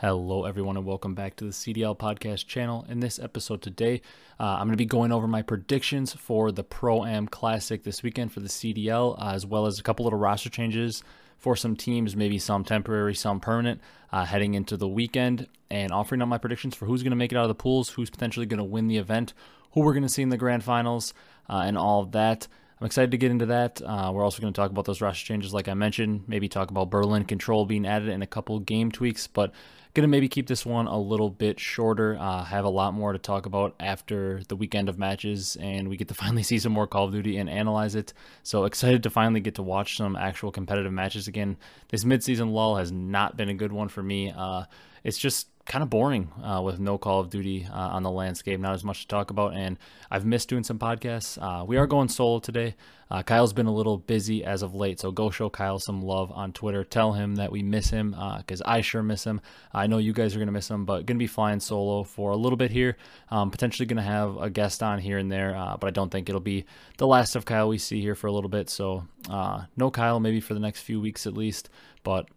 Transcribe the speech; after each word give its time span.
Hello, 0.00 0.46
everyone, 0.46 0.78
and 0.78 0.86
welcome 0.86 1.14
back 1.14 1.36
to 1.36 1.44
the 1.44 1.50
CDL 1.50 1.94
Podcast 1.94 2.46
channel. 2.46 2.86
In 2.88 3.00
this 3.00 3.18
episode 3.18 3.60
today, 3.60 4.00
uh, 4.40 4.44
I'm 4.44 4.60
going 4.60 4.70
to 4.70 4.78
be 4.78 4.86
going 4.86 5.12
over 5.12 5.28
my 5.28 5.42
predictions 5.42 6.14
for 6.14 6.50
the 6.50 6.64
Pro 6.64 7.04
Am 7.04 7.28
Classic 7.28 7.82
this 7.82 8.02
weekend 8.02 8.32
for 8.32 8.40
the 8.40 8.48
CDL, 8.48 9.20
uh, 9.20 9.32
as 9.34 9.44
well 9.44 9.66
as 9.66 9.78
a 9.78 9.82
couple 9.82 10.04
little 10.04 10.18
roster 10.18 10.48
changes 10.48 11.04
for 11.36 11.54
some 11.54 11.76
teams, 11.76 12.16
maybe 12.16 12.38
some 12.38 12.64
temporary, 12.64 13.14
some 13.14 13.40
permanent, 13.40 13.82
uh, 14.10 14.24
heading 14.24 14.54
into 14.54 14.78
the 14.78 14.88
weekend, 14.88 15.46
and 15.70 15.92
offering 15.92 16.22
up 16.22 16.28
my 16.28 16.38
predictions 16.38 16.74
for 16.74 16.86
who's 16.86 17.02
going 17.02 17.10
to 17.10 17.16
make 17.16 17.30
it 17.30 17.36
out 17.36 17.44
of 17.44 17.48
the 17.48 17.54
pools, 17.54 17.90
who's 17.90 18.08
potentially 18.08 18.46
going 18.46 18.56
to 18.56 18.64
win 18.64 18.88
the 18.88 18.96
event, 18.96 19.34
who 19.72 19.82
we're 19.82 19.92
going 19.92 20.02
to 20.02 20.08
see 20.08 20.22
in 20.22 20.30
the 20.30 20.38
grand 20.38 20.64
finals, 20.64 21.12
uh, 21.50 21.60
and 21.66 21.76
all 21.76 22.00
of 22.00 22.12
that. 22.12 22.48
I'm 22.80 22.86
excited 22.86 23.10
to 23.10 23.18
get 23.18 23.30
into 23.30 23.46
that. 23.46 23.82
Uh, 23.82 24.10
we're 24.14 24.24
also 24.24 24.40
going 24.40 24.52
to 24.52 24.58
talk 24.58 24.70
about 24.70 24.86
those 24.86 25.02
roster 25.02 25.26
changes, 25.26 25.52
like 25.52 25.68
I 25.68 25.74
mentioned. 25.74 26.24
Maybe 26.26 26.48
talk 26.48 26.70
about 26.70 26.88
Berlin 26.88 27.24
control 27.24 27.66
being 27.66 27.86
added 27.86 28.08
and 28.08 28.22
a 28.22 28.26
couple 28.26 28.58
game 28.60 28.90
tweaks, 28.90 29.26
but 29.26 29.52
Going 29.92 30.02
to 30.02 30.08
maybe 30.08 30.28
keep 30.28 30.46
this 30.46 30.64
one 30.64 30.86
a 30.86 30.96
little 30.96 31.30
bit 31.30 31.58
shorter. 31.58 32.16
Uh, 32.16 32.44
have 32.44 32.64
a 32.64 32.68
lot 32.68 32.94
more 32.94 33.12
to 33.12 33.18
talk 33.18 33.44
about 33.46 33.74
after 33.80 34.40
the 34.46 34.54
weekend 34.54 34.88
of 34.88 35.00
matches, 35.00 35.56
and 35.60 35.88
we 35.88 35.96
get 35.96 36.06
to 36.08 36.14
finally 36.22 36.44
see 36.44 36.60
some 36.60 36.70
more 36.70 36.86
Call 36.86 37.06
of 37.06 37.12
Duty 37.12 37.38
and 37.38 37.50
analyze 37.50 37.96
it. 37.96 38.12
So 38.44 38.66
excited 38.66 39.02
to 39.02 39.10
finally 39.10 39.40
get 39.40 39.56
to 39.56 39.64
watch 39.64 39.96
some 39.96 40.14
actual 40.14 40.52
competitive 40.52 40.92
matches 40.92 41.26
again. 41.26 41.56
This 41.88 42.04
midseason 42.04 42.52
lull 42.52 42.76
has 42.76 42.92
not 42.92 43.36
been 43.36 43.48
a 43.48 43.54
good 43.54 43.72
one 43.72 43.88
for 43.88 44.00
me. 44.00 44.30
Uh, 44.30 44.66
it's 45.04 45.18
just 45.18 45.48
kind 45.70 45.84
of 45.84 45.90
boring 45.90 46.32
uh, 46.42 46.60
with 46.60 46.80
no 46.80 46.98
Call 46.98 47.20
of 47.20 47.30
Duty 47.30 47.64
uh, 47.72 47.76
on 47.76 48.02
the 48.02 48.10
landscape. 48.10 48.58
Not 48.58 48.74
as 48.74 48.82
much 48.82 49.02
to 49.02 49.06
talk 49.06 49.30
about, 49.30 49.54
and 49.54 49.78
I've 50.10 50.26
missed 50.26 50.48
doing 50.48 50.64
some 50.64 50.80
podcasts. 50.80 51.38
Uh, 51.40 51.64
we 51.64 51.76
are 51.76 51.86
going 51.86 52.08
solo 52.08 52.40
today. 52.40 52.74
Uh, 53.08 53.22
Kyle's 53.22 53.52
been 53.52 53.66
a 53.66 53.72
little 53.72 53.96
busy 53.96 54.44
as 54.44 54.62
of 54.62 54.74
late, 54.74 54.98
so 54.98 55.12
go 55.12 55.30
show 55.30 55.48
Kyle 55.48 55.78
some 55.78 56.02
love 56.02 56.32
on 56.32 56.52
Twitter. 56.52 56.82
Tell 56.82 57.12
him 57.12 57.36
that 57.36 57.52
we 57.52 57.62
miss 57.62 57.90
him 57.90 58.16
because 58.38 58.60
uh, 58.62 58.66
I 58.66 58.80
sure 58.80 59.02
miss 59.02 59.22
him. 59.22 59.40
I 59.72 59.86
know 59.86 59.98
you 59.98 60.12
guys 60.12 60.34
are 60.34 60.40
gonna 60.40 60.50
miss 60.50 60.68
him, 60.68 60.84
but 60.84 61.06
gonna 61.06 61.18
be 61.18 61.28
flying 61.28 61.60
solo 61.60 62.02
for 62.02 62.32
a 62.32 62.36
little 62.36 62.56
bit 62.56 62.72
here. 62.72 62.96
Um, 63.30 63.52
potentially 63.52 63.86
gonna 63.86 64.02
have 64.02 64.38
a 64.38 64.50
guest 64.50 64.82
on 64.82 64.98
here 64.98 65.18
and 65.18 65.30
there, 65.30 65.56
uh, 65.56 65.76
but 65.76 65.86
I 65.86 65.90
don't 65.90 66.10
think 66.10 66.28
it'll 66.28 66.40
be 66.40 66.64
the 66.98 67.06
last 67.06 67.36
of 67.36 67.44
Kyle 67.44 67.68
we 67.68 67.78
see 67.78 68.00
here 68.00 68.16
for 68.16 68.26
a 68.26 68.32
little 68.32 68.50
bit. 68.50 68.68
So 68.70 69.06
no 69.28 69.90
Kyle, 69.92 70.18
maybe 70.18 70.40
for 70.40 70.54
the 70.54 70.60
next 70.60 70.82
few 70.82 71.00
weeks 71.00 71.28
at 71.28 71.34
least, 71.34 71.68
but 72.02 72.28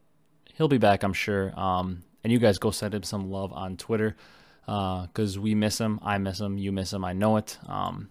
he'll 0.53 0.67
be 0.67 0.77
back, 0.77 1.01
I'm 1.01 1.13
sure. 1.13 1.57
Um, 1.59 2.03
and 2.23 2.31
you 2.31 2.39
guys 2.39 2.57
go 2.57 2.71
send 2.71 2.93
him 2.93 3.03
some 3.03 3.29
love 3.29 3.51
on 3.53 3.77
Twitter 3.77 4.15
because 4.65 5.37
uh, 5.37 5.41
we 5.41 5.55
miss 5.55 5.79
him. 5.79 5.99
I 6.01 6.17
miss 6.17 6.39
him. 6.39 6.57
You 6.57 6.71
miss 6.71 6.93
him. 6.93 7.03
I 7.03 7.13
know 7.13 7.37
it. 7.37 7.57
Um, 7.67 8.09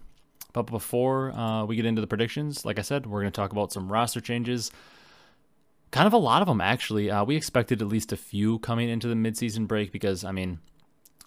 but 0.53 0.63
before 0.63 1.31
uh, 1.31 1.65
we 1.65 1.75
get 1.75 1.85
into 1.85 2.01
the 2.01 2.07
predictions, 2.07 2.63
like 2.63 2.77
I 2.77 2.83
said, 2.83 3.07
we're 3.07 3.21
going 3.21 3.31
to 3.31 3.35
talk 3.35 3.51
about 3.51 3.73
some 3.73 3.91
roster 3.91 4.21
changes. 4.21 4.71
Kind 5.91 6.07
of 6.07 6.13
a 6.13 6.17
lot 6.17 6.41
of 6.41 6.47
them, 6.47 6.61
actually. 6.61 7.09
Uh, 7.09 7.23
we 7.25 7.35
expected 7.35 7.81
at 7.81 7.87
least 7.87 8.11
a 8.11 8.17
few 8.17 8.59
coming 8.59 8.89
into 8.89 9.07
the 9.07 9.15
midseason 9.15 9.67
break 9.67 9.91
because, 9.91 10.23
I 10.23 10.31
mean, 10.31 10.59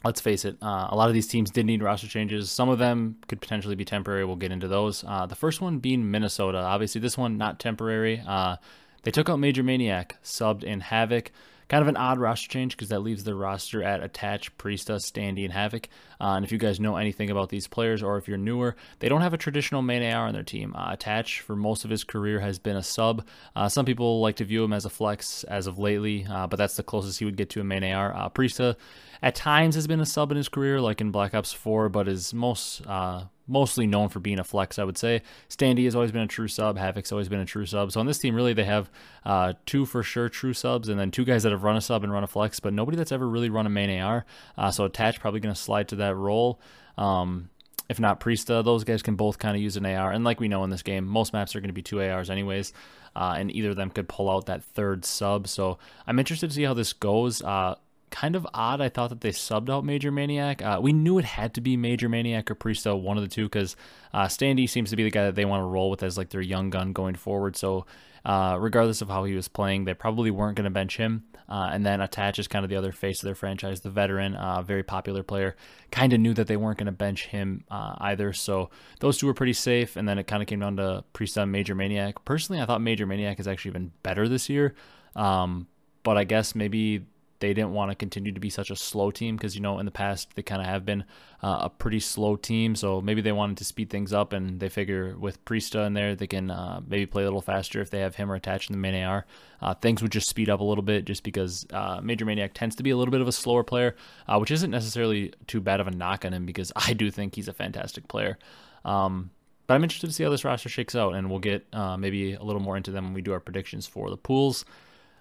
let's 0.05 0.21
face 0.21 0.45
it, 0.45 0.57
uh, 0.63 0.89
a 0.91 0.97
lot 0.97 1.09
of 1.09 1.15
these 1.15 1.27
teams 1.27 1.51
did 1.51 1.67
need 1.67 1.83
roster 1.83 2.07
changes. 2.07 2.51
Some 2.51 2.69
of 2.69 2.79
them 2.79 3.17
could 3.27 3.41
potentially 3.41 3.75
be 3.75 3.85
temporary. 3.85 4.25
We'll 4.25 4.37
get 4.37 4.53
into 4.53 4.69
those. 4.69 5.05
Uh, 5.07 5.27
the 5.27 5.35
first 5.35 5.61
one 5.61 5.79
being 5.79 6.11
Minnesota. 6.11 6.59
Obviously, 6.59 7.01
this 7.01 7.19
one 7.19 7.37
not 7.37 7.59
temporary. 7.59 8.23
Uh, 8.27 8.57
they 9.03 9.11
took 9.11 9.29
out 9.29 9.39
MajorManiak, 9.39 10.13
subbed 10.23 10.63
in 10.65 10.81
Havok. 10.81 11.29
Kind 11.69 11.83
of 11.83 11.89
an 11.89 11.97
odd 11.97 12.19
roster 12.19 12.49
change 12.49 12.77
because 12.77 12.91
that 12.91 13.01
leaves 13.01 13.25
the 13.25 13.35
roster 13.35 13.83
at 13.83 14.03
Attach, 14.03 14.57
Priestahh, 14.57 15.01
Standy, 15.01 15.45
and 15.45 15.53
Havok. 15.53 15.87
Uh, 16.21 16.35
and 16.37 16.45
if 16.45 16.53
you 16.53 16.59
guys 16.59 16.79
know 16.79 16.97
anything 16.97 17.29
about 17.29 17.49
these 17.49 17.67
players 17.67 18.05
or 18.05 18.17
if 18.19 18.29
you're 18.29 18.39
newer, 18.39 18.77
they 19.01 19.09
don't 19.09 19.21
have 19.21 19.35
a 19.35 19.39
traditional 19.39 19.83
main 19.83 20.03
AR 20.03 20.29
on 20.29 20.33
their 20.33 20.45
team. 20.45 20.75
Uh, 20.77 20.93
Attach, 20.93 21.41
for 21.41 21.57
most 21.57 21.85
of 21.85 21.91
his 21.91 22.05
career, 22.05 22.39
has 22.39 22.61
been 22.61 22.77
a 22.77 22.83
sub. 22.85 23.27
Uh, 23.57 23.69
some 23.69 23.85
people 23.85 24.21
like 24.21 24.37
to 24.37 24.45
view 24.45 24.63
him 24.63 24.73
as 24.73 24.85
a 24.85 24.91
flex 24.91 25.43
as 25.45 25.67
of 25.67 25.79
lately, 25.79 26.25
uh, 26.31 26.47
but 26.47 26.57
that's 26.57 26.77
the 26.77 26.85
closest 26.85 27.19
he 27.19 27.25
would 27.25 27.37
get 27.37 27.51
to 27.51 27.61
a 27.61 27.65
main 27.65 27.83
AR. 27.83 28.15
Uh, 28.15 28.29
Priestahh, 28.29 28.77
at 29.21 29.35
times, 29.35 29.75
has 29.75 29.89
been 29.89 30.01
a 30.01 30.07
sub 30.07 30.31
in 30.31 30.37
his 30.37 30.49
career, 30.49 30.81
like 30.81 31.01
in 31.01 31.11
Black 31.11 31.35
Ops 31.35 31.53
4, 31.53 31.89
but 31.89 32.07
is 32.07 32.33
most 32.33 32.87
uh, 32.87 33.25
mostly 33.47 33.87
known 33.87 34.09
for 34.09 34.21
being 34.21 34.39
a 34.39 34.45
flex, 34.45 34.79
I 34.79 34.85
would 34.85 34.99
say. 34.99 35.23
Standy 35.49 35.85
has 35.85 35.95
always 35.95 36.13
been 36.13 36.23
a 36.23 36.27
true 36.27 36.49
sub. 36.49 36.79
Havok's 36.79 37.13
always 37.13 37.29
been 37.29 37.41
a 37.41 37.45
true 37.45 37.67
sub. 37.67 37.93
So 37.93 38.01
on 38.01 38.07
this 38.07 38.19
team, 38.19 38.35
really, 38.35 38.53
they 38.53 38.65
have 38.65 38.91
uh, 39.25 39.55
two 39.67 39.87
for 39.87 40.03
sure 40.03 40.29
true 40.29 40.53
subs, 40.53 40.89
and 40.89 40.99
then 40.99 41.11
two 41.11 41.25
guys 41.25 41.43
that 41.43 41.53
have 41.53 41.63
run 41.63 41.77
a 41.77 41.81
sub 41.81 42.05
and 42.05 42.13
run 42.13 42.25
a 42.25 42.29
flex, 42.29 42.61
but 42.61 42.73
nobody 42.73 42.97
that's 42.97 43.13
ever 43.13 43.29
really 43.29 43.51
run 43.51 43.67
a 43.67 43.71
main 43.71 44.01
AR. 44.01 44.25
Uh, 44.57 44.71
so 44.71 44.85
Attach 44.85 45.21
probably 45.21 45.41
going 45.41 45.55
to 45.55 45.61
slide 45.61 45.89
to 45.89 45.97
that 45.97 46.15
role. 46.17 46.61
Um, 46.99 47.51
if 47.89 48.01
not 48.01 48.21
Priestahh, 48.21 48.65
those 48.65 48.85
guys 48.85 49.03
can 49.03 49.15
both 49.15 49.39
kind 49.39 49.57
of 49.57 49.63
use 49.63 49.77
an 49.77 49.87
AR. 49.87 50.11
And 50.11 50.25
like 50.25 50.41
we 50.41 50.49
know 50.49 50.65
in 50.65 50.71
this 50.71 50.83
game, 50.83 51.07
most 51.07 51.33
maps 51.33 51.55
are 51.55 51.61
going 51.61 51.69
to 51.69 51.75
be 51.75 51.83
two 51.83 52.03
ARs 52.03 52.31
anyways, 52.31 52.73
uh, 53.15 53.37
and 53.39 53.51
either 53.51 53.71
of 53.71 53.77
them 53.77 53.91
could 53.91 54.09
pull 54.09 54.29
out 54.29 54.47
that 54.47 54.65
third 54.65 55.05
sub. 55.05 55.47
So 55.47 55.79
I'm 56.07 56.19
interested 56.19 56.51
to 56.51 56.55
see 56.55 56.65
how 56.65 56.75
this 56.75 56.93
goes. 56.93 57.43
Uh, 57.43 57.77
kind 58.11 58.37
of 58.37 58.47
odd. 58.55 58.81
I 58.81 58.89
thought 58.89 59.11
that 59.11 59.21
they 59.21 59.31
subbed 59.31 59.71
out 59.71 59.85
MajorManiak. 59.85 60.63
Uh, 60.63 60.81
we 60.81 60.93
knew 60.93 61.19
it 61.19 61.25
had 61.25 61.55
to 61.55 61.61
be 61.61 61.77
MajorManiak 61.77 62.51
or 62.51 62.55
Priestahh, 62.55 63.01
one 63.01 63.17
of 63.17 63.23
the 63.23 63.29
two, 63.29 63.45
because 63.45 63.77
uh, 64.13 64.27
Standy 64.27 64.69
seems 64.69 64.91
to 64.91 64.97
be 64.97 65.05
the 65.05 65.11
guy 65.11 65.25
that 65.25 65.35
they 65.35 65.45
want 65.45 65.63
to 65.63 65.67
roll 65.67 65.91
with 65.91 66.03
as 66.03 66.17
like 66.17 66.31
their 66.31 66.41
young 66.41 66.71
gun 66.71 66.93
going 66.93 67.15
forward. 67.15 67.57
So 67.57 67.87
uh, 68.25 68.57
regardless 68.59 69.03
of 69.03 69.09
how 69.09 69.25
he 69.25 69.35
was 69.35 69.49
playing, 69.49 69.85
they 69.85 69.95
probably 69.95 70.31
weren't 70.31 70.57
going 70.57 70.65
to 70.65 70.71
bench 70.71 70.97
him. 70.97 71.25
Uh, 71.49 71.71
and 71.73 71.87
then 71.87 72.01
Attach 72.01 72.41
is 72.41 72.49
kind 72.49 72.65
of 72.65 72.69
the 72.69 72.77
other 72.77 72.91
face 72.91 73.21
of 73.21 73.25
their 73.25 73.37
franchise, 73.37 73.83
the 73.83 73.91
veteran, 73.91 74.35
uh, 74.35 74.63
very 74.63 74.83
popular 74.83 75.23
player. 75.23 75.55
Kind 75.93 76.13
of 76.13 76.19
knew 76.19 76.35
that 76.35 76.49
they 76.49 76.57
weren't 76.57 76.77
going 76.77 76.87
to 76.87 76.93
bench 76.93 77.27
him 77.27 77.63
uh, 77.71 77.95
either. 77.99 78.33
So 78.33 78.71
those 78.99 79.19
two 79.19 79.27
were 79.27 79.35
pretty 79.35 79.53
safe. 79.53 79.95
And 79.95 80.09
then 80.09 80.19
it 80.19 80.27
kind 80.27 80.43
of 80.43 80.49
came 80.49 80.59
down 80.59 80.77
to 80.79 81.05
Priestahh 81.15 81.45
and 81.45 81.55
MajorManiak. 81.55 82.15
Personally, 82.25 82.61
I 82.61 82.67
thought 82.67 82.81
MajorManiak 82.81 83.37
has 83.37 83.47
actually 83.47 83.71
been 83.71 83.93
better 84.03 84.29
this 84.29 84.49
year. 84.49 84.75
Um, 85.15 85.69
but 86.03 86.17
I 86.17 86.25
guess 86.25 86.57
maybe 86.57 87.07
they 87.41 87.55
didn't 87.55 87.73
want 87.73 87.91
to 87.91 87.95
continue 87.95 88.33
to 88.33 88.41
be 88.41 88.51
such 88.51 88.71
a 88.71 88.77
slow 88.77 89.11
team 89.11 89.37
because 89.37 89.55
you 89.55 89.61
know 89.61 89.79
in 89.79 89.87
the 89.87 89.93
past 89.93 90.35
they 90.35 90.43
kind 90.43 90.61
of 90.61 90.67
have 90.67 90.85
been 90.85 91.05
uh, 91.43 91.61
a 91.63 91.71
pretty 91.71 92.01
slow 92.01 92.37
team 92.37 92.75
so 92.75 93.01
maybe 93.01 93.21
they 93.21 93.33
wanted 93.33 93.57
to 93.57 93.65
speed 93.65 93.91
things 93.91 94.13
up 94.13 94.33
and 94.33 94.61
they 94.61 94.69
figure 94.69 95.17
with 95.19 95.45
Priestahh 95.45 95.87
in 95.87 95.95
there 95.95 96.15
they 96.15 96.27
can 96.27 96.51
uh, 96.51 96.81
maybe 96.87 97.07
play 97.07 97.23
a 97.23 97.27
little 97.27 97.41
faster 97.41 97.81
if 97.81 97.91
they 97.91 98.01
have 98.01 98.17
him 98.17 98.31
or 98.31 98.35
attached 98.35 98.71
in 98.71 98.75
the 98.75 98.81
main 98.81 99.03
AR 99.03 99.27
uh, 99.63 99.75
things 99.75 100.03
would 100.03 100.13
just 100.13 100.29
speed 100.29 100.51
up 100.51 100.61
a 100.61 100.65
little 100.65 100.85
bit 100.85 101.05
just 101.05 101.23
because 101.23 101.67
uh, 101.73 102.01
MajorManiak 102.01 102.53
tends 102.55 102.77
to 102.77 102.83
be 102.83 102.91
a 102.91 102.97
little 102.97 103.13
bit 103.13 103.21
of 103.21 103.29
a 103.29 103.33
slower 103.33 103.65
player 103.65 103.97
uh, 104.29 104.39
which 104.39 104.51
isn't 104.51 104.71
necessarily 104.71 105.33
too 105.47 105.61
bad 105.61 105.81
of 105.81 105.87
a 105.87 105.91
knock 105.91 106.25
on 106.25 106.33
him 106.33 106.47
because 106.47 106.73
I 106.77 106.93
do 106.93 107.11
think 107.11 107.35
he's 107.35 107.49
a 107.49 107.53
fantastic 107.53 108.09
player 108.09 108.39
um, 108.85 109.31
but 109.67 109.75
I'm 109.75 109.83
interested 109.83 110.07
to 110.07 110.13
see 110.13 110.23
how 110.23 110.31
this 110.31 110.45
roster 110.45 110.69
shakes 110.69 110.95
out, 110.95 111.15
and 111.15 111.29
we'll 111.29 111.41
get 111.41 111.67
uh, 111.73 111.97
maybe 111.97 112.35
a 112.35 112.43
little 112.43 112.63
more 112.63 112.77
into 112.77 112.91
them 112.91 113.07
when 113.07 113.15
we 113.15 113.23
do 113.23 113.33
our 113.33 113.41
predictions 113.41 113.87
for 113.87 114.11
the 114.11 114.17
pools. 114.17 114.65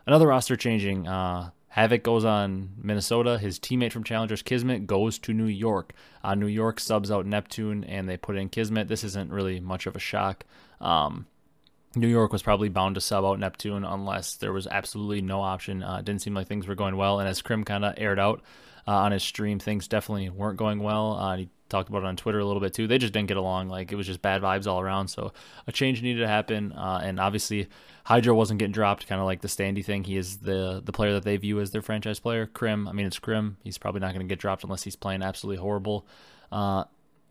Another 0.05 0.27
roster 0.27 0.55
changing. 0.55 1.07
Uh, 1.07 1.49
Havok 1.75 2.03
goes 2.03 2.23
on 2.23 2.69
Minnesota. 2.81 3.37
His 3.37 3.59
teammate 3.59 3.91
from 3.91 4.03
Challengers, 4.03 4.41
Kismet, 4.41 4.87
goes 4.87 5.19
to 5.19 5.33
New 5.33 5.45
York. 5.45 5.93
Uh, 6.23 6.35
New 6.35 6.47
York 6.47 6.79
subs 6.79 7.11
out 7.11 7.25
Neptune 7.25 7.83
and 7.83 8.07
they 8.07 8.17
put 8.17 8.37
in 8.37 8.49
Kismet. 8.49 8.87
This 8.87 9.03
isn't 9.03 9.31
really 9.31 9.59
much 9.59 9.85
of 9.85 9.95
a 9.95 9.99
shock. 9.99 10.45
Um, 10.79 11.27
New 11.95 12.07
York 12.07 12.31
was 12.31 12.43
probably 12.43 12.69
bound 12.69 12.95
to 12.95 13.01
sub 13.01 13.25
out 13.25 13.39
Neptune 13.39 13.83
unless 13.83 14.35
there 14.35 14.53
was 14.53 14.67
absolutely 14.67 15.21
no 15.21 15.41
option. 15.41 15.83
Uh, 15.83 16.01
didn't 16.01 16.21
seem 16.21 16.33
like 16.33 16.47
things 16.47 16.67
were 16.67 16.75
going 16.75 16.97
well. 16.97 17.19
And 17.19 17.27
as 17.27 17.41
Crim 17.41 17.63
kind 17.63 17.85
of 17.85 17.93
aired 17.97 18.19
out 18.19 18.41
uh, 18.87 18.91
on 18.91 19.11
his 19.11 19.23
stream, 19.23 19.59
things 19.59 19.87
definitely 19.87 20.29
weren't 20.29 20.57
going 20.57 20.79
well. 20.79 21.13
Uh, 21.13 21.37
he 21.37 21.49
talked 21.69 21.89
about 21.89 22.03
it 22.03 22.05
on 22.05 22.15
Twitter 22.15 22.39
a 22.39 22.45
little 22.45 22.61
bit 22.61 22.73
too. 22.73 22.87
They 22.87 22.97
just 22.97 23.13
didn't 23.13 23.27
get 23.27 23.37
along. 23.37 23.69
Like 23.69 23.91
it 23.91 23.95
was 23.95 24.07
just 24.07 24.21
bad 24.21 24.41
vibes 24.41 24.67
all 24.67 24.79
around. 24.79 25.07
So 25.07 25.33
a 25.67 25.71
change 25.71 26.01
needed 26.01 26.21
to 26.21 26.27
happen. 26.27 26.71
Uh, 26.73 27.01
and 27.03 27.19
obviously, 27.19 27.67
Hydra 28.05 28.35
wasn't 28.35 28.59
getting 28.59 28.73
dropped, 28.73 29.07
kind 29.07 29.19
of 29.19 29.25
like 29.25 29.41
the 29.41 29.47
Standy 29.47 29.83
thing. 29.83 30.03
He 30.03 30.17
is 30.17 30.37
the 30.37 30.81
the 30.83 30.91
player 30.91 31.13
that 31.13 31.23
they 31.23 31.37
view 31.37 31.59
as 31.59 31.71
their 31.71 31.81
franchise 31.81 32.19
player. 32.19 32.45
Crim, 32.45 32.87
I 32.87 32.91
mean, 32.91 33.05
it's 33.05 33.19
Crim. 33.19 33.57
He's 33.63 33.77
probably 33.77 34.01
not 34.01 34.13
going 34.13 34.25
to 34.25 34.31
get 34.31 34.39
dropped 34.39 34.63
unless 34.63 34.83
he's 34.83 34.95
playing 34.95 35.21
absolutely 35.21 35.61
horrible. 35.61 36.05
Uh, 36.51 36.85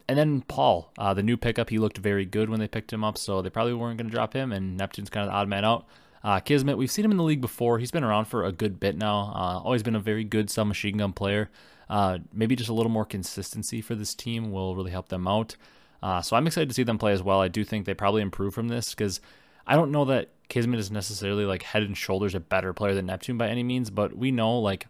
and 0.09 0.19
then 0.19 0.43
Paul, 0.43 0.93
uh, 0.99 1.15
the 1.15 1.23
new 1.23 1.37
pickup, 1.37 1.71
he 1.71 1.79
looked 1.79 1.97
very 1.97 2.27
good 2.27 2.51
when 2.51 2.61
they 2.61 2.69
picked 2.69 2.93
him 2.93 3.03
up, 3.03 3.17
so 3.17 3.41
they 3.41 3.49
probably 3.49 3.73
weren't 3.73 3.97
going 3.97 4.09
to 4.09 4.15
drop 4.15 4.35
him. 4.35 4.53
And 4.53 4.77
Neptune's 4.77 5.09
kind 5.09 5.27
of 5.27 5.33
the 5.33 5.37
odd 5.37 5.49
man 5.49 5.65
out. 5.65 5.87
Uh, 6.23 6.41
Kismet, 6.41 6.77
we've 6.77 6.91
seen 6.91 7.05
him 7.05 7.11
in 7.11 7.17
the 7.17 7.23
league 7.23 7.41
before. 7.41 7.79
He's 7.79 7.91
been 7.91 8.05
around 8.05 8.27
for 8.27 8.45
a 8.45 8.53
good 8.53 8.81
bit 8.81 8.97
now. 8.97 9.33
Uh, 9.35 9.61
always 9.63 9.83
been 9.83 9.95
a 9.95 10.01
very 10.01 10.25
good 10.25 10.51
submachine 10.51 10.97
gun 10.97 11.13
player. 11.13 11.51
Uh, 11.89 12.19
maybe 12.33 12.57
just 12.57 12.71
a 12.71 12.75
little 12.75 12.91
more 12.91 13.05
consistency 13.05 13.81
for 13.81 13.95
this 13.95 14.15
team 14.15 14.51
will 14.51 14.75
really 14.75 14.91
help 14.91 15.09
them 15.09 15.29
out. 15.29 15.57
Uh, 16.03 16.21
so 16.21 16.37
I'm 16.37 16.47
excited 16.47 16.69
to 16.69 16.75
see 16.75 16.83
them 16.83 16.99
play 16.99 17.13
as 17.13 17.23
well. 17.23 17.41
I 17.41 17.49
do 17.49 17.65
think 17.65 17.87
they 17.87 17.95
probably 17.95 18.23
improve 18.23 18.55
from 18.55 18.69
this 18.69 18.91
because 18.95 19.21
I 19.67 19.77
don't 19.77 19.91
know 19.91 20.05
that 20.07 20.31
Kismet 20.49 20.79
is 20.79 20.91
necessarily 20.91 21.45
like 21.45 21.63
head 21.63 21.83
and 21.83 21.97
shoulders 21.97 22.35
a 22.35 22.41
better 22.41 22.73
player 22.73 22.95
than 22.95 23.07
Neptune 23.07 23.39
by 23.39 23.49
any 23.49 23.63
means, 23.63 23.91
but 23.91 24.17
we 24.17 24.31
know 24.31 24.59
like 24.59 24.87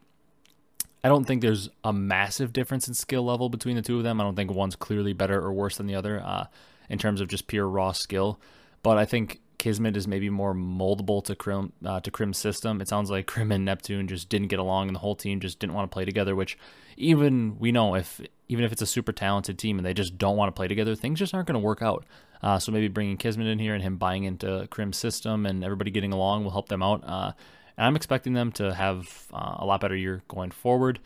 I 1.04 1.08
don't 1.08 1.24
think 1.24 1.42
there's 1.42 1.68
a 1.84 1.92
massive 1.92 2.52
difference 2.52 2.88
in 2.88 2.94
skill 2.94 3.24
level 3.24 3.50
between 3.50 3.76
the 3.76 3.82
two 3.82 3.98
of 3.98 4.04
them. 4.04 4.20
I 4.20 4.24
don't 4.24 4.34
think 4.34 4.50
one's 4.50 4.74
clearly 4.74 5.12
better 5.12 5.38
or 5.38 5.52
worse 5.52 5.76
than 5.76 5.86
the 5.86 5.94
other 5.94 6.20
uh, 6.24 6.46
in 6.88 6.98
terms 6.98 7.20
of 7.20 7.28
just 7.28 7.46
pure 7.46 7.68
raw 7.68 7.92
skill. 7.92 8.40
But 8.82 8.96
I 8.96 9.04
think 9.04 9.40
Kismet 9.58 9.96
is 9.96 10.08
maybe 10.08 10.30
more 10.30 10.54
moldable 10.54 11.22
to 11.24 11.36
Crim 11.36 11.72
uh, 11.84 12.00
to 12.00 12.10
Crim's 12.10 12.38
system. 12.38 12.80
It 12.80 12.88
sounds 12.88 13.10
like 13.10 13.26
Crim 13.26 13.52
and 13.52 13.64
Neptune 13.64 14.08
just 14.08 14.28
didn't 14.28 14.48
get 14.48 14.58
along, 14.58 14.88
and 14.88 14.96
the 14.96 15.00
whole 15.00 15.14
team 15.14 15.40
just 15.40 15.58
didn't 15.58 15.74
want 15.74 15.90
to 15.90 15.94
play 15.94 16.04
together. 16.04 16.34
Which 16.34 16.58
even 16.96 17.58
we 17.58 17.72
know 17.72 17.94
if 17.94 18.20
even 18.48 18.64
if 18.64 18.72
it's 18.72 18.82
a 18.82 18.86
super 18.86 19.12
talented 19.12 19.58
team 19.58 19.78
and 19.78 19.86
they 19.86 19.94
just 19.94 20.18
don't 20.18 20.36
want 20.36 20.48
to 20.48 20.52
play 20.52 20.68
together, 20.68 20.94
things 20.94 21.18
just 21.18 21.34
aren't 21.34 21.46
going 21.46 21.60
to 21.60 21.64
work 21.64 21.82
out. 21.82 22.04
Uh, 22.42 22.58
so 22.58 22.70
maybe 22.70 22.88
bringing 22.88 23.16
Kismet 23.16 23.46
in 23.46 23.58
here 23.58 23.74
and 23.74 23.82
him 23.82 23.96
buying 23.96 24.24
into 24.24 24.66
Crim's 24.70 24.98
system 24.98 25.46
and 25.46 25.64
everybody 25.64 25.90
getting 25.90 26.12
along 26.12 26.44
will 26.44 26.50
help 26.50 26.68
them 26.68 26.82
out. 26.82 27.02
Uh, 27.04 27.32
and 27.76 27.86
I'm 27.86 27.96
expecting 27.96 28.34
them 28.34 28.52
to 28.52 28.74
have 28.74 29.26
uh, 29.32 29.56
a 29.58 29.64
lot 29.64 29.80
better 29.80 29.96
year 29.96 30.22
going 30.28 30.50
forward. 30.50 31.00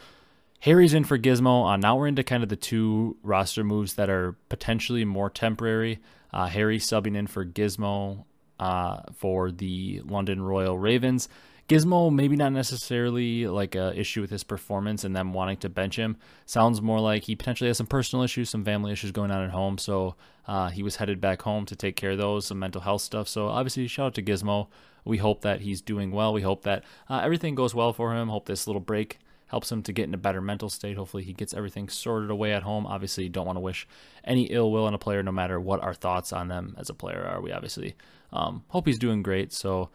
Harry's 0.60 0.94
in 0.94 1.04
for 1.04 1.16
Gizmo. 1.16 1.72
Uh, 1.72 1.76
now 1.76 1.96
we're 1.96 2.08
into 2.08 2.24
kind 2.24 2.42
of 2.42 2.48
the 2.48 2.56
two 2.56 3.16
roster 3.22 3.62
moves 3.62 3.94
that 3.94 4.10
are 4.10 4.36
potentially 4.48 5.04
more 5.04 5.30
temporary. 5.30 6.00
Uh, 6.32 6.46
Harry 6.46 6.78
subbing 6.78 7.16
in 7.16 7.28
for 7.28 7.44
Gizmo 7.44 8.24
uh, 8.58 9.02
for 9.14 9.52
the 9.52 10.02
London 10.04 10.42
Royal 10.42 10.76
Ravens. 10.76 11.28
Gizmo, 11.68 12.10
maybe 12.10 12.34
not 12.34 12.52
necessarily 12.52 13.46
like 13.46 13.74
a 13.74 13.92
issue 13.94 14.22
with 14.22 14.30
his 14.30 14.42
performance 14.42 15.04
and 15.04 15.14
them 15.14 15.34
wanting 15.34 15.58
to 15.58 15.68
bench 15.68 15.96
him. 15.96 16.16
Sounds 16.46 16.80
more 16.80 16.98
like 16.98 17.24
he 17.24 17.36
potentially 17.36 17.68
has 17.68 17.76
some 17.76 17.86
personal 17.86 18.24
issues, 18.24 18.48
some 18.48 18.64
family 18.64 18.90
issues 18.90 19.12
going 19.12 19.30
on 19.30 19.44
at 19.44 19.50
home. 19.50 19.76
So 19.76 20.16
uh, 20.46 20.70
he 20.70 20.82
was 20.82 20.96
headed 20.96 21.20
back 21.20 21.42
home 21.42 21.66
to 21.66 21.76
take 21.76 21.94
care 21.94 22.12
of 22.12 22.18
those, 22.18 22.46
some 22.46 22.58
mental 22.58 22.80
health 22.80 23.02
stuff. 23.02 23.28
So 23.28 23.48
obviously, 23.48 23.86
shout 23.86 24.06
out 24.06 24.14
to 24.14 24.22
Gizmo. 24.22 24.68
We 25.04 25.18
hope 25.18 25.42
that 25.42 25.60
he's 25.60 25.82
doing 25.82 26.10
well. 26.10 26.32
We 26.32 26.40
hope 26.40 26.62
that 26.62 26.84
uh, 27.10 27.20
everything 27.22 27.54
goes 27.54 27.74
well 27.74 27.92
for 27.92 28.14
him. 28.14 28.28
Hope 28.28 28.46
this 28.46 28.66
little 28.66 28.80
break 28.80 29.18
helps 29.48 29.70
him 29.70 29.82
to 29.82 29.92
get 29.92 30.08
in 30.08 30.14
a 30.14 30.18
better 30.18 30.40
mental 30.40 30.70
state. 30.70 30.96
Hopefully, 30.96 31.22
he 31.22 31.34
gets 31.34 31.52
everything 31.52 31.90
sorted 31.90 32.30
away 32.30 32.52
at 32.52 32.62
home. 32.62 32.86
Obviously, 32.86 33.28
don't 33.28 33.46
want 33.46 33.56
to 33.56 33.60
wish 33.60 33.86
any 34.24 34.44
ill 34.44 34.72
will 34.72 34.86
on 34.86 34.94
a 34.94 34.98
player, 34.98 35.22
no 35.22 35.32
matter 35.32 35.60
what 35.60 35.82
our 35.82 35.94
thoughts 35.94 36.32
on 36.32 36.48
them 36.48 36.74
as 36.78 36.88
a 36.88 36.94
player 36.94 37.26
are. 37.30 37.42
We 37.42 37.52
obviously 37.52 37.94
um, 38.32 38.64
hope 38.68 38.86
he's 38.86 38.98
doing 38.98 39.22
great. 39.22 39.52
So 39.52 39.90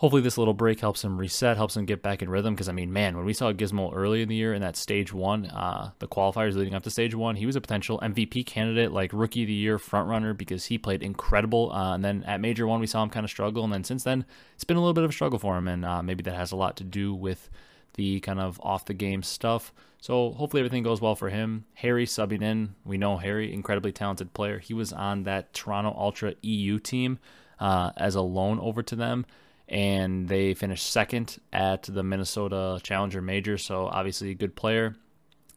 hopefully 0.00 0.22
this 0.22 0.38
little 0.38 0.54
break 0.54 0.80
helps 0.80 1.04
him 1.04 1.18
reset, 1.18 1.58
helps 1.58 1.76
him 1.76 1.84
get 1.84 2.02
back 2.02 2.22
in 2.22 2.30
rhythm. 2.30 2.54
Because 2.54 2.70
I 2.70 2.72
mean, 2.72 2.90
man, 2.90 3.18
when 3.18 3.26
we 3.26 3.34
saw 3.34 3.52
Gizmo 3.52 3.94
early 3.94 4.22
in 4.22 4.30
the 4.30 4.34
year 4.34 4.54
in 4.54 4.62
that 4.62 4.74
stage 4.74 5.12
one, 5.12 5.44
uh, 5.44 5.90
the 5.98 6.08
qualifiers 6.08 6.56
leading 6.56 6.74
up 6.74 6.82
to 6.84 6.90
stage 6.90 7.14
one, 7.14 7.36
he 7.36 7.44
was 7.44 7.54
a 7.54 7.60
potential 7.60 8.00
MVP 8.02 8.46
candidate, 8.46 8.92
like 8.92 9.12
rookie 9.12 9.42
of 9.42 9.48
the 9.48 9.52
year 9.52 9.78
front 9.78 10.08
runner, 10.08 10.32
because 10.32 10.64
he 10.64 10.78
played 10.78 11.02
incredible. 11.02 11.70
Uh, 11.70 11.94
and 11.94 12.02
then 12.02 12.24
at 12.24 12.40
major 12.40 12.66
one, 12.66 12.80
we 12.80 12.86
saw 12.86 13.02
him 13.02 13.10
kind 13.10 13.24
of 13.24 13.30
struggle, 13.30 13.62
and 13.62 13.72
then 13.72 13.84
since 13.84 14.02
then, 14.02 14.24
it's 14.54 14.64
been 14.64 14.78
a 14.78 14.80
little 14.80 14.94
bit 14.94 15.04
of 15.04 15.10
a 15.10 15.12
struggle 15.12 15.38
for 15.38 15.58
him, 15.58 15.68
and 15.68 15.84
uh, 15.84 16.02
maybe 16.02 16.22
that 16.22 16.34
has 16.34 16.50
a 16.50 16.56
lot 16.56 16.78
to 16.78 16.84
do 16.84 17.14
with 17.14 17.50
the 17.94 18.20
kind 18.20 18.40
of 18.40 18.58
off 18.62 18.86
the 18.86 18.94
game 18.94 19.22
stuff. 19.22 19.70
So 20.00 20.32
hopefully 20.32 20.62
everything 20.62 20.82
goes 20.82 21.02
well 21.02 21.14
for 21.14 21.28
him. 21.28 21.66
Harry 21.74 22.06
subbing 22.06 22.40
in. 22.40 22.74
We 22.86 22.96
know 22.96 23.18
Harry, 23.18 23.52
incredibly 23.52 23.92
talented 23.92 24.32
player. 24.32 24.60
He 24.60 24.72
was 24.72 24.94
on 24.94 25.24
that 25.24 25.52
Toronto 25.52 25.94
Ultra 25.94 26.36
EU 26.40 26.78
team 26.78 27.18
uh, 27.58 27.90
as 27.98 28.14
a 28.14 28.22
loan 28.22 28.58
over 28.60 28.82
to 28.82 28.96
them 28.96 29.26
and 29.70 30.28
they 30.28 30.52
finished 30.52 30.90
second 30.90 31.38
at 31.52 31.84
the 31.84 32.02
Minnesota 32.02 32.80
Challenger 32.82 33.22
Major. 33.22 33.56
So 33.56 33.86
obviously 33.86 34.32
a 34.32 34.34
good 34.34 34.56
player. 34.56 34.96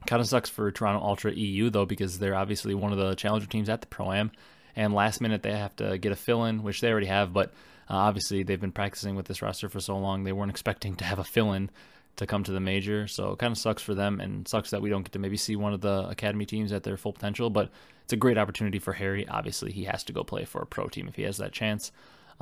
Kind 0.06 0.22
of 0.22 0.28
sucks 0.28 0.50
for 0.50 0.72
Toronto 0.72 1.04
Ultra 1.04 1.34
EU 1.34 1.70
though 1.70 1.86
because 1.86 2.20
they're 2.20 2.36
obviously 2.36 2.76
one 2.76 2.92
of 2.92 3.00
the 3.00 3.16
Challenger 3.16 3.48
teams 3.48 3.70
at 3.70 3.82
the 3.82 3.88
Pro 3.88 4.12
Am, 4.12 4.32
and 4.76 4.94
last 4.94 5.20
minute 5.20 5.42
they 5.42 5.54
have 5.54 5.76
to 5.78 5.98
get 5.98 6.12
a 6.12 6.16
fill 6.16 6.46
in, 6.46 6.62
which 6.62 6.80
they 6.80 6.92
already 6.92 7.08
have. 7.08 7.34
But 7.34 7.50
uh, 7.90 7.96
obviously 7.96 8.44
they've 8.44 8.62
been 8.62 8.72
practicing 8.72 9.16
with 9.16 9.26
this 9.26 9.42
roster 9.42 9.68
for 9.68 9.80
so 9.80 9.98
long, 9.98 10.24
they 10.24 10.34
weren't 10.34 10.52
expecting 10.52 10.96
to 10.98 11.06
have 11.06 11.20
a 11.20 11.24
fill 11.24 11.54
in 11.54 11.72
to 12.18 12.28
come 12.28 12.44
to 12.44 12.52
the 12.52 12.60
major. 12.60 13.08
So 13.08 13.32
it 13.32 13.40
kind 13.40 13.52
of 13.52 13.58
sucks 13.58 13.82
for 13.82 13.96
them 13.96 14.20
and 14.20 14.48
sucks 14.48 14.70
that 14.70 14.82
we 14.82 14.90
don't 14.90 15.02
get 15.02 15.14
to 15.14 15.20
maybe 15.20 15.38
see 15.38 15.56
one 15.56 15.74
of 15.74 15.82
the 15.82 16.08
academy 16.10 16.46
teams 16.46 16.72
at 16.72 16.84
their 16.84 16.98
full 16.98 17.14
potential. 17.14 17.50
But 17.50 17.72
it's 18.04 18.14
a 18.14 18.18
great 18.18 18.38
opportunity 18.38 18.78
for 18.78 18.94
Harry. 18.94 19.28
Obviously, 19.28 19.72
he 19.72 19.86
has 19.86 20.04
to 20.04 20.14
go 20.14 20.24
play 20.24 20.46
for 20.46 20.62
a 20.62 20.68
pro 20.68 20.88
team 20.88 21.08
if 21.08 21.16
he 21.16 21.24
has 21.24 21.38
that 21.38 21.54
chance 21.54 21.92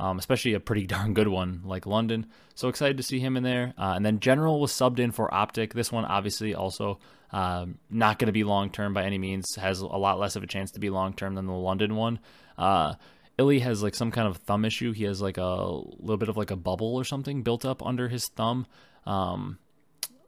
um, 0.02 0.18
especially 0.18 0.54
a 0.54 0.60
pretty 0.60 0.86
darn 0.86 1.14
good 1.14 1.28
one 1.28 1.62
like 1.64 1.86
London. 1.86 2.26
So 2.56 2.68
excited 2.68 2.96
to 2.96 3.02
see 3.02 3.20
him 3.20 3.36
in 3.36 3.44
there. 3.44 3.72
Uh, 3.78 3.92
and 3.94 4.04
then 4.04 4.18
General 4.18 4.60
was 4.60 4.72
subbed 4.72 4.98
in 4.98 5.12
for 5.12 5.32
Optic. 5.32 5.72
This 5.72 5.92
one 5.92 6.04
obviously 6.04 6.54
also 6.54 6.98
um, 7.30 7.78
not 7.88 8.18
going 8.18 8.26
to 8.26 8.32
be 8.32 8.44
long 8.44 8.70
term 8.70 8.92
by 8.92 9.04
any 9.04 9.18
means. 9.18 9.54
Has 9.54 9.80
a 9.80 9.86
lot 9.86 10.18
less 10.18 10.34
of 10.34 10.42
a 10.42 10.46
chance 10.48 10.72
to 10.72 10.80
be 10.80 10.90
long 10.90 11.14
term 11.14 11.36
than 11.36 11.46
the 11.46 11.52
London 11.52 11.94
one. 11.94 12.18
Uh, 12.58 12.94
iLLeY 13.38 13.60
has 13.60 13.82
like 13.82 13.94
some 13.94 14.10
kind 14.10 14.26
of 14.26 14.38
thumb 14.38 14.64
issue. 14.64 14.92
He 14.92 15.04
has 15.04 15.22
like 15.22 15.38
a 15.38 15.64
little 15.64 16.18
bit 16.18 16.28
of 16.28 16.36
like 16.36 16.50
a 16.50 16.56
bubble 16.56 16.96
or 16.96 17.04
something 17.04 17.42
built 17.42 17.64
up 17.64 17.84
under 17.84 18.08
his 18.08 18.26
thumb. 18.26 18.66
Um, 19.06 19.58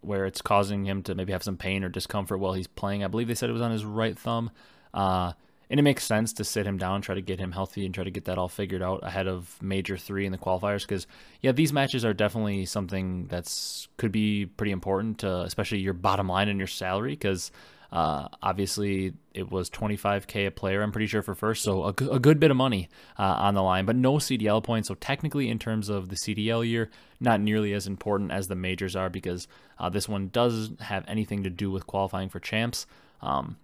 where 0.01 0.27
it's 0.27 0.43
causing 0.43 0.85
him 0.85 1.03
to 1.03 1.15
maybe 1.15 1.33
have 1.33 1.43
some 1.43 1.57
pain 1.57 1.83
or 1.83 1.89
discomfort 1.89 2.39
while 2.39 2.53
he's 2.53 2.67
playing. 2.67 3.03
I 3.03 3.09
believe 3.09 3.27
they 3.27 3.35
said 3.35 3.49
it 3.49 3.55
was 3.55 3.63
on 3.63 3.71
his 3.71 3.87
right 3.87 4.19
thumb. 4.19 4.51
Uh, 4.93 5.33
and 5.71 5.81
it 5.81 5.83
makes 5.83 6.05
sense 6.05 6.33
to 6.35 6.45
sit 6.45 6.67
him 6.67 6.77
down, 6.77 7.01
try 7.01 7.15
to 7.15 7.21
get 7.21 7.39
him 7.39 7.53
healthy, 7.53 7.85
and 7.85 7.95
try 7.95 8.05
to 8.05 8.11
get 8.11 8.25
that 8.27 8.39
all 8.39 8.49
figured 8.49 8.83
out 8.83 9.01
ahead 9.03 9.27
of 9.27 9.61
major 9.63 9.97
three 9.97 10.27
in 10.27 10.33
the 10.33 10.39
qualifiers. 10.39 10.83
Because 10.83 11.07
yeah, 11.41 11.53
these 11.53 11.73
matches 11.73 12.05
are 12.05 12.15
definitely 12.15 12.67
something 12.67 13.27
that's 13.27 13.89
could 13.97 14.13
be 14.13 14.47
pretty 14.47 14.73
important 14.73 15.19
to, 15.19 15.41
especially 15.41 15.79
your 15.79 15.95
bottom 15.95 16.29
line 16.29 16.49
and 16.49 16.59
your 16.59 16.67
salary. 16.67 17.13
Because 17.13 17.51
uh, 17.95 18.27
obviously 18.43 19.15
it 19.35 19.53
was 19.53 19.71
25k 19.71 20.49
a 20.49 20.51
player, 20.51 20.83
I'm 20.83 20.91
pretty 20.91 21.07
sure 21.07 21.23
for 21.23 21.37
first, 21.37 21.63
so 21.63 21.85
a, 21.85 21.93
good 21.93 22.41
bit 22.41 22.51
of 22.51 22.57
money 22.57 22.89
uh, 23.17 23.23
on 23.23 23.55
the 23.55 23.63
line, 23.63 23.85
but 23.85 23.95
no 23.95 24.15
CDL 24.15 24.65
points. 24.65 24.89
So 24.89 24.95
technically, 24.97 25.49
in 25.49 25.61
terms 25.61 25.89
of 25.89 26.09
the 26.09 26.17
CDL 26.17 26.67
year, 26.67 26.91
not 27.21 27.41
nearly 27.41 27.73
as 27.73 27.87
important 27.87 28.33
as 28.33 28.49
the 28.49 28.57
majors 28.57 28.97
are 28.97 29.09
because 29.09 29.47
uh, 29.79 29.89
this 29.89 30.09
one 30.09 30.29
does 30.29 30.73
have 30.81 31.05
anything 31.07 31.45
to 31.45 31.51
do 31.51 31.71
with 31.71 31.87
qualifying 31.87 32.29
for 32.29 32.41
champs. 32.41 32.85
Um, 33.23 33.59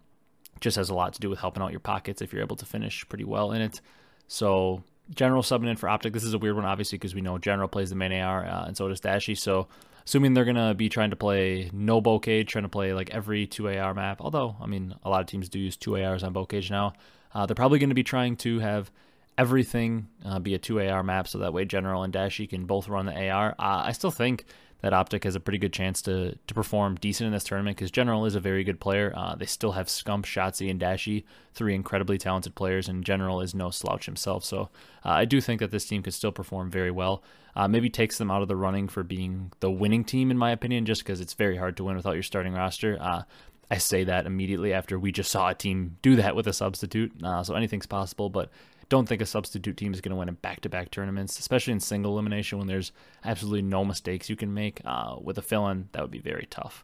just 0.61 0.77
has 0.77 0.89
a 0.89 0.93
lot 0.93 1.13
to 1.13 1.19
do 1.19 1.29
with 1.29 1.39
helping 1.39 1.61
out 1.61 1.71
your 1.71 1.79
pockets 1.79 2.21
if 2.21 2.31
you're 2.31 2.41
able 2.41 2.55
to 2.55 2.65
finish 2.65 3.07
pretty 3.09 3.25
well 3.25 3.51
in 3.51 3.61
it. 3.61 3.81
So 4.27 4.83
General 5.13 5.43
subbing 5.43 5.69
in 5.69 5.75
for 5.75 5.89
Optic. 5.89 6.13
This 6.13 6.23
is 6.23 6.33
a 6.33 6.37
weird 6.37 6.55
one, 6.55 6.65
obviously, 6.65 6.97
because 6.97 7.13
we 7.13 7.21
know 7.21 7.37
General 7.37 7.67
plays 7.67 7.89
the 7.89 7.95
main 7.95 8.13
AR, 8.13 8.45
uh, 8.45 8.65
and 8.65 8.77
so 8.77 8.87
does 8.87 9.01
Dashy. 9.01 9.35
So 9.35 9.67
assuming 10.05 10.33
they're 10.33 10.45
gonna 10.45 10.73
be 10.73 10.87
trying 10.89 11.09
to 11.09 11.15
play 11.15 11.69
no 11.73 12.01
cage, 12.19 12.47
trying 12.47 12.63
to 12.63 12.69
play 12.69 12.93
like 12.93 13.09
every 13.09 13.47
two 13.47 13.67
AR 13.67 13.93
map. 13.93 14.21
Although 14.21 14.55
I 14.61 14.67
mean, 14.67 14.95
a 15.03 15.09
lot 15.09 15.21
of 15.21 15.27
teams 15.27 15.49
do 15.49 15.59
use 15.59 15.75
two 15.75 15.97
ARs 15.97 16.23
on 16.23 16.45
cage 16.45 16.71
now. 16.71 16.93
Uh, 17.33 17.45
they're 17.45 17.55
probably 17.55 17.79
going 17.79 17.89
to 17.89 17.95
be 17.95 18.03
trying 18.03 18.35
to 18.37 18.59
have 18.59 18.91
everything 19.37 20.07
uh, 20.25 20.39
be 20.39 20.53
a 20.53 20.59
two 20.59 20.79
AR 20.81 21.03
map, 21.03 21.27
so 21.27 21.39
that 21.39 21.53
way 21.53 21.65
General 21.65 22.03
and 22.03 22.13
Dashy 22.13 22.47
can 22.47 22.65
both 22.65 22.87
run 22.87 23.05
the 23.05 23.29
AR. 23.29 23.55
Uh, 23.57 23.83
I 23.85 23.91
still 23.91 24.11
think 24.11 24.45
that 24.81 24.93
Optic 24.93 25.23
has 25.23 25.35
a 25.35 25.39
pretty 25.39 25.57
good 25.57 25.73
chance 25.73 26.01
to 26.03 26.37
to 26.47 26.53
perform 26.53 26.95
decent 26.95 27.27
in 27.27 27.33
this 27.33 27.43
tournament 27.43 27.77
because 27.77 27.91
General 27.91 28.25
is 28.25 28.35
a 28.35 28.39
very 28.39 28.63
good 28.63 28.79
player. 28.79 29.13
Uh, 29.15 29.35
they 29.35 29.45
still 29.45 29.73
have 29.73 29.87
Scump, 29.87 30.25
Shotzzy, 30.25 30.69
and 30.69 30.79
Dashy, 30.79 31.23
three 31.53 31.75
incredibly 31.75 32.17
talented 32.17 32.55
players, 32.55 32.87
and 32.87 33.05
General 33.05 33.41
is 33.41 33.55
no 33.55 33.69
slouch 33.69 34.05
himself. 34.05 34.43
So 34.43 34.69
uh, 35.05 35.09
I 35.09 35.25
do 35.25 35.41
think 35.41 35.59
that 35.59 35.71
this 35.71 35.85
team 35.85 36.03
could 36.03 36.13
still 36.13 36.31
perform 36.31 36.69
very 36.69 36.91
well. 36.91 37.23
Uh, 37.55 37.67
maybe 37.67 37.89
takes 37.89 38.17
them 38.17 38.31
out 38.31 38.41
of 38.41 38.47
the 38.47 38.55
running 38.55 38.87
for 38.87 39.03
being 39.03 39.51
the 39.59 39.69
winning 39.69 40.05
team, 40.05 40.31
in 40.31 40.37
my 40.37 40.51
opinion, 40.51 40.85
just 40.85 41.03
because 41.03 41.19
it's 41.19 41.33
very 41.33 41.57
hard 41.57 41.75
to 41.77 41.83
win 41.83 41.97
without 41.97 42.13
your 42.13 42.23
starting 42.23 42.53
roster. 42.53 42.97
Uh, 42.99 43.23
I 43.69 43.77
say 43.77 44.03
that 44.03 44.25
immediately 44.25 44.73
after 44.73 44.99
we 44.99 45.13
just 45.13 45.31
saw 45.31 45.49
a 45.49 45.53
team 45.53 45.97
do 46.01 46.17
that 46.17 46.35
with 46.35 46.47
a 46.47 46.53
substitute. 46.53 47.13
Uh, 47.23 47.43
so 47.43 47.55
anything's 47.55 47.85
possible, 47.85 48.29
but 48.29 48.49
don't 48.91 49.07
think 49.07 49.21
a 49.21 49.25
substitute 49.25 49.77
team 49.77 49.93
is 49.93 50.01
going 50.01 50.09
to 50.09 50.17
win 50.17 50.27
in 50.27 50.35
back-to-back 50.35 50.91
tournaments, 50.91 51.39
especially 51.39 51.71
in 51.71 51.79
single 51.79 52.11
elimination 52.11 52.57
when 52.57 52.67
there's 52.67 52.91
absolutely 53.23 53.61
no 53.61 53.85
mistakes 53.85 54.29
you 54.29 54.35
can 54.35 54.53
make. 54.53 54.81
Uh, 54.83 55.15
with 55.21 55.37
a 55.37 55.41
fill-in, 55.41 55.87
that 55.93 56.01
would 56.01 56.11
be 56.11 56.19
very 56.19 56.45
tough. 56.49 56.83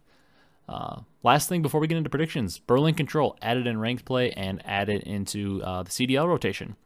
Uh, 0.69 1.01
last 1.21 1.49
thing 1.49 1.61
before 1.61 1.81
we 1.81 1.87
get 1.87 1.97
into 1.97 2.09
predictions, 2.09 2.59
Berlin 2.59 2.93
Control 2.93 3.37
added 3.41 3.67
in 3.67 3.77
ranked 3.77 4.05
play 4.05 4.31
and 4.31 4.65
added 4.65 5.03
into 5.03 5.61
uh, 5.63 5.83
the 5.83 5.89
CDL 5.89 6.27
rotation. 6.27 6.77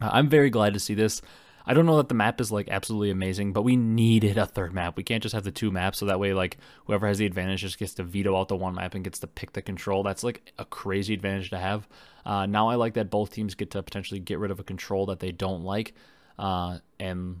Uh, 0.00 0.10
I'm 0.12 0.28
very 0.28 0.50
glad 0.50 0.74
to 0.74 0.80
see 0.80 0.94
this. 0.94 1.22
I 1.66 1.74
don't 1.74 1.86
know 1.86 1.96
that 1.96 2.08
the 2.08 2.14
map 2.14 2.40
is 2.40 2.52
like 2.52 2.68
absolutely 2.68 3.10
amazing, 3.10 3.52
but 3.52 3.62
we 3.62 3.74
needed 3.74 4.38
a 4.38 4.46
third 4.46 4.72
map. 4.72 4.96
We 4.96 5.02
can't 5.02 5.22
just 5.22 5.34
have 5.34 5.42
the 5.42 5.50
two 5.50 5.72
maps 5.72 5.98
so 5.98 6.06
that 6.06 6.20
way 6.20 6.32
like 6.32 6.58
whoever 6.86 7.08
has 7.08 7.18
the 7.18 7.26
advantage 7.26 7.62
just 7.62 7.78
gets 7.78 7.94
to 7.94 8.04
veto 8.04 8.36
out 8.36 8.48
the 8.48 8.56
one 8.56 8.76
map 8.76 8.94
and 8.94 9.02
gets 9.02 9.18
to 9.20 9.26
pick 9.26 9.52
the 9.52 9.62
control. 9.62 10.04
That's 10.04 10.22
like 10.22 10.52
a 10.58 10.64
crazy 10.64 11.12
advantage 11.12 11.50
to 11.50 11.58
have. 11.58 11.88
Uh, 12.24 12.46
now 12.46 12.68
I 12.68 12.76
like 12.76 12.94
that 12.94 13.10
both 13.10 13.32
teams 13.32 13.56
get 13.56 13.72
to 13.72 13.82
potentially 13.82 14.20
get 14.20 14.38
rid 14.38 14.52
of 14.52 14.60
a 14.60 14.64
control 14.64 15.06
that 15.06 15.18
they 15.18 15.32
don't 15.32 15.64
like, 15.64 15.94
uh, 16.38 16.78
and 17.00 17.40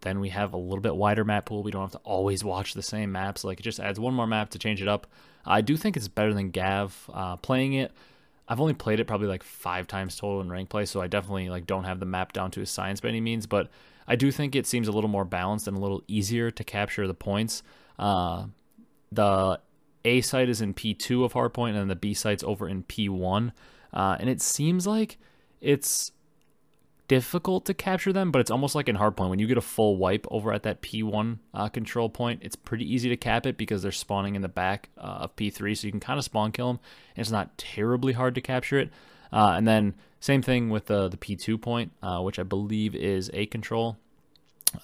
then 0.00 0.18
we 0.18 0.30
have 0.30 0.54
a 0.54 0.58
little 0.58 0.80
bit 0.80 0.96
wider 0.96 1.24
map 1.24 1.46
pool. 1.46 1.62
We 1.62 1.70
don't 1.70 1.82
have 1.82 1.92
to 1.92 2.00
always 2.04 2.42
watch 2.42 2.72
the 2.72 2.82
same 2.82 3.12
maps. 3.12 3.44
Like 3.44 3.60
it 3.60 3.64
just 3.64 3.80
adds 3.80 4.00
one 4.00 4.14
more 4.14 4.26
map 4.26 4.50
to 4.50 4.58
change 4.58 4.80
it 4.80 4.88
up. 4.88 5.06
I 5.44 5.60
do 5.60 5.76
think 5.76 5.96
it's 5.96 6.08
better 6.08 6.32
than 6.32 6.50
Gav. 6.50 7.10
Uh, 7.12 7.36
playing 7.36 7.74
it 7.74 7.92
I've 8.52 8.60
only 8.60 8.74
played 8.74 9.00
it 9.00 9.06
probably 9.06 9.28
like 9.28 9.42
five 9.42 9.86
times 9.86 10.14
total 10.14 10.42
in 10.42 10.50
rank 10.50 10.68
play, 10.68 10.84
so 10.84 11.00
I 11.00 11.06
definitely 11.06 11.48
like 11.48 11.66
don't 11.66 11.84
have 11.84 12.00
the 12.00 12.06
map 12.06 12.34
down 12.34 12.50
to 12.50 12.60
a 12.60 12.66
science 12.66 13.00
by 13.00 13.08
any 13.08 13.20
means. 13.22 13.46
But 13.46 13.70
I 14.06 14.14
do 14.14 14.30
think 14.30 14.54
it 14.54 14.66
seems 14.66 14.88
a 14.88 14.92
little 14.92 15.08
more 15.08 15.24
balanced 15.24 15.68
and 15.68 15.74
a 15.74 15.80
little 15.80 16.02
easier 16.06 16.50
to 16.50 16.62
capture 16.62 17.06
the 17.06 17.14
points. 17.14 17.62
Uh, 17.98 18.48
the 19.10 19.58
A 20.04 20.20
site 20.20 20.50
is 20.50 20.60
in 20.60 20.74
P2 20.74 21.24
of 21.24 21.32
Hardpoint, 21.32 21.80
and 21.80 21.90
the 21.90 21.96
B 21.96 22.12
site's 22.12 22.44
over 22.44 22.68
in 22.68 22.82
P1, 22.82 23.52
uh, 23.94 24.16
and 24.20 24.28
it 24.28 24.42
seems 24.42 24.86
like 24.86 25.16
it's 25.62 26.12
difficult 27.08 27.66
to 27.66 27.74
capture 27.74 28.12
them, 28.12 28.30
but 28.30 28.40
it's 28.40 28.50
almost 28.50 28.74
like 28.74 28.88
in 28.88 28.96
Hardpoint. 28.96 29.30
When 29.30 29.38
you 29.38 29.46
get 29.46 29.58
a 29.58 29.62
full 29.62 29.96
wipe 29.96 30.26
over 30.30 30.52
at 30.52 30.62
that 30.62 30.82
P1 30.82 31.38
uh, 31.52 31.68
control 31.68 32.08
point, 32.08 32.40
it's 32.42 32.56
pretty 32.56 32.92
easy 32.92 33.08
to 33.08 33.16
cap 33.16 33.46
it 33.46 33.56
because 33.56 33.82
they're 33.82 33.92
spawning 33.92 34.34
in 34.34 34.42
the 34.42 34.48
back 34.48 34.90
uh, 34.98 35.24
of 35.24 35.36
P3, 35.36 35.76
so 35.76 35.86
you 35.86 35.90
can 35.90 36.00
kind 36.00 36.18
of 36.18 36.24
spawn 36.24 36.52
kill 36.52 36.68
them, 36.68 36.80
and 37.16 37.22
it's 37.22 37.30
not 37.30 37.58
terribly 37.58 38.12
hard 38.12 38.34
to 38.34 38.40
capture 38.40 38.78
it. 38.78 38.90
Uh, 39.32 39.54
and 39.56 39.66
then 39.66 39.94
same 40.20 40.42
thing 40.42 40.70
with 40.70 40.86
the, 40.86 41.08
the 41.08 41.16
P2 41.16 41.60
point, 41.60 41.92
uh, 42.02 42.20
which 42.20 42.38
I 42.38 42.44
believe 42.44 42.94
is 42.94 43.30
A 43.34 43.46
control. 43.46 43.98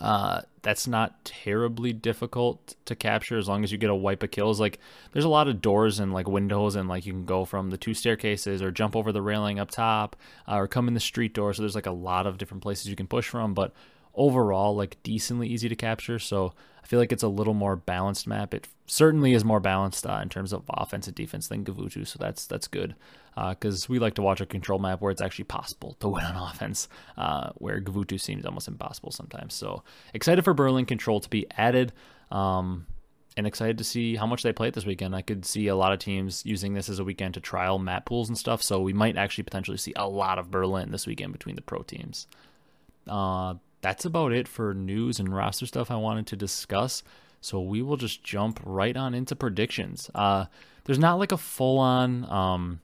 Uh, 0.00 0.42
that's 0.62 0.86
not 0.86 1.24
terribly 1.24 1.92
difficult 1.92 2.74
to 2.84 2.94
capture 2.94 3.38
as 3.38 3.48
long 3.48 3.64
as 3.64 3.72
you 3.72 3.78
get 3.78 3.90
a 3.90 3.94
wipe 3.94 4.22
of 4.22 4.30
kills. 4.30 4.60
Like 4.60 4.78
there's 5.12 5.24
a 5.24 5.28
lot 5.30 5.48
of 5.48 5.62
doors 5.62 5.98
and 5.98 6.12
like 6.12 6.28
windows 6.28 6.76
and 6.76 6.88
like 6.88 7.06
you 7.06 7.12
can 7.12 7.24
go 7.24 7.44
from 7.44 7.70
the 7.70 7.78
two 7.78 7.94
staircases 7.94 8.62
or 8.62 8.70
jump 8.70 8.94
over 8.94 9.12
the 9.12 9.22
railing 9.22 9.58
up 9.58 9.70
top 9.70 10.16
uh, 10.46 10.56
or 10.56 10.68
come 10.68 10.88
in 10.88 10.94
the 10.94 11.00
street 11.00 11.32
door. 11.32 11.54
So 11.54 11.62
there's 11.62 11.74
like 11.74 11.86
a 11.86 11.90
lot 11.90 12.26
of 12.26 12.38
different 12.38 12.62
places 12.62 12.86
you 12.86 12.96
can 12.96 13.06
push 13.06 13.28
from. 13.28 13.54
But 13.54 13.72
overall 14.14 14.74
like 14.74 15.02
decently 15.02 15.48
easy 15.48 15.68
to 15.68 15.76
capture. 15.76 16.18
So 16.18 16.52
I 16.82 16.86
feel 16.86 16.98
like 16.98 17.12
it's 17.12 17.22
a 17.22 17.28
little 17.28 17.54
more 17.54 17.76
balanced 17.76 18.26
map. 18.26 18.52
It 18.52 18.68
certainly 18.86 19.32
is 19.32 19.44
more 19.44 19.60
balanced 19.60 20.06
uh, 20.06 20.20
in 20.22 20.28
terms 20.28 20.52
of 20.52 20.64
offense 20.68 21.06
and 21.06 21.16
defense 21.16 21.48
than 21.48 21.64
Gavutu, 21.64 22.06
so 22.06 22.18
that's 22.18 22.46
that's 22.46 22.66
good 22.66 22.94
because 23.50 23.84
uh, 23.84 23.86
we 23.90 23.98
like 23.98 24.14
to 24.14 24.22
watch 24.22 24.40
a 24.40 24.46
control 24.46 24.78
map 24.78 25.00
where 25.00 25.10
it's 25.10 25.20
actually 25.20 25.44
possible 25.44 25.96
to 26.00 26.08
win 26.08 26.24
on 26.24 26.50
offense, 26.50 26.88
uh, 27.16 27.50
where 27.54 27.80
Gavutu 27.80 28.20
seems 28.20 28.44
almost 28.44 28.68
impossible 28.68 29.10
sometimes. 29.10 29.54
So 29.54 29.82
excited 30.14 30.44
for 30.44 30.54
Berlin 30.54 30.86
control 30.86 31.20
to 31.20 31.28
be 31.28 31.46
added. 31.56 31.92
Um, 32.30 32.86
and 33.36 33.46
excited 33.46 33.78
to 33.78 33.84
see 33.84 34.16
how 34.16 34.26
much 34.26 34.42
they 34.42 34.52
play 34.52 34.66
it 34.66 34.74
this 34.74 34.84
weekend. 34.84 35.14
I 35.14 35.22
could 35.22 35.44
see 35.44 35.68
a 35.68 35.76
lot 35.76 35.92
of 35.92 36.00
teams 36.00 36.44
using 36.44 36.74
this 36.74 36.88
as 36.88 36.98
a 36.98 37.04
weekend 37.04 37.34
to 37.34 37.40
trial 37.40 37.78
map 37.78 38.04
pools 38.04 38.28
and 38.28 38.36
stuff, 38.36 38.64
so 38.64 38.80
we 38.80 38.92
might 38.92 39.16
actually 39.16 39.44
potentially 39.44 39.76
see 39.76 39.92
a 39.94 40.08
lot 40.08 40.40
of 40.40 40.50
Berlin 40.50 40.90
this 40.90 41.06
weekend 41.06 41.32
between 41.32 41.54
the 41.54 41.62
pro 41.62 41.82
teams. 41.82 42.26
Uh, 43.06 43.54
that's 43.80 44.04
about 44.04 44.32
it 44.32 44.48
for 44.48 44.74
news 44.74 45.20
and 45.20 45.34
roster 45.34 45.66
stuff 45.66 45.88
I 45.88 45.96
wanted 45.96 46.26
to 46.26 46.36
discuss. 46.36 47.04
So 47.40 47.60
we 47.60 47.80
will 47.80 47.96
just 47.96 48.24
jump 48.24 48.60
right 48.64 48.96
on 48.96 49.14
into 49.14 49.36
predictions. 49.36 50.10
Uh, 50.14 50.46
there's 50.84 50.98
not 50.98 51.20
like 51.20 51.30
a 51.30 51.36
full 51.36 51.78
on 51.78 52.28
um, 52.28 52.80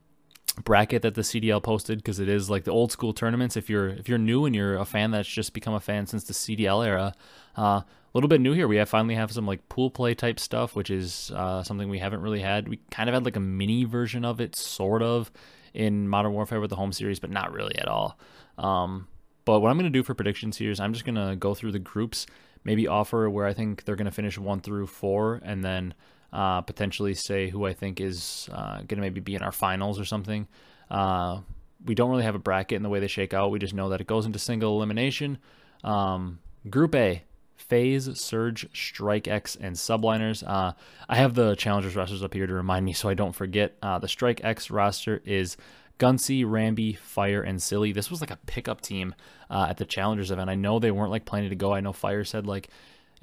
bracket 0.63 1.03
that 1.03 1.15
the 1.15 1.23
CDL 1.23 1.63
posted 1.63 1.99
because 1.99 2.21
it 2.21 2.29
is 2.29 2.49
like 2.49 2.65
the 2.65 2.71
old 2.71 2.93
school 2.93 3.13
tournaments. 3.13 3.57
If 3.57 3.69
you're 3.69 3.89
if 3.89 4.09
you're 4.09 4.19
new 4.19 4.45
and 4.45 4.55
you're 4.55 4.77
a 4.77 4.85
fan 4.85 5.11
that's 5.11 5.29
just 5.29 5.53
become 5.53 5.75
a 5.75 5.81
fan 5.81 6.07
since 6.07 6.25
the 6.25 6.33
CDL 6.33 6.87
era, 6.87 7.15
uh, 7.57 7.83
a 8.15 8.19
little 8.19 8.29
bit 8.29 8.41
new 8.41 8.53
here. 8.53 8.69
We 8.69 8.77
have 8.77 8.89
finally 8.89 9.17
have 9.17 9.33
some 9.33 9.47
like 9.47 9.69
pool 9.69 9.91
play 9.91 10.15
type 10.15 10.39
stuff, 10.39 10.77
which 10.77 10.91
is 10.91 11.33
uh, 11.35 11.65
something 11.65 11.89
we 11.89 11.99
haven't 11.99 12.21
really 12.21 12.41
had. 12.41 12.69
We 12.69 12.79
kind 12.91 13.09
of 13.09 13.15
had 13.15 13.25
like 13.25 13.37
a 13.37 13.41
mini 13.41 13.85
version 13.85 14.25
of 14.25 14.41
it, 14.41 14.55
sort 14.55 15.03
of, 15.03 15.33
in 15.73 16.09
Modern 16.09 16.33
Warfare 16.33 16.61
with 16.61 16.71
the 16.71 16.77
home 16.77 16.93
series, 16.93 17.19
but 17.19 17.31
not 17.31 17.53
really 17.53 17.77
at 17.77 17.89
all. 17.89 18.17
Um, 18.57 19.09
but 19.45 19.61
what 19.61 19.71
I'm 19.71 19.77
going 19.77 19.93
to 19.93 19.99
do 19.99 20.05
for 20.05 20.15
predictions 20.15 20.57
here 20.59 20.71
is 20.71 20.79
I'm 20.79 20.93
just 20.93 21.05
going 21.05 21.17
to 21.17 21.35
go 21.35 21.55
through 21.55 21.73
the 21.73 21.81
groups, 21.81 22.27
maybe 22.63 22.87
offer 22.87 23.29
where 23.29 23.47
I 23.47 23.53
think 23.53 23.85
they're 23.85 23.97
going 23.97 24.07
to 24.07 24.13
finish 24.13 24.39
one 24.39 24.61
through 24.61 24.87
four, 24.87 25.41
and 25.45 25.65
then 25.65 25.93
uh, 26.35 26.61
potentially 26.63 27.15
say 27.15 27.49
who 27.49 27.65
I 27.65 27.73
think 27.73 28.01
is 28.01 28.49
uh, 28.53 28.79
going 28.79 28.97
to 28.97 29.01
maybe 29.01 29.21
be 29.21 29.37
in 29.37 29.43
our 29.43 29.53
finals 29.53 30.01
or 30.01 30.05
something. 30.05 30.49
Uh, 30.91 31.41
we 31.87 31.95
don't 31.95 32.11
really 32.11 32.25
have 32.25 32.35
a 32.35 32.41
bracket 32.41 32.77
in 32.77 32.83
the 32.83 32.89
way 32.89 32.99
they 32.99 33.07
shake 33.07 33.33
out. 33.33 33.53
We 33.53 33.61
just 33.61 33.73
know 33.73 33.91
that 33.91 34.01
it 34.01 34.07
goes 34.07 34.27
into 34.27 34.39
single 34.41 34.77
elimination. 34.77 35.39
Um, 35.85 36.41
group 36.69 36.95
A, 36.97 37.23
FaZe, 37.55 38.19
Surge, 38.21 38.67
Strike 38.75 39.29
X, 39.29 39.57
and 39.57 39.77
Subliners. 39.77 40.43
Uh, 40.47 40.73
I 41.09 41.17
have 41.17 41.35
the 41.35 41.55
challengers 41.55 41.95
rosters 41.95 42.25
up 42.25 42.35
here 42.35 42.49
to 42.49 42.53
remind 42.53 42.85
me 42.85 42.93
so 42.93 43.09
I 43.09 43.15
don't 43.15 43.35
forget. 43.35 43.77
Uh, 43.81 44.01
the 44.01 44.09
Strike 44.09 44.43
X 44.43 44.71
roster 44.71 45.23
is 45.25 45.57
Gunsy, 45.99 46.45
Ramby, 46.45 46.99
Fire, 46.99 47.43
and 47.43 47.63
Silly. 47.63 47.93
This 47.93 48.11
was 48.11 48.21
like 48.21 48.33
a 48.33 48.39
pickup 48.47 48.81
team 48.81 49.15
uh, 49.49 49.67
at 49.71 49.77
the 49.77 49.85
Challengers 49.85 50.33
event. 50.33 50.51
I 50.51 50.57
know 50.57 50.81
they 50.81 50.91
weren't 50.91 51.13
like 51.13 51.27
planning 51.27 51.51
to 51.51 51.57
go. 51.57 51.73
I 51.73 51.81
know 51.81 51.93
Fire 51.93 52.25
said 52.25 52.45
like 52.45 52.71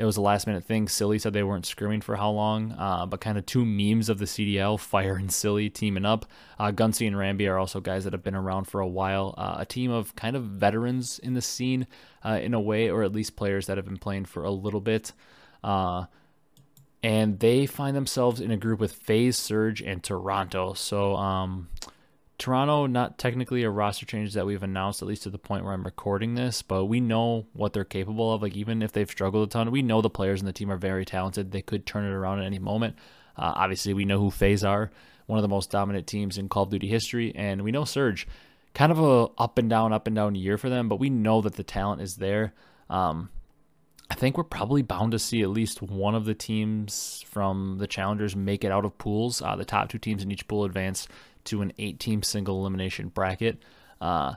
it 0.01 0.05
was 0.05 0.17
a 0.17 0.21
last 0.21 0.47
minute 0.47 0.63
thing. 0.63 0.87
Silly 0.87 1.19
said 1.19 1.31
they 1.31 1.43
weren't 1.43 1.67
screaming 1.67 2.01
for 2.01 2.15
how 2.15 2.31
long, 2.31 2.71
uh, 2.71 3.05
but 3.05 3.21
kind 3.21 3.37
of 3.37 3.45
two 3.45 3.63
memes 3.63 4.09
of 4.09 4.17
the 4.17 4.25
CDL, 4.25 4.79
Fire 4.79 5.15
and 5.15 5.31
Silly 5.31 5.69
teaming 5.69 6.05
up. 6.05 6.25
Uh, 6.57 6.65
and 6.69 6.75
Ramby 6.75 7.47
are 7.47 7.59
also 7.59 7.79
guys 7.79 8.03
that 8.05 8.13
have 8.13 8.23
been 8.23 8.33
around 8.33 8.65
for 8.65 8.81
a 8.81 8.87
while. 8.87 9.35
Uh, 9.37 9.57
a 9.59 9.65
team 9.65 9.91
of 9.91 10.15
kind 10.15 10.35
of 10.35 10.43
veterans 10.43 11.19
in 11.19 11.35
the 11.35 11.41
scene 11.41 11.85
uh, 12.25 12.39
in 12.41 12.55
a 12.55 12.59
way, 12.59 12.89
or 12.89 13.03
at 13.03 13.11
least 13.11 13.35
players 13.35 13.67
that 13.67 13.77
have 13.77 13.85
been 13.85 13.99
playing 13.99 14.25
for 14.25 14.43
a 14.43 14.49
little 14.49 14.81
bit. 14.81 15.13
Uh, 15.63 16.05
and 17.03 17.39
they 17.39 17.67
find 17.67 17.95
themselves 17.95 18.41
in 18.41 18.49
a 18.49 18.57
group 18.57 18.79
with 18.79 18.93
FaZe, 18.93 19.37
Surge, 19.37 19.83
and 19.83 20.01
Toronto. 20.01 20.73
So, 20.73 21.15
um, 21.15 21.69
Toronto, 22.41 22.87
not 22.87 23.19
technically 23.19 23.61
a 23.61 23.69
roster 23.69 24.03
change 24.03 24.33
that 24.33 24.47
we've 24.47 24.63
announced, 24.63 25.03
at 25.03 25.07
least 25.07 25.21
to 25.23 25.29
the 25.29 25.37
point 25.37 25.63
where 25.63 25.73
I'm 25.73 25.83
recording 25.83 26.33
this, 26.33 26.63
but 26.63 26.85
we 26.85 26.99
know 26.99 27.45
what 27.53 27.71
they're 27.71 27.85
capable 27.85 28.33
of. 28.33 28.41
Like, 28.41 28.55
even 28.55 28.81
if 28.81 28.91
they've 28.91 29.09
struggled 29.09 29.47
a 29.47 29.51
ton, 29.51 29.69
we 29.69 29.83
know 29.83 30.01
the 30.01 30.09
players 30.09 30.39
in 30.39 30.47
the 30.47 30.51
team 30.51 30.71
are 30.71 30.77
very 30.77 31.05
talented. 31.05 31.51
They 31.51 31.61
could 31.61 31.85
turn 31.85 32.03
it 32.03 32.09
around 32.09 32.39
at 32.39 32.47
any 32.47 32.57
moment. 32.57 32.95
Uh, 33.37 33.53
obviously, 33.55 33.93
we 33.93 34.05
know 34.05 34.19
who 34.19 34.31
FaZe 34.31 34.63
are, 34.63 34.89
one 35.27 35.37
of 35.37 35.43
the 35.43 35.49
most 35.49 35.69
dominant 35.69 36.07
teams 36.07 36.39
in 36.39 36.49
Call 36.49 36.63
of 36.63 36.71
Duty 36.71 36.87
history, 36.87 37.31
and 37.35 37.61
we 37.61 37.71
know 37.71 37.85
Surge. 37.85 38.27
Kind 38.73 38.91
of 38.91 38.99
a 38.99 39.27
up 39.37 39.59
and 39.59 39.69
down, 39.69 39.93
up 39.93 40.07
and 40.07 40.15
down 40.15 40.33
year 40.33 40.57
for 40.57 40.69
them, 40.69 40.89
but 40.89 40.99
we 40.99 41.11
know 41.11 41.41
that 41.41 41.57
the 41.57 41.63
talent 41.63 42.01
is 42.01 42.15
there. 42.15 42.53
Um, 42.89 43.29
I 44.09 44.15
think 44.15 44.35
we're 44.35 44.43
probably 44.43 44.81
bound 44.81 45.11
to 45.13 45.19
see 45.19 45.41
at 45.41 45.49
least 45.49 45.81
one 45.81 46.15
of 46.15 46.25
the 46.25 46.33
teams 46.33 47.23
from 47.27 47.77
the 47.77 47.87
challengers 47.87 48.35
make 48.35 48.63
it 48.63 48.71
out 48.71 48.83
of 48.83 48.97
pools. 48.97 49.41
Uh, 49.41 49.55
the 49.55 49.63
top 49.63 49.89
two 49.89 49.99
teams 49.99 50.23
in 50.23 50.31
each 50.31 50.47
pool 50.47 50.65
advance 50.65 51.07
to 51.45 51.61
an 51.61 51.73
eight 51.77 51.99
team 51.99 52.23
single 52.23 52.59
elimination 52.59 53.09
bracket. 53.09 53.61
Uh, 53.99 54.35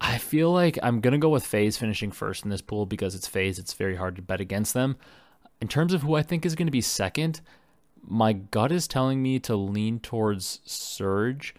I 0.00 0.18
feel 0.18 0.52
like 0.52 0.78
I'm 0.82 1.00
going 1.00 1.12
to 1.12 1.18
go 1.18 1.30
with 1.30 1.46
FaZe 1.46 1.76
finishing 1.76 2.12
first 2.12 2.44
in 2.44 2.50
this 2.50 2.60
pool 2.60 2.84
because 2.84 3.14
it's 3.14 3.26
FaZe. 3.26 3.58
It's 3.58 3.72
very 3.72 3.96
hard 3.96 4.16
to 4.16 4.22
bet 4.22 4.40
against 4.40 4.74
them. 4.74 4.96
In 5.60 5.68
terms 5.68 5.94
of 5.94 6.02
who 6.02 6.14
I 6.14 6.22
think 6.22 6.44
is 6.44 6.54
going 6.54 6.66
to 6.66 6.72
be 6.72 6.80
second, 6.80 7.40
my 8.02 8.32
gut 8.34 8.70
is 8.70 8.86
telling 8.86 9.22
me 9.22 9.38
to 9.40 9.56
lean 9.56 10.00
towards 10.00 10.60
Surge 10.64 11.54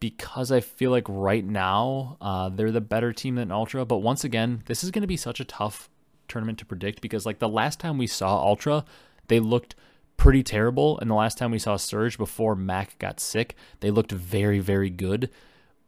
because 0.00 0.50
I 0.50 0.60
feel 0.60 0.90
like 0.90 1.04
right 1.08 1.44
now 1.44 2.16
uh, 2.20 2.48
they're 2.48 2.70
the 2.70 2.80
better 2.80 3.12
team 3.12 3.34
than 3.34 3.50
Ultra. 3.50 3.84
But 3.84 3.98
once 3.98 4.24
again, 4.24 4.62
this 4.66 4.82
is 4.82 4.90
going 4.90 5.02
to 5.02 5.08
be 5.08 5.16
such 5.16 5.40
a 5.40 5.44
tough 5.44 5.90
tournament 6.28 6.58
to 6.60 6.66
predict 6.66 7.00
because, 7.00 7.26
like, 7.26 7.38
the 7.38 7.48
last 7.48 7.80
time 7.80 7.98
we 7.98 8.06
saw 8.06 8.36
Ultra, 8.42 8.84
they 9.28 9.40
looked 9.40 9.74
pretty 10.16 10.42
terrible. 10.42 10.98
And 10.98 11.10
the 11.10 11.14
last 11.14 11.38
time 11.38 11.50
we 11.50 11.58
saw 11.58 11.76
Surge 11.76 12.18
before 12.18 12.54
Mack 12.54 12.98
got 12.98 13.20
sick, 13.20 13.56
they 13.80 13.90
looked 13.90 14.12
very, 14.12 14.58
very 14.60 14.90
good. 14.90 15.30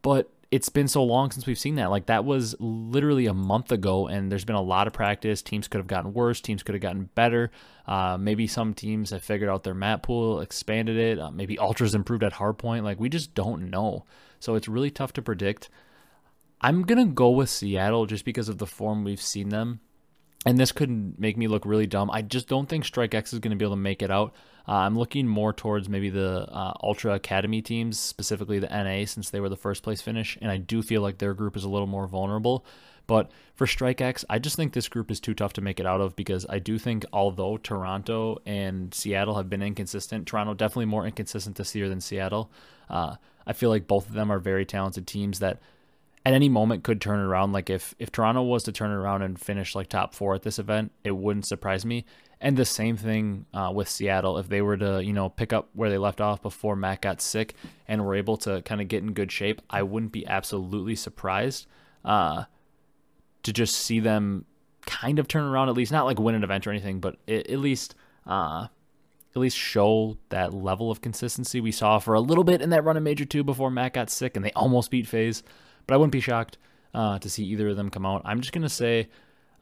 But 0.03 0.31
it's 0.51 0.69
been 0.69 0.89
so 0.89 1.03
long 1.03 1.31
since 1.31 1.47
we've 1.47 1.59
seen 1.59 1.75
that. 1.77 1.91
Like 1.91 2.07
that 2.07 2.25
was 2.25 2.55
literally 2.61 3.27
a 3.27 3.35
month 3.35 3.73
ago, 3.73 4.07
and 4.07 4.31
there's 4.31 4.45
been 4.45 4.57
a 4.57 4.63
lot 4.63 4.87
of 4.87 4.93
practice. 4.93 5.43
Teams 5.43 5.69
could 5.69 5.79
have 5.79 5.87
gotten 5.87 6.15
worse. 6.15 6.41
Teams 6.41 6.63
could 6.63 6.75
have 6.75 6.83
gotten 6.83 7.11
better. 7.15 7.51
Uh, 7.87 8.17
maybe 8.19 8.47
some 8.47 8.73
teams 8.75 9.11
have 9.11 9.23
figured 9.23 9.51
out 9.51 9.65
their 9.65 9.75
map 9.75 10.03
pool, 10.03 10.41
expanded 10.41 10.97
it. 10.97 11.19
Uh, 11.19 11.31
maybe 11.31 11.59
Ultras 11.59 11.95
improved 11.95 12.23
at 12.23 12.35
hardpoint. 12.35 12.85
Like 12.85 13.01
we 13.01 13.09
just 13.09 13.35
don't 13.35 13.71
know. 13.71 14.05
So 14.39 14.55
it's 14.55 14.69
really 14.69 14.91
tough 14.91 15.13
to 15.15 15.23
predict. 15.23 15.69
I'm 16.61 16.83
gonna 16.83 17.07
go 17.07 17.31
with 17.31 17.51
Seattle 17.51 18.07
just 18.07 18.25
because 18.25 18.49
of 18.49 18.59
the 18.59 18.67
form 18.67 19.05
we've 19.05 19.21
seen 19.21 19.49
them 19.51 19.81
and 20.45 20.59
this 20.59 20.73
could 20.73 21.19
make 21.19 21.37
me 21.37 21.49
look 21.49 21.65
really 21.65 21.87
dumb. 21.87 22.11
I 22.11 22.23
just 22.23 22.49
don't 22.49 22.69
think 22.69 22.85
Strike 22.85 23.15
X 23.15 23.33
is 23.33 23.39
going 23.39 23.51
to 23.51 23.57
be 23.57 23.65
able 23.65 23.77
to 23.77 23.81
make 23.81 24.03
it 24.03 24.11
out. 24.11 24.35
Uh, 24.69 24.75
I'm 24.75 24.99
looking 24.99 25.27
more 25.27 25.53
towards 25.53 25.89
maybe 25.89 26.11
the 26.11 26.47
uh, 26.51 26.75
Ultra 26.83 27.15
Academy 27.15 27.63
teams, 27.63 27.99
specifically 27.99 28.59
the 28.59 28.69
NA, 28.69 29.07
since 29.07 29.31
they 29.31 29.41
were 29.41 29.49
the 29.49 29.57
first 29.57 29.83
place 29.83 30.03
finish, 30.03 30.37
and 30.43 30.51
I 30.51 30.57
do 30.57 30.83
feel 30.83 31.03
like 31.03 31.19
their 31.19 31.35
group 31.35 31.57
is 31.57 31.65
a 31.65 31.69
little 31.69 31.87
more 31.87 32.07
vulnerable. 32.07 32.67
But 33.07 33.31
for 33.55 33.67
Strike 33.67 34.01
X, 34.01 34.25
I 34.29 34.39
just 34.39 34.57
think 34.57 34.73
this 34.73 34.89
group 34.89 35.11
is 35.11 35.21
too 35.21 35.35
tough 35.35 35.53
to 35.55 35.61
make 35.61 35.79
it 35.79 35.87
out 35.87 36.01
of 36.01 36.17
because 36.17 36.45
I 36.49 36.59
do 36.59 36.79
think 36.79 37.05
although 37.13 37.57
Toronto 37.57 38.39
and 38.45 38.93
Seattle 38.93 39.37
have 39.37 39.49
been 39.49 39.63
inconsistent, 39.63 40.27
Toronto 40.27 40.55
definitely 40.55 40.87
more 40.87 41.07
inconsistent 41.07 41.57
this 41.57 41.75
year 41.75 41.89
than 41.89 42.01
Seattle. 42.01 42.51
Uh, 42.91 43.17
I 43.47 43.53
feel 43.53 43.71
like 43.71 43.87
both 43.87 44.09
of 44.09 44.15
them 44.15 44.33
are 44.33 44.41
very 44.41 44.67
talented 44.67 45.07
teams 45.07 45.39
that 45.39 45.61
at 46.27 46.33
any 46.33 46.49
moment 46.49 46.83
could 46.83 47.01
turn 47.01 47.21
around. 47.21 47.53
Like 47.53 47.71
if 47.71 47.95
if 48.01 48.11
Toronto 48.11 48.43
was 48.43 48.65
to 48.65 48.73
turn 48.73 48.91
around 48.91 49.23
and 49.23 49.41
finish 49.41 49.77
like 49.77 49.87
top 49.87 50.13
four 50.13 50.35
at 50.35 50.43
this 50.43 50.59
event, 50.59 50.91
it 51.05 51.13
wouldn't 51.13 51.47
surprise 51.47 51.87
me. 51.87 52.05
And 52.41 52.57
the 52.57 52.65
same 52.65 52.97
thing 52.97 53.47
uh, 53.55 53.71
with 53.73 53.89
Seattle. 53.89 54.37
If 54.37 54.49
they 54.49 54.61
were 54.61 54.77
to 54.77 55.05
you 55.05 55.13
know 55.13 55.29
pick 55.29 55.53
up 55.53 55.69
where 55.73 55.89
they 55.89 55.99
left 55.99 56.21
off 56.21 56.43
before 56.43 56.75
Matt 56.75 57.03
got 57.03 57.23
sick 57.23 57.55
and 57.87 58.05
were 58.05 58.17
able 58.17 58.37
to 58.39 58.61
kind 58.63 58.81
of 58.81 58.89
get 58.89 59.05
in 59.05 59.13
good 59.13 59.31
shape, 59.31 59.63
I 59.71 59.85
wouldn't 59.85 60.11
be 60.11 60.27
absolutely 60.27 60.97
surprised 60.97 61.69
uh, 62.05 62.47
to 63.45 63.53
just 63.53 63.77
see 63.77 64.01
them 64.01 64.47
kind 64.85 65.21
of 65.21 65.29
turn 65.29 65.45
around. 65.45 65.69
At 65.69 65.77
least 65.77 65.93
not 65.93 66.07
like 66.07 66.19
win 66.19 66.35
an 66.35 66.43
event 66.43 66.67
or 66.67 66.71
anything, 66.71 66.99
but 66.99 67.19
it, 67.29 67.49
at 67.49 67.61
least. 67.61 67.95
Uh, 68.27 68.67
at 69.37 69.41
least 69.41 69.59
show 69.59 70.17
that 70.31 70.55
level 70.55 70.91
of 70.91 71.03
consistency 71.03 71.61
we 71.61 71.71
saw 71.71 71.99
for 71.99 72.15
a 72.15 72.21
little 72.21 72.43
bit 72.43 72.63
in 72.63 72.71
that 72.71 72.83
run 72.85 72.97
of 72.97 73.03
Major 73.03 73.27
2 73.27 73.45
before 73.45 73.71
Matt 73.71 73.93
got 73.93 74.09
sick 74.09 74.35
and 74.35 74.43
they 74.43 74.51
almost 74.53 74.91
beat 74.91 75.07
FaZe. 75.07 75.43
But 75.87 75.95
I 75.95 75.97
wouldn't 75.99 76.13
be 76.13 76.21
shocked 76.21 76.59
uh, 76.95 77.19
to 77.19 77.31
see 77.31 77.45
either 77.45 77.69
of 77.69 77.77
them 77.77 77.91
come 77.91 78.07
out. 78.07 78.23
I'm 78.25 78.41
just 78.41 78.53
going 78.53 78.63
to 78.63 78.69
say 78.69 79.09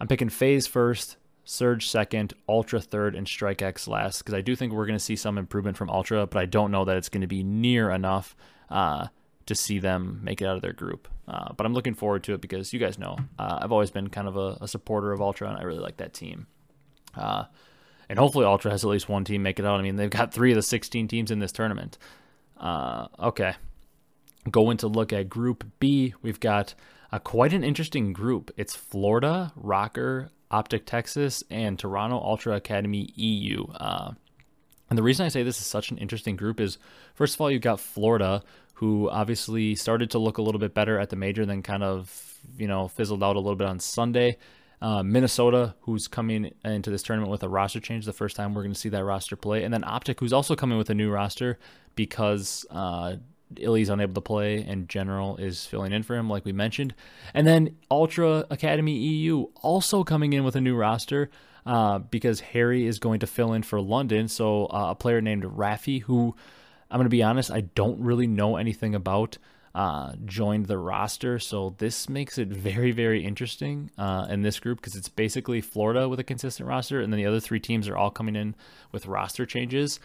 I'm 0.00 0.09
picking 0.09 0.28
FaZe 0.28 0.66
first, 0.66 1.16
Surge 1.45 1.88
second, 1.88 2.33
Ultra 2.49 2.81
third, 2.81 3.14
and 3.14 3.28
Strike 3.28 3.61
X 3.61 3.87
last 3.87 4.19
because 4.19 4.35
I 4.35 4.40
do 4.40 4.57
think 4.57 4.73
we're 4.73 4.87
going 4.87 4.99
to 4.99 5.04
see 5.04 5.16
some 5.16 5.37
improvement 5.37 5.76
from 5.76 5.90
Ultra, 5.90 6.26
but 6.26 6.40
I 6.40 6.47
don't 6.47 6.71
know 6.71 6.85
that 6.87 6.97
it's 6.97 7.11
going 7.11 7.21
to 7.21 7.26
be 7.26 7.43
near 7.43 7.90
enough 7.90 8.35
uh, 8.71 9.09
to 9.47 9.54
see 9.54 9.78
them 9.78 10.21
make 10.23 10.40
it 10.40 10.47
out 10.47 10.57
of 10.57 10.62
their 10.62 10.73
group. 10.73 11.07
Uh, 11.28 11.52
but 11.54 11.66
I'm 11.66 11.75
looking 11.75 11.95
forward 11.95 12.23
to 12.25 12.35
it 12.35 12.40
because 12.40 12.73
you 12.73 12.78
guys 12.78 12.99
know 12.99 13.19
uh, 13.38 13.59
I've 13.62 13.73
always 13.73 13.90
been 13.90 14.09
kind 14.09 14.28
of 14.28 14.37
a, 14.37 14.59
a, 14.62 14.69
supporter 14.69 15.12
of 15.12 15.21
Ultra, 15.21 15.49
and 15.49 15.59
I 15.59 15.62
really 15.62 15.81
like 15.81 15.97
that 15.99 16.12
team. 16.12 16.47
Uh, 17.14 17.45
and 18.09 18.19
hopefully, 18.19 18.45
Ultra 18.45 18.71
has 18.71 18.85
at 18.85 18.90
least 18.90 19.09
one 19.09 19.25
team 19.25 19.43
make 19.43 19.59
it 19.59 19.64
out. 19.64 19.81
I 19.81 19.83
mean, 19.83 19.97
they've 19.97 20.11
got 20.11 20.33
three 20.33 20.52
of 20.52 20.57
the 20.57 20.62
16 20.62 21.09
teams 21.09 21.31
in 21.31 21.38
this 21.38 21.52
tournament. 21.52 21.97
Uh, 22.59 23.09
okay, 23.19 23.54
going 24.50 24.76
to 24.78 24.88
look 24.88 25.12
at 25.12 25.28
Group 25.28 25.64
B, 25.80 26.14
we've 26.22 26.40
got 26.40 26.74
uh, 27.12 27.18
quite 27.18 27.52
an 27.52 27.64
interesting 27.64 28.12
group. 28.12 28.50
It's 28.56 28.74
Florida, 28.74 29.52
Rokkr, 29.60 30.30
Optic 30.50 30.86
Texas, 30.86 31.42
and 31.50 31.78
Toronto 31.78 32.18
Ultra 32.18 32.56
Academy 32.56 33.10
EU. 33.16 33.66
Uh, 33.68 34.12
and 34.90 34.98
the 34.98 35.02
reason 35.02 35.24
I 35.24 35.28
say 35.28 35.42
this 35.42 35.60
is 35.60 35.66
such 35.66 35.90
an 35.90 35.98
interesting 35.98 36.36
group 36.36 36.60
is, 36.60 36.78
first 37.14 37.34
of 37.34 37.40
all, 37.40 37.50
you've 37.50 37.62
got 37.62 37.80
Florida, 37.80 38.42
who 38.74 39.08
obviously 39.10 39.74
started 39.74 40.10
to 40.10 40.18
look 40.18 40.38
a 40.38 40.42
little 40.42 40.58
bit 40.58 40.74
better 40.74 40.98
at 40.98 41.10
the 41.10 41.16
major, 41.16 41.46
then 41.46 41.62
kind 41.62 41.82
of, 41.82 42.38
you 42.58 42.66
know, 42.66 42.88
fizzled 42.88 43.22
out 43.22 43.36
a 43.36 43.40
little 43.40 43.56
bit 43.56 43.68
on 43.68 43.80
Sunday. 43.80 44.36
Uh, 44.82 45.02
Minnesota, 45.02 45.74
who's 45.80 46.08
coming 46.08 46.52
into 46.64 46.90
this 46.90 47.02
tournament 47.02 47.30
with 47.30 47.42
a 47.42 47.48
roster 47.48 47.80
change, 47.80 48.04
the 48.04 48.12
first 48.12 48.36
time 48.36 48.54
we're 48.54 48.62
going 48.62 48.74
to 48.74 48.78
see 48.78 48.90
that 48.90 49.04
roster 49.04 49.36
play, 49.36 49.64
and 49.64 49.72
then 49.72 49.82
Optic, 49.84 50.20
who's 50.20 50.32
also 50.32 50.54
coming 50.54 50.76
with 50.76 50.90
a 50.90 50.94
new 50.94 51.10
roster 51.10 51.58
because 51.94 52.66
uh, 52.70 53.16
iLLeY's 53.56 53.88
unable 53.88 54.14
to 54.14 54.20
play 54.20 54.62
and 54.62 54.88
General 54.88 55.37
is 55.37 55.66
filling 55.66 55.92
in 55.92 56.02
for 56.02 56.16
him, 56.16 56.28
like 56.28 56.44
we 56.44 56.52
mentioned. 56.52 56.94
And 57.32 57.46
then 57.46 57.76
Ultra 57.90 58.44
Academy 58.50 58.96
EU 58.96 59.46
also 59.62 60.04
coming 60.04 60.32
in 60.32 60.44
with 60.44 60.56
a 60.56 60.61
new 60.61 60.76
roster 60.76 61.30
uh, 61.66 61.99
because 61.99 62.40
Harry 62.40 62.87
is 62.87 62.99
going 62.99 63.20
to 63.20 63.26
fill 63.26 63.52
in 63.52 63.62
for 63.62 63.80
London. 63.80 64.28
So 64.28 64.66
uh, 64.66 64.90
a 64.90 64.94
player 64.94 65.20
named 65.20 65.44
Rafi, 65.44 66.02
who 66.02 66.34
I'm 66.90 66.99
going 66.99 67.06
to 67.06 67.11
be 67.11 67.23
honest, 67.23 67.50
I 67.50 67.62
don't 67.62 68.00
really 68.00 68.26
know 68.26 68.56
anything 68.56 68.94
about. 68.94 69.38
Uh, 69.75 70.12
joined 70.25 70.66
the 70.66 70.78
roster. 70.78 71.40
So 71.40 71.75
this 71.78 72.08
makes 72.08 72.38
it 72.38 72.46
very, 72.46 72.92
very 72.92 73.25
interesting 73.25 73.90
uh, 73.99 74.25
in 74.30 74.42
this 74.42 74.61
group 74.61 74.78
because 74.78 74.94
it's 74.94 75.08
basically 75.08 75.61
Florida 75.61 76.08
with 76.08 76.20
a 76.20 76.25
consistent 76.25 76.68
roster, 76.68 77.00
and 77.00 77.12
then 77.12 77.18
the 77.18 77.26
other 77.26 77.40
three 77.40 77.58
teams 77.58 77.88
are 77.88 77.96
all 77.96 78.12
coming 78.12 78.37
in 78.37 78.54
with 78.92 79.06
roster 79.06 79.44
changes. 79.44 79.99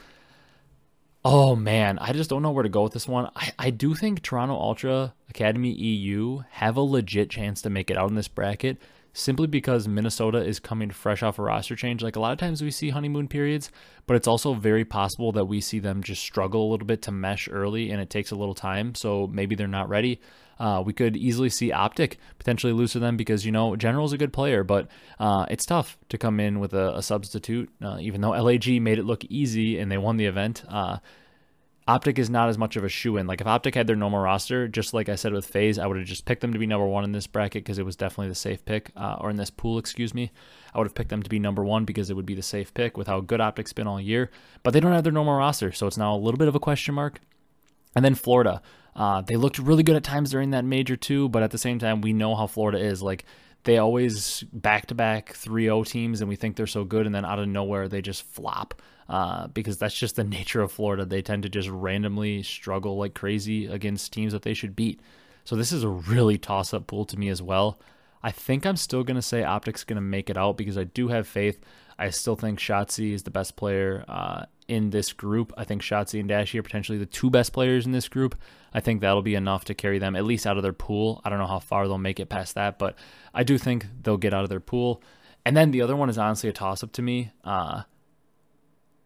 Oh 1.26 1.54
man, 1.56 2.00
I 2.00 2.14
just 2.14 2.30
don't 2.30 2.42
know 2.42 2.52
where 2.52 2.64
to 2.64 2.70
go 2.70 2.84
with 2.84 2.94
this 2.94 3.08
one. 3.08 3.30
I, 3.36 3.52
I 3.60 3.70
do 3.72 3.94
think 3.94 4.22
Toronto 4.22 4.56
Ultra 4.56 5.14
Academy 5.30 5.72
EU 5.72 6.44
have 6.52 6.78
a 6.78 6.82
legit 6.82 7.30
chance 7.30 7.62
to 7.62 7.70
make 7.70 7.92
it 7.92 7.98
out 7.98 8.10
in 8.10 8.16
this 8.16 8.30
bracket 8.30 8.78
simply 9.12 9.48
because 9.48 9.88
Minnesota 9.88 10.38
is 10.38 10.60
coming 10.60 10.92
fresh 10.92 11.22
off 11.22 11.38
a 11.38 11.42
roster 11.42 11.76
change. 11.76 12.02
Like 12.02 12.16
a 12.16 12.22
lot 12.22 12.32
of 12.32 12.38
times 12.38 12.62
we 12.62 12.72
see 12.72 12.92
honeymoon 12.92 13.28
periods, 13.28 13.70
but 14.08 14.16
it's 14.16 14.28
also 14.28 14.54
very 14.54 14.86
possible 14.86 15.34
that 15.34 15.46
we 15.46 15.60
see 15.60 15.80
them 15.80 16.04
just 16.04 16.22
struggle 16.22 16.70
a 16.70 16.72
little 16.72 16.88
bit 16.88 17.02
to 17.02 17.12
mesh 17.12 17.50
early 17.52 17.92
and 17.92 18.00
it 18.00 18.10
takes 18.10 18.32
a 18.32 18.36
little 18.36 18.56
time. 18.56 18.96
So 18.96 19.28
maybe 19.28 19.56
they're 19.56 19.68
not 19.68 19.90
ready. 19.90 20.22
Uh, 20.60 20.84
we 20.86 20.92
could 20.92 21.16
easily 21.16 21.50
see 21.50 21.72
Optic 21.72 22.18
potentially 22.38 22.74
lose 22.74 22.92
to 22.92 23.00
them 23.00 23.16
because, 23.16 23.46
you 23.46 23.51
know, 23.51 23.75
General's 23.75 24.13
a 24.13 24.18
good 24.18 24.34
player, 24.34 24.63
but 24.63 24.88
uh, 25.20 25.46
it's 25.50 25.66
tough 25.66 25.98
to 26.10 26.18
come 26.18 26.39
in 26.39 26.60
with 26.60 26.74
a, 26.74 26.98
a 26.98 27.01
substitute, 27.01 27.70
uh, 27.82 27.98
even 28.00 28.22
though 28.22 28.32
LAG 28.32 28.68
made 28.82 29.00
it 29.00 29.06
look 29.06 29.24
easy 29.25 29.80
and 29.80 29.92
they 29.92 29.98
won 29.98 30.18
the 30.18 30.25
event. 30.25 30.63
Uh, 30.68 30.98
Optic 31.89 32.20
is 32.20 32.30
not 32.30 32.50
as 32.50 32.58
much 32.60 32.75
of 32.75 32.84
a 32.84 32.89
shoe 32.89 33.18
in. 33.18 33.25
Like 33.25 33.42
if 33.42 33.48
Optic 33.48 33.74
had 33.74 33.88
their 33.88 33.96
normal 33.96 34.20
roster, 34.20 34.68
just 34.68 34.94
like 34.94 35.10
I 35.10 35.16
said 35.16 35.34
with 35.34 35.48
FaZe, 35.48 35.80
I 35.80 35.88
would 35.88 35.98
have 35.98 36.06
just 36.06 36.25
picked 36.25 36.42
them 36.42 36.54
to 36.54 36.60
be 36.60 36.68
number 36.68 36.86
one 36.86 37.04
in 37.04 37.13
this 37.13 37.25
bracket 37.25 37.63
because 37.63 37.80
it 37.80 37.86
was 37.86 37.96
definitely 37.96 38.30
the 38.30 38.36
safe 38.36 38.63
pick, 38.63 38.92
uh, 38.96 39.16
or 39.20 39.32
in 39.32 39.38
this 39.38 39.50
pool, 39.50 39.80
excuse 39.80 40.13
me. 40.13 40.32
I 40.72 40.78
would 40.78 40.86
have 40.86 40.94
picked 40.94 41.10
them 41.10 41.24
to 41.24 41.30
be 41.32 41.39
number 41.39 41.63
one 41.63 41.86
because 41.86 42.12
it 42.12 42.13
would 42.13 42.28
be 42.28 42.36
the 42.36 42.44
safe 42.44 42.75
pick 42.75 42.96
with 42.96 43.08
how 43.08 43.22
good 43.22 43.42
Optic's 43.42 43.74
been 43.74 43.88
all 43.88 44.00
year. 44.00 44.30
But 44.62 44.74
they 44.74 44.80
don't 44.80 44.92
have 44.92 45.04
their 45.04 45.12
normal 45.12 45.38
roster, 45.38 45.72
so 45.72 45.88
it's 45.88 45.98
now 45.98 46.13
a 46.13 46.18
little 46.18 46.38
bit 46.38 46.48
of 46.48 46.54
a 46.54 46.60
question 46.60 46.94
mark. 46.94 47.22
And 47.96 48.06
then 48.06 48.13
Florida, 48.13 48.62
uh, 48.96 49.22
they 49.22 49.36
looked 49.36 49.60
really 49.60 49.84
good 49.84 49.96
at 49.96 50.03
times 50.03 50.31
during 50.31 50.51
that 50.51 50.65
major 50.65 50.96
too, 50.96 51.29
but 51.29 51.43
at 51.43 51.51
the 51.51 51.58
same 51.58 51.79
time, 51.79 52.01
we 52.01 52.13
know 52.13 52.36
how 52.36 52.48
Florida 52.48 52.79
is. 52.79 53.01
Like 53.01 53.25
they 53.63 53.77
always 53.77 54.43
back 54.53 54.88
to 54.88 54.96
back 54.96 55.34
3 55.34 55.65
0 55.65 55.84
teams, 55.84 56.22
and 56.22 56.29
we 56.29 56.36
think 56.36 56.55
they're 56.55 56.67
so 56.67 56.84
good, 56.84 57.05
and 57.05 57.13
then 57.13 57.25
out 57.25 57.39
of 57.39 57.48
nowhere, 57.48 57.88
they 57.88 58.01
just 58.01 58.24
flop 58.24 58.81
uh, 59.08 59.48
because 59.48 59.77
that's 59.77 59.98
just 59.98 60.15
the 60.15 60.24
nature 60.39 60.62
of 60.62 60.72
Florida. 60.72 61.05
They 61.05 61.22
tend 61.22 61.43
to 61.43 61.50
just 61.50 61.69
randomly 61.69 62.43
struggle 62.43 62.98
like 62.98 63.13
crazy 63.13 63.65
against 63.65 64.13
teams 64.13 64.34
that 64.34 64.43
they 64.43 64.53
should 64.53 64.75
beat. 64.75 65.00
So 65.43 65.55
this 65.55 65.72
is 65.72 65.84
a 65.84 65.89
really 65.89 66.38
toss 66.38 66.74
up 66.74 66.88
pool 66.88 67.05
to 67.05 67.17
me 67.17 67.29
as 67.29 67.41
well. 67.41 67.79
I 68.22 68.31
think 68.31 68.65
I'm 68.65 68.75
still 68.75 69.03
going 69.03 69.15
to 69.15 69.22
say 69.22 69.43
Optic's 69.43 69.84
going 69.84 69.96
to 69.96 70.01
make 70.01 70.29
it 70.29 70.38
out 70.38 70.58
because 70.58 70.77
I 70.77 70.84
do 70.84 71.08
have 71.08 71.27
faith. 71.27 71.60
I 72.00 72.12
still 72.12 72.38
think 72.38 72.60
Shotzzy 72.60 73.13
is 73.13 73.24
the 73.24 73.32
best 73.32 73.58
player 73.58 74.06
uh, 74.08 74.46
in 74.70 74.89
this 74.89 75.12
group. 75.12 75.51
I 75.58 75.65
think 75.65 75.82
Shotzzy 75.82 76.20
and 76.20 76.29
Dashy 76.29 76.58
are 76.58 76.63
potentially 76.63 76.98
the 76.98 77.06
two 77.06 77.29
best 77.29 77.51
players 77.51 77.86
in 77.86 77.91
this 77.91 78.08
group. 78.08 78.36
I 78.74 78.79
think 78.79 79.01
that'll 79.01 79.22
be 79.22 79.36
enough 79.36 79.65
to 79.65 79.74
carry 79.74 80.00
them 80.00 80.15
at 80.15 80.24
least 80.24 80.48
out 80.48 80.56
of 80.56 80.63
their 80.63 80.74
pool. 80.74 81.22
I 81.25 81.29
don't 81.29 81.39
know 81.39 81.48
how 81.48 81.60
far 81.60 81.88
they'll 81.88 81.98
make 81.98 82.20
it 82.20 82.29
past 82.29 82.56
that, 82.56 82.79
but 82.79 82.96
I 83.34 83.44
do 83.44 83.58
think 83.58 83.86
they'll 84.01 84.18
get 84.18 84.34
out 84.34 84.44
of 84.44 84.50
their 84.50 84.62
pool. 84.62 85.03
And 85.46 85.58
then 85.58 85.72
the 85.72 85.82
other 85.82 85.96
one 85.96 86.10
is 86.10 86.18
honestly 86.18 86.50
a 86.50 86.53
toss 86.53 86.84
up 86.84 86.94
to 86.94 87.01
me. 87.01 87.32
Uh, 87.44 87.84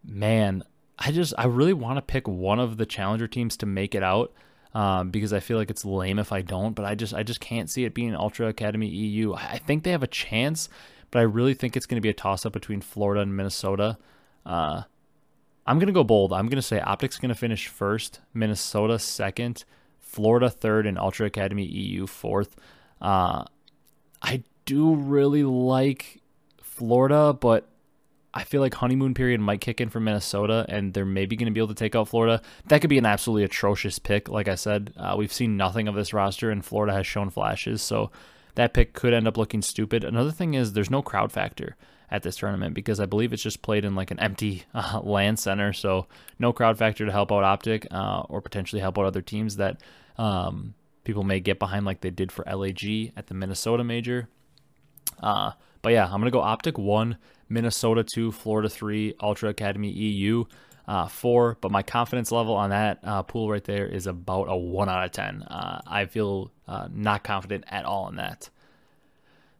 man, 0.03 0.63
I 0.99 1.11
just 1.11 1.33
I 1.37 1.45
really 1.45 1.73
want 1.73 1.97
to 1.97 2.01
pick 2.01 2.27
one 2.27 2.59
of 2.59 2.77
the 2.77 2.85
challenger 2.85 3.27
teams 3.27 3.57
to 3.57 3.65
make 3.65 3.95
it 3.95 4.03
out. 4.03 4.33
Um, 4.75 5.11
because 5.11 5.33
I 5.33 5.39
feel 5.39 5.57
like 5.57 5.69
it's 5.69 5.85
lame 5.85 6.17
if 6.17 6.31
I 6.31 6.41
don't, 6.41 6.73
but 6.73 6.83
I 6.83 6.95
just 6.95 7.13
I 7.13 7.21
just 7.21 7.39
can't 7.39 7.69
see 7.69 7.85
it 7.85 7.93
being 7.93 8.15
Ultra 8.15 8.47
Academy 8.47 8.87
EU. 8.87 9.35
I 9.35 9.59
think 9.59 9.83
they 9.83 9.91
have 9.91 10.01
a 10.01 10.07
chance, 10.07 10.67
but 11.13 11.19
I 11.19 11.23
really 11.23 11.53
think 11.53 11.77
it's 11.77 11.85
going 11.85 11.97
to 11.97 12.01
be 12.01 12.09
a 12.09 12.13
toss 12.13 12.43
up 12.43 12.53
between 12.53 12.81
Florida 12.81 13.21
and 13.21 13.37
Minnesota. 13.37 13.99
Uh, 14.47 14.81
I'm 15.67 15.77
going 15.77 15.85
to 15.85 15.93
go 15.93 16.03
bold. 16.03 16.33
I'm 16.33 16.47
going 16.47 16.55
to 16.55 16.61
say 16.63 16.79
Optics 16.79 17.19
going 17.19 17.29
to 17.29 17.35
finish 17.35 17.67
first, 17.67 18.19
Minnesota 18.33 18.97
second, 18.97 19.63
Florida 19.99 20.49
third, 20.49 20.87
and 20.87 20.97
Ultra 20.97 21.27
Academy 21.27 21.65
EU 21.65 22.07
fourth. 22.07 22.55
Uh, 22.99 23.43
I 24.23 24.41
do 24.65 24.95
really 24.95 25.43
like 25.43 26.23
Florida, 26.63 27.31
but 27.31 27.69
I 28.33 28.43
feel 28.43 28.61
like 28.61 28.73
honeymoon 28.73 29.13
period 29.13 29.39
might 29.39 29.61
kick 29.61 29.79
in 29.79 29.89
for 29.89 29.99
Minnesota, 29.99 30.65
and 30.67 30.95
they're 30.95 31.05
maybe 31.05 31.35
going 31.35 31.45
to 31.45 31.51
be 31.51 31.59
able 31.59 31.67
to 31.67 31.75
take 31.75 31.95
out 31.95 32.07
Florida. 32.07 32.41
That 32.69 32.81
could 32.81 32.89
be 32.89 32.97
an 32.97 33.05
absolutely 33.05 33.43
atrocious 33.43 33.99
pick. 33.99 34.29
Like 34.29 34.47
I 34.47 34.55
said, 34.55 34.91
uh, 34.97 35.13
we've 35.15 35.31
seen 35.31 35.57
nothing 35.57 35.87
of 35.87 35.93
this 35.93 36.11
roster, 36.11 36.49
and 36.49 36.65
Florida 36.65 36.93
has 36.93 37.05
shown 37.05 37.29
flashes, 37.29 37.83
so 37.83 38.09
that 38.55 38.73
pick 38.73 38.93
could 38.93 39.13
end 39.13 39.27
up 39.27 39.37
looking 39.37 39.61
stupid. 39.61 40.03
Another 40.03 40.31
thing 40.31 40.53
is 40.53 40.73
there's 40.73 40.89
no 40.89 41.01
crowd 41.01 41.31
factor 41.31 41.75
at 42.11 42.23
this 42.23 42.35
tournament 42.35 42.75
because 42.75 42.99
I 42.99 43.05
believe 43.05 43.33
it's 43.33 43.41
just 43.41 43.61
played 43.61 43.85
in 43.85 43.95
like 43.95 44.11
an 44.11 44.19
empty 44.19 44.63
uh, 44.73 45.01
LAN 45.03 45.37
center, 45.37 45.73
so 45.73 46.07
no 46.39 46.53
crowd 46.53 46.77
factor 46.77 47.05
to 47.05 47.11
help 47.11 47.31
out 47.31 47.43
Optic 47.43 47.87
uh, 47.91 48.23
or 48.29 48.41
potentially 48.41 48.81
help 48.81 48.97
out 48.97 49.05
other 49.05 49.21
teams 49.21 49.57
that 49.57 49.81
um, 50.17 50.75
people 51.03 51.23
may 51.23 51.39
get 51.39 51.59
behind, 51.59 51.85
like 51.85 52.01
they 52.01 52.11
did 52.11 52.31
for 52.31 52.45
LAG 52.45 53.13
at 53.17 53.27
the 53.27 53.33
Minnesota 53.33 53.83
Major. 53.83 54.27
Uh, 55.21 55.51
but 55.81 55.93
yeah, 55.93 56.05
I'm 56.05 56.19
gonna 56.19 56.31
go 56.31 56.41
Optic 56.41 56.77
one, 56.77 57.17
Minnesota 57.49 58.03
2, 58.03 58.31
Florida 58.31 58.69
3, 58.69 59.15
Ultra 59.21 59.49
Academy 59.49 59.89
EU 59.89 60.45
uh, 60.87 61.07
4. 61.07 61.57
But 61.61 61.71
my 61.71 61.83
confidence 61.83 62.31
level 62.31 62.55
on 62.55 62.69
that 62.69 62.99
uh, 63.03 63.23
pool 63.23 63.49
right 63.49 63.63
there 63.63 63.85
is 63.85 64.07
about 64.07 64.45
a 64.49 64.55
1 64.55 64.89
out 64.89 65.05
of 65.05 65.11
10. 65.11 65.43
Uh, 65.43 65.81
I 65.87 66.05
feel 66.05 66.51
uh, 66.67 66.87
not 66.91 67.23
confident 67.23 67.65
at 67.67 67.85
all 67.85 68.07
in 68.09 68.15
that. 68.15 68.49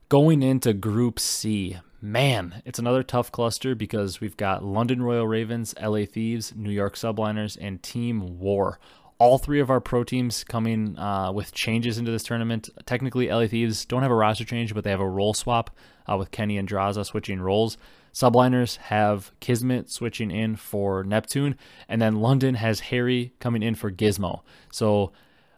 Going 0.09 0.43
into 0.43 0.73
Group 0.73 1.19
C, 1.19 1.77
man, 2.01 2.61
it's 2.65 2.79
another 2.79 3.03
tough 3.03 3.31
cluster 3.31 3.73
because 3.73 4.21
we've 4.21 4.37
got 4.37 4.63
London 4.63 5.01
Royal 5.01 5.27
Ravens, 5.27 5.73
LA 5.81 6.05
Thieves, 6.05 6.53
New 6.55 6.69
York 6.69 6.95
Subliners, 6.95 7.57
and 7.59 7.81
Team 7.81 8.39
War 8.39 8.79
all 9.19 9.37
three 9.37 9.61
of 9.61 9.69
our 9.69 9.79
pro 9.79 10.03
teams 10.03 10.43
coming 10.43 10.97
uh, 10.97 11.31
with 11.31 11.53
changes 11.53 11.97
into 11.97 12.11
this 12.11 12.23
tournament. 12.23 12.69
Technically, 12.85 13.29
LA 13.29 13.47
Thieves 13.47 13.85
don't 13.85 14.01
have 14.01 14.11
a 14.11 14.15
roster 14.15 14.43
change, 14.43 14.73
but 14.73 14.83
they 14.83 14.89
have 14.89 14.99
a 14.99 15.07
role 15.07 15.33
swap 15.33 15.69
uh, 16.09 16.17
with 16.17 16.31
Kenny 16.31 16.57
and 16.57 16.67
Drazah 16.67 17.05
switching 17.05 17.41
roles. 17.41 17.77
Subliners 18.13 18.77
have 18.77 19.31
Kismet 19.39 19.89
switching 19.89 20.29
in 20.29 20.55
for 20.55 21.03
Neptune, 21.03 21.55
and 21.89 22.01
then 22.01 22.17
London 22.21 22.55
has 22.55 22.79
Harry 22.79 23.33
coming 23.39 23.63
in 23.63 23.73
for 23.73 23.91
Gizmo. 23.91 24.41
So 24.71 25.11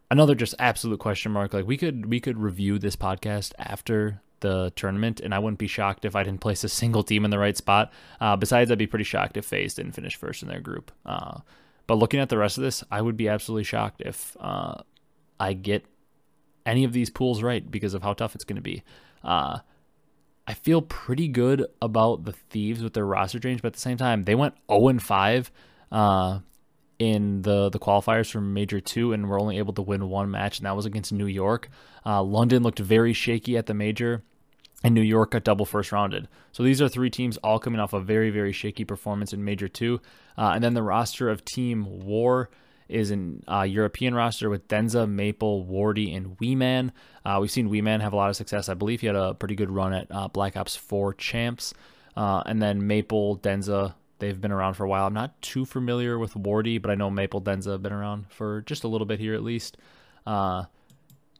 another 0.09 0.35
just 0.35 0.55
absolute 0.57 0.99
question 0.99 1.31
mark. 1.31 1.53
Like 1.53 1.67
we 1.67 1.77
could 1.77 2.05
we 2.05 2.19
could 2.19 2.37
review 2.37 2.79
this 2.79 2.95
podcast 2.95 3.51
after 3.59 4.21
the 4.39 4.71
tournament, 4.75 5.19
and 5.19 5.33
I 5.33 5.39
wouldn't 5.39 5.59
be 5.59 5.67
shocked 5.67 6.05
if 6.05 6.15
I 6.15 6.23
didn't 6.23 6.41
place 6.41 6.63
a 6.63 6.69
single 6.69 7.03
team 7.03 7.25
in 7.25 7.31
the 7.31 7.39
right 7.39 7.57
spot. 7.57 7.91
Uh, 8.21 8.35
besides, 8.35 8.71
I'd 8.71 8.77
be 8.77 8.87
pretty 8.87 9.03
shocked 9.03 9.37
if 9.37 9.45
FaZe 9.45 9.73
didn't 9.73 9.93
finish 9.93 10.15
first 10.15 10.41
in 10.41 10.47
their 10.47 10.61
group. 10.61 10.91
Uh, 11.05 11.39
but 11.87 11.95
looking 11.95 12.19
at 12.19 12.29
the 12.29 12.37
rest 12.37 12.57
of 12.57 12.63
this, 12.63 12.83
I 12.89 13.01
would 13.01 13.17
be 13.17 13.27
absolutely 13.27 13.63
shocked 13.63 14.01
if 14.05 14.35
uh, 14.39 14.81
I 15.39 15.53
get 15.53 15.85
any 16.65 16.83
of 16.83 16.93
these 16.93 17.09
pools 17.09 17.43
right 17.43 17.69
because 17.69 17.93
of 17.93 18.01
how 18.01 18.13
tough 18.13 18.35
it's 18.35 18.43
going 18.43 18.55
to 18.55 18.61
be. 18.61 18.83
I 20.47 20.53
feel 20.53 20.81
pretty 20.81 21.27
good 21.27 21.65
about 21.81 22.25
the 22.25 22.31
Thieves 22.31 22.83
with 22.83 22.93
their 22.93 23.05
roster 23.05 23.39
change, 23.39 23.61
but 23.61 23.69
at 23.69 23.73
the 23.73 23.79
same 23.79 23.97
time, 23.97 24.25
they 24.25 24.35
went 24.35 24.55
0 24.69 24.89
and 24.89 25.01
5 25.01 25.51
uh, 25.91 26.39
in 26.99 27.41
the 27.41 27.69
the 27.69 27.79
qualifiers 27.79 28.31
for 28.31 28.41
Major 28.41 28.79
Two, 28.79 29.11
and 29.11 29.27
were 29.27 29.39
only 29.39 29.57
able 29.57 29.73
to 29.73 29.81
win 29.81 30.07
one 30.07 30.31
match, 30.31 30.59
and 30.59 30.65
that 30.65 30.75
was 30.75 30.85
against 30.85 31.11
New 31.11 31.25
York. 31.25 31.69
Uh, 32.05 32.21
London 32.21 32.63
looked 32.63 32.79
very 32.79 33.13
shaky 33.13 33.57
at 33.57 33.65
the 33.65 33.73
major 33.73 34.23
and 34.85 34.93
New 34.93 35.01
York 35.01 35.31
got 35.31 35.43
double 35.43 35.65
first 35.65 35.91
rounded. 35.91 36.27
So 36.51 36.61
these 36.61 36.79
are 36.79 36.87
three 36.87 37.09
teams 37.09 37.37
all 37.37 37.57
coming 37.57 37.79
off 37.79 37.93
a 37.93 37.99
very, 37.99 38.29
very 38.29 38.51
shaky 38.51 38.85
performance 38.85 39.33
in 39.33 39.43
Major 39.43 39.67
2. 39.67 39.99
Uh, 40.37 40.51
and 40.53 40.63
then 40.63 40.75
the 40.75 40.83
roster 40.83 41.27
of 41.27 41.43
Team 41.43 42.05
War 42.05 42.51
is 42.87 43.11
an 43.11 43.43
uh, 43.47 43.61
European 43.61 44.13
roster 44.13 44.49
with 44.49 44.67
Denza, 44.67 45.09
Maple, 45.09 45.65
Wardy, 45.65 46.15
and 46.15 46.37
Weeman. 46.37 46.91
Uh, 47.23 47.39
we've 47.41 47.51
seen 47.51 47.69
Weeman 47.69 48.01
have 48.01 48.13
a 48.13 48.15
lot 48.15 48.29
of 48.29 48.35
success. 48.35 48.69
I 48.69 48.73
believe 48.73 49.01
he 49.01 49.07
had 49.07 49.15
a 49.15 49.33
pretty 49.33 49.55
good 49.55 49.71
run 49.71 49.93
at 49.93 50.07
uh, 50.11 50.27
Black 50.27 50.55
Ops 50.55 50.75
4 50.75 51.13
champs. 51.13 51.73
Uh, 52.15 52.43
and 52.45 52.61
then 52.61 52.87
Maple, 52.87 53.37
Denza, 53.37 53.95
they've 54.19 54.39
been 54.39 54.51
around 54.51 54.75
for 54.75 54.85
a 54.85 54.89
while. 54.89 55.07
I'm 55.07 55.13
not 55.13 55.41
too 55.41 55.65
familiar 55.65 56.17
with 56.19 56.33
Wardy, 56.33 56.81
but 56.81 56.91
I 56.91 56.95
know 56.95 57.09
Maple, 57.09 57.41
Denza 57.41 57.71
have 57.71 57.83
been 57.83 57.93
around 57.93 58.27
for 58.29 58.61
just 58.61 58.83
a 58.83 58.87
little 58.87 59.07
bit 59.07 59.19
here 59.19 59.33
at 59.33 59.43
least. 59.43 59.77
Uh, 60.25 60.65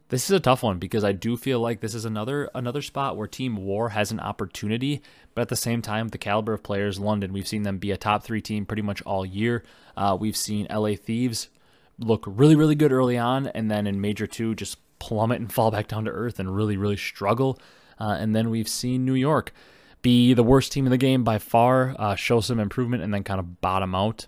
this 0.10 0.26
is 0.26 0.32
a 0.32 0.40
tough 0.40 0.62
one 0.62 0.78
because 0.78 1.04
I 1.04 1.14
do 1.14 1.36
feel 1.36 1.60
like 1.60 1.80
this 1.80 1.96
is 1.96 2.06
another 2.06 2.50
another 2.54 2.82
spot 2.82 3.18
where 3.18 3.28
Team 3.28 3.58
War 3.58 3.90
has 3.90 4.12
an 4.12 4.20
opportunity, 4.20 5.02
but 5.34 5.44
at 5.44 5.50
the 5.50 5.56
same 5.56 5.82
time, 5.82 6.10
the 6.10 6.18
caliber 6.18 6.54
of 6.54 6.64
players, 6.64 7.00
London, 7.00 7.34
we've 7.34 7.48
seen 7.48 7.64
them 7.64 7.80
be 7.80 7.92
a 7.92 7.98
top 7.98 8.24
three 8.24 8.42
team 8.42 8.66
pretty 8.66 8.84
much 8.84 9.02
all 9.02 9.26
year. 9.26 9.64
Uh, 9.98 10.16
we've 10.20 10.38
seen 10.38 10.68
LA 10.70 10.96
Thieves 10.96 11.50
look 11.98 12.24
really 12.28 12.56
really 12.56 12.76
good 12.76 12.92
early 12.92 13.18
on, 13.18 13.48
and 13.48 13.72
then 13.72 13.88
in 13.88 14.00
Major 14.00 14.28
Two 14.28 14.54
just 14.54 14.78
plummet 15.00 15.40
and 15.40 15.52
fall 15.54 15.72
back 15.72 15.88
down 15.88 16.06
to 16.06 16.12
earth 16.12 16.40
and 16.40 16.56
really 16.56 16.78
really 16.78 16.98
struggle. 16.98 17.60
Uh, 18.00 18.18
and 18.20 18.36
then 18.36 18.50
we've 18.50 18.68
seen 18.68 19.06
New 19.06 19.14
York 19.14 19.54
be 20.02 20.36
the 20.36 20.44
worst 20.44 20.72
team 20.72 20.86
in 20.86 20.92
the 20.92 20.98
game 20.98 21.24
by 21.24 21.40
far, 21.40 21.96
uh, 21.98 22.16
show 22.16 22.42
some 22.42 22.60
improvement, 22.60 23.02
and 23.02 23.12
then 23.12 23.24
kind 23.24 23.40
of 23.40 23.60
bottom 23.60 23.96
out 23.96 24.28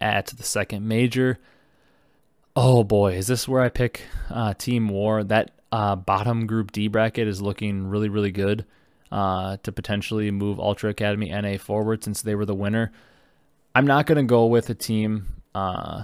at 0.00 0.26
the 0.26 0.44
second 0.44 0.86
major. 0.86 1.40
Oh 2.60 2.82
boy, 2.82 3.12
is 3.12 3.28
this 3.28 3.46
where 3.46 3.60
I 3.60 3.68
pick 3.68 4.02
uh, 4.30 4.52
Team 4.52 4.88
War? 4.88 5.22
That 5.22 5.52
uh, 5.70 5.94
bottom 5.94 6.48
Group 6.48 6.72
D 6.72 6.88
bracket 6.88 7.28
is 7.28 7.40
looking 7.40 7.86
really, 7.86 8.08
really 8.08 8.32
good 8.32 8.66
uh, 9.12 9.58
to 9.62 9.70
potentially 9.70 10.32
move 10.32 10.58
Ultra 10.58 10.90
Academy 10.90 11.30
NA 11.30 11.56
forward 11.56 12.02
since 12.02 12.20
they 12.20 12.34
were 12.34 12.44
the 12.44 12.56
winner. 12.56 12.90
I'm 13.76 13.86
not 13.86 14.06
going 14.06 14.16
to 14.16 14.24
go 14.24 14.46
with 14.46 14.68
a 14.70 14.74
team, 14.74 15.40
uh, 15.54 16.02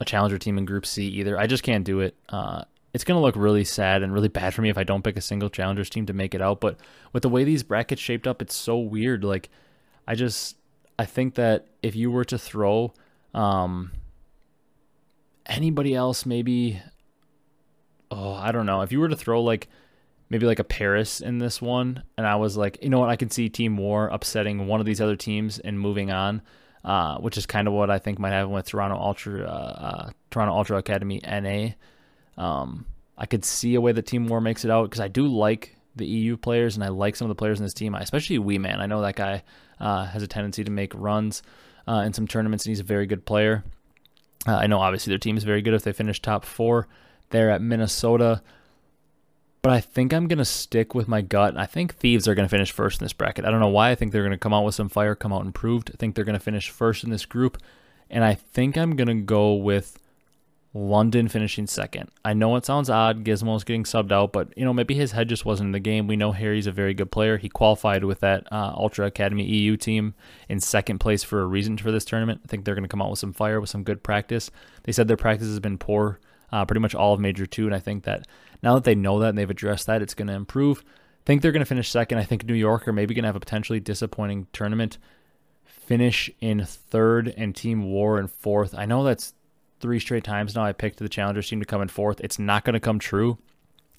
a 0.00 0.04
challenger 0.04 0.36
team 0.36 0.58
in 0.58 0.64
Group 0.64 0.84
C 0.84 1.06
either. 1.06 1.38
I 1.38 1.46
just 1.46 1.62
can't 1.62 1.84
do 1.84 2.00
it. 2.00 2.16
Uh, 2.28 2.64
it's 2.92 3.04
going 3.04 3.16
to 3.16 3.22
look 3.22 3.36
really 3.36 3.62
sad 3.62 4.02
and 4.02 4.12
really 4.12 4.26
bad 4.26 4.52
for 4.52 4.62
me 4.62 4.68
if 4.68 4.78
I 4.78 4.82
don't 4.82 5.04
pick 5.04 5.16
a 5.16 5.20
single 5.20 5.48
challengers 5.48 5.90
team 5.90 6.06
to 6.06 6.12
make 6.12 6.34
it 6.34 6.42
out. 6.42 6.60
But 6.60 6.76
with 7.12 7.22
the 7.22 7.28
way 7.28 7.44
these 7.44 7.62
brackets 7.62 8.02
shaped 8.02 8.26
up, 8.26 8.42
it's 8.42 8.56
so 8.56 8.76
weird. 8.76 9.22
Like, 9.22 9.48
I 10.08 10.16
just, 10.16 10.56
I 10.98 11.04
think 11.04 11.36
that 11.36 11.68
if 11.84 11.94
you 11.94 12.10
were 12.10 12.24
to 12.24 12.36
throw, 12.36 12.94
um, 13.32 13.92
anybody 15.48 15.94
else 15.94 16.26
maybe 16.26 16.80
oh 18.10 18.32
i 18.34 18.52
don't 18.52 18.66
know. 18.66 18.82
If 18.82 18.92
you 18.92 19.00
were 19.00 19.08
to 19.08 19.16
throw 19.16 19.42
like 19.42 19.68
maybe 20.30 20.46
like 20.46 20.58
a 20.58 20.64
paris 20.64 21.20
in 21.20 21.38
this 21.38 21.60
one 21.62 22.02
and 22.16 22.26
i 22.26 22.36
was 22.36 22.56
like 22.56 22.78
you 22.82 22.90
know 22.90 23.00
what? 23.00 23.08
I 23.08 23.16
can 23.16 23.30
see 23.30 23.48
team 23.48 23.76
war 23.76 24.08
upsetting 24.08 24.66
one 24.66 24.80
of 24.80 24.86
these 24.86 25.00
other 25.00 25.16
teams 25.16 25.58
and 25.58 25.80
moving 25.80 26.10
on 26.10 26.42
uh, 26.84 27.18
which 27.18 27.36
is 27.36 27.46
kind 27.46 27.66
of 27.66 27.74
what 27.74 27.90
i 27.90 27.98
think 27.98 28.18
might 28.18 28.30
happen 28.30 28.50
with 28.50 28.66
toronto 28.66 28.96
ultra 28.96 29.42
uh, 29.42 29.46
uh, 29.46 30.10
toronto 30.30 30.54
ultra 30.54 30.76
academy 30.76 31.20
na 31.24 31.70
um, 32.36 32.86
i 33.16 33.26
could 33.26 33.44
see 33.44 33.74
a 33.74 33.80
way 33.80 33.92
that 33.92 34.06
team 34.06 34.26
war 34.26 34.40
makes 34.40 34.64
it 34.64 34.70
out 34.70 34.84
because 34.84 35.00
i 35.00 35.08
do 35.08 35.26
like 35.26 35.76
the 35.96 36.06
eu 36.06 36.36
players 36.36 36.76
and 36.76 36.84
i 36.84 36.88
like 36.88 37.16
some 37.16 37.26
of 37.26 37.30
the 37.30 37.38
players 37.38 37.58
in 37.58 37.64
this 37.64 37.74
team 37.74 37.94
especially 37.94 38.38
Weeman. 38.38 38.78
I 38.78 38.86
know 38.86 39.00
that 39.02 39.16
guy 39.16 39.42
uh, 39.80 40.04
has 40.06 40.22
a 40.22 40.26
tendency 40.26 40.62
to 40.62 40.70
make 40.70 40.94
runs 40.94 41.42
uh, 41.88 42.02
in 42.06 42.12
some 42.12 42.28
tournaments 42.28 42.64
and 42.64 42.70
he's 42.70 42.80
a 42.80 42.84
very 42.84 43.06
good 43.06 43.24
player 43.24 43.64
uh, 44.46 44.56
I 44.56 44.66
know 44.66 44.80
obviously 44.80 45.10
their 45.10 45.18
team 45.18 45.36
is 45.36 45.44
very 45.44 45.62
good 45.62 45.74
if 45.74 45.82
they 45.82 45.92
finish 45.92 46.20
top 46.20 46.44
four 46.44 46.86
there 47.30 47.50
at 47.50 47.62
Minnesota. 47.62 48.42
But 49.60 49.72
I 49.72 49.80
think 49.80 50.12
I'm 50.12 50.28
going 50.28 50.38
to 50.38 50.44
stick 50.44 50.94
with 50.94 51.08
my 51.08 51.20
gut. 51.20 51.56
I 51.56 51.66
think 51.66 51.94
Thieves 51.94 52.28
are 52.28 52.34
going 52.34 52.46
to 52.46 52.50
finish 52.50 52.70
first 52.70 53.00
in 53.00 53.04
this 53.04 53.12
bracket. 53.12 53.44
I 53.44 53.50
don't 53.50 53.60
know 53.60 53.68
why. 53.68 53.90
I 53.90 53.94
think 53.96 54.12
they're 54.12 54.22
going 54.22 54.30
to 54.30 54.38
come 54.38 54.54
out 54.54 54.64
with 54.64 54.76
some 54.76 54.88
fire, 54.88 55.14
come 55.14 55.32
out 55.32 55.44
improved. 55.44 55.90
I 55.92 55.96
think 55.96 56.14
they're 56.14 56.24
going 56.24 56.38
to 56.38 56.44
finish 56.44 56.70
first 56.70 57.02
in 57.02 57.10
this 57.10 57.26
group. 57.26 57.58
And 58.08 58.24
I 58.24 58.34
think 58.34 58.76
I'm 58.76 58.94
going 58.96 59.08
to 59.08 59.22
go 59.22 59.54
with 59.54 59.98
London 60.74 61.28
finishing 61.28 61.66
second. 61.66 62.10
I 62.24 62.34
know 62.34 62.54
it 62.56 62.66
sounds 62.66 62.90
odd. 62.90 63.24
Gizmo's 63.24 63.64
getting 63.64 63.84
subbed 63.84 64.12
out, 64.12 64.32
but 64.32 64.52
you 64.56 64.64
know 64.64 64.74
maybe 64.74 64.94
his 64.94 65.12
head 65.12 65.28
just 65.28 65.46
wasn't 65.46 65.68
in 65.68 65.72
the 65.72 65.80
game. 65.80 66.06
We 66.06 66.16
know 66.16 66.32
Harry's 66.32 66.66
a 66.66 66.72
very 66.72 66.92
good 66.92 67.10
player. 67.10 67.38
He 67.38 67.48
qualified 67.48 68.04
with 68.04 68.20
that 68.20 68.46
uh, 68.52 68.74
Ultra 68.76 69.06
Academy 69.06 69.44
EU 69.44 69.76
team 69.76 70.14
in 70.48 70.60
second 70.60 70.98
place 70.98 71.24
for 71.24 71.40
a 71.40 71.46
reason 71.46 71.78
for 71.78 71.90
this 71.90 72.04
tournament. 72.04 72.42
I 72.44 72.48
think 72.48 72.64
they're 72.64 72.74
going 72.74 72.84
to 72.84 72.88
come 72.88 73.00
out 73.00 73.10
with 73.10 73.18
some 73.18 73.32
fire 73.32 73.60
with 73.60 73.70
some 73.70 73.82
good 73.82 74.02
practice. 74.02 74.50
They 74.82 74.92
said 74.92 75.08
their 75.08 75.16
practice 75.16 75.48
has 75.48 75.60
been 75.60 75.78
poor, 75.78 76.20
uh, 76.52 76.66
pretty 76.66 76.80
much 76.80 76.94
all 76.94 77.14
of 77.14 77.20
Major 77.20 77.46
Two, 77.46 77.64
and 77.64 77.74
I 77.74 77.80
think 77.80 78.04
that 78.04 78.26
now 78.62 78.74
that 78.74 78.84
they 78.84 78.94
know 78.94 79.20
that 79.20 79.30
and 79.30 79.38
they've 79.38 79.48
addressed 79.48 79.86
that, 79.86 80.02
it's 80.02 80.14
going 80.14 80.28
to 80.28 80.34
improve. 80.34 80.84
I 80.86 81.24
think 81.24 81.40
they're 81.40 81.52
going 81.52 81.60
to 81.60 81.66
finish 81.66 81.90
second. 81.90 82.18
I 82.18 82.24
think 82.24 82.44
New 82.44 82.54
York 82.54 82.86
are 82.86 82.92
maybe 82.92 83.14
going 83.14 83.22
to 83.22 83.28
have 83.28 83.36
a 83.36 83.40
potentially 83.40 83.80
disappointing 83.80 84.48
tournament. 84.52 84.98
Finish 85.64 86.30
in 86.40 86.62
third 86.64 87.32
and 87.36 87.56
Team 87.56 87.84
War 87.84 88.20
in 88.20 88.26
fourth. 88.26 88.74
I 88.74 88.84
know 88.84 89.02
that's 89.04 89.32
three 89.80 90.00
straight 90.00 90.24
times 90.24 90.54
now 90.54 90.64
I 90.64 90.72
picked 90.72 90.98
the 90.98 91.08
challengers 91.08 91.48
team 91.48 91.60
to 91.60 91.66
come 91.66 91.82
in 91.82 91.88
fourth. 91.88 92.20
It's 92.20 92.38
not 92.38 92.64
going 92.64 92.74
to 92.74 92.80
come 92.80 92.98
true. 92.98 93.38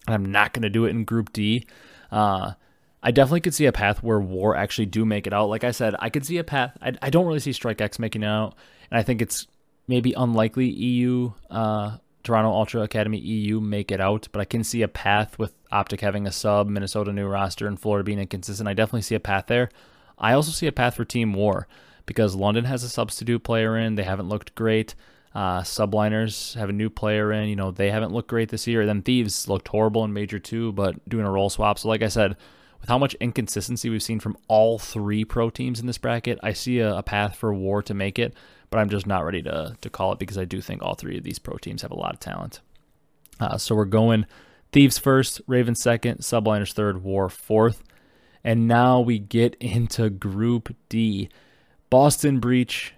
And 0.08 0.16
I'm 0.16 0.32
not 0.32 0.54
going 0.54 0.64
to 0.64 0.70
do 0.70 0.86
it 0.86 0.90
in 0.90 1.04
Group 1.04 1.34
D. 1.34 1.66
Uh, 2.12 2.54
I 3.02 3.12
definitely 3.12 3.42
could 3.42 3.54
see 3.54 3.66
a 3.66 3.72
path 3.72 4.04
where 4.04 4.20
War 4.20 4.56
actually 4.56 4.88
do 4.88 5.06
make 5.06 5.28
it 5.28 5.34
out. 5.34 5.50
Like 5.50 5.64
I 5.64 5.72
said, 5.72 5.96
I 6.00 6.10
could 6.10 6.26
see 6.26 6.38
a 6.38 6.44
path. 6.44 6.78
I, 6.82 6.94
I 7.02 7.10
don't 7.10 7.26
really 7.26 7.40
see 7.40 7.54
Strike 7.54 7.82
X 7.82 8.00
making 8.00 8.24
it 8.24 8.28
out. 8.28 8.56
And 8.92 9.00
I 9.00 9.04
think 9.04 9.22
it's 9.22 9.48
maybe 9.88 10.14
unlikely 10.14 10.70
EU, 10.70 11.32
uh, 11.50 11.98
Toronto 12.24 12.52
Ultra 12.52 12.82
Academy 12.82 13.20
EU 13.20 13.62
make 13.62 13.92
it 13.92 14.02
out. 14.02 14.28
But 14.32 14.42
I 14.42 14.46
can 14.46 14.64
see 14.64 14.82
a 14.82 14.88
path 14.88 15.40
with 15.40 15.54
Optic 15.72 16.02
having 16.02 16.28
a 16.28 16.32
sub, 16.32 16.68
Minnesota 16.68 17.14
new 17.14 17.28
roster, 17.28 17.68
and 17.68 17.80
Florida 17.80 18.04
being 18.04 18.20
inconsistent. 18.20 18.68
I 18.68 18.74
definitely 18.74 19.04
see 19.04 19.16
a 19.16 19.20
path 19.20 19.46
there. 19.48 19.70
I 20.18 20.34
also 20.34 20.52
see 20.52 20.68
a 20.68 20.72
path 20.72 20.96
for 20.96 21.06
Team 21.06 21.34
War 21.34 21.68
because 22.06 22.36
London 22.36 22.66
has 22.66 22.84
a 22.84 22.90
substitute 22.90 23.44
player 23.44 23.78
in. 23.78 23.96
They 23.96 24.04
haven't 24.04 24.28
looked 24.28 24.56
great. 24.56 24.96
Uh, 25.34 25.62
subliners 25.62 26.56
have 26.56 26.70
a 26.70 26.74
new 26.74 26.90
player 26.90 27.32
in. 27.32 27.48
You 27.50 27.56
know, 27.56 27.72
they 27.72 27.92
haven't 27.92 28.12
looked 28.12 28.30
great 28.30 28.50
this 28.50 28.68
year. 28.68 28.86
Then 28.86 29.02
Thieves 29.02 29.48
looked 29.48 29.68
horrible 29.68 30.04
in 30.04 30.14
Major 30.14 30.40
2, 30.40 30.72
but 30.72 31.08
doing 31.08 31.26
a 31.26 31.32
role 31.32 31.50
swap. 31.50 31.78
So, 31.78 31.88
like 31.88 32.02
I 32.02 32.08
said, 32.08 32.36
with 32.82 32.90
how 32.90 32.98
much 32.98 33.16
inconsistency 33.16 33.90
we've 33.90 34.02
seen 34.02 34.20
from 34.20 34.38
all 34.48 34.80
three 34.80 35.24
pro 35.24 35.50
teams 35.50 35.80
in 35.80 35.86
this 35.86 35.98
bracket, 35.98 36.40
I 36.42 36.54
see 36.54 36.80
a, 36.80 36.98
a 36.98 37.04
path 37.04 37.36
for 37.36 37.54
War 37.54 37.84
to 37.84 37.94
make 37.94 38.18
it, 38.18 38.34
but 38.72 38.80
I'm 38.80 38.90
just 38.90 39.06
not 39.06 39.24
ready 39.24 39.44
to, 39.44 39.76
to 39.80 39.90
call 39.90 40.14
it 40.14 40.20
because 40.20 40.38
I 40.38 40.46
do 40.46 40.62
think 40.62 40.82
all 40.82 40.96
three 40.96 41.18
of 41.18 41.24
these 41.24 41.40
pro 41.40 41.58
teams 41.58 41.84
have 41.84 41.92
a 41.92 42.00
lot 42.00 42.14
of 42.14 42.20
talent. 42.20 42.62
Uh, 43.40 43.58
so, 43.58 43.76
we're 43.76 43.86
going 43.86 44.26
Thieves 44.72 44.98
first, 44.98 45.42
Ravens 45.46 45.82
second, 45.82 46.20
Subliners 46.20 46.74
third, 46.74 47.04
War 47.04 47.30
fourth. 47.30 47.84
And 48.44 48.68
now 48.68 49.00
we 49.00 49.20
get 49.20 49.56
into 49.56 50.10
Group 50.10 50.76
D 50.88 51.30
Boston 51.90 52.40
Breach, 52.40 52.94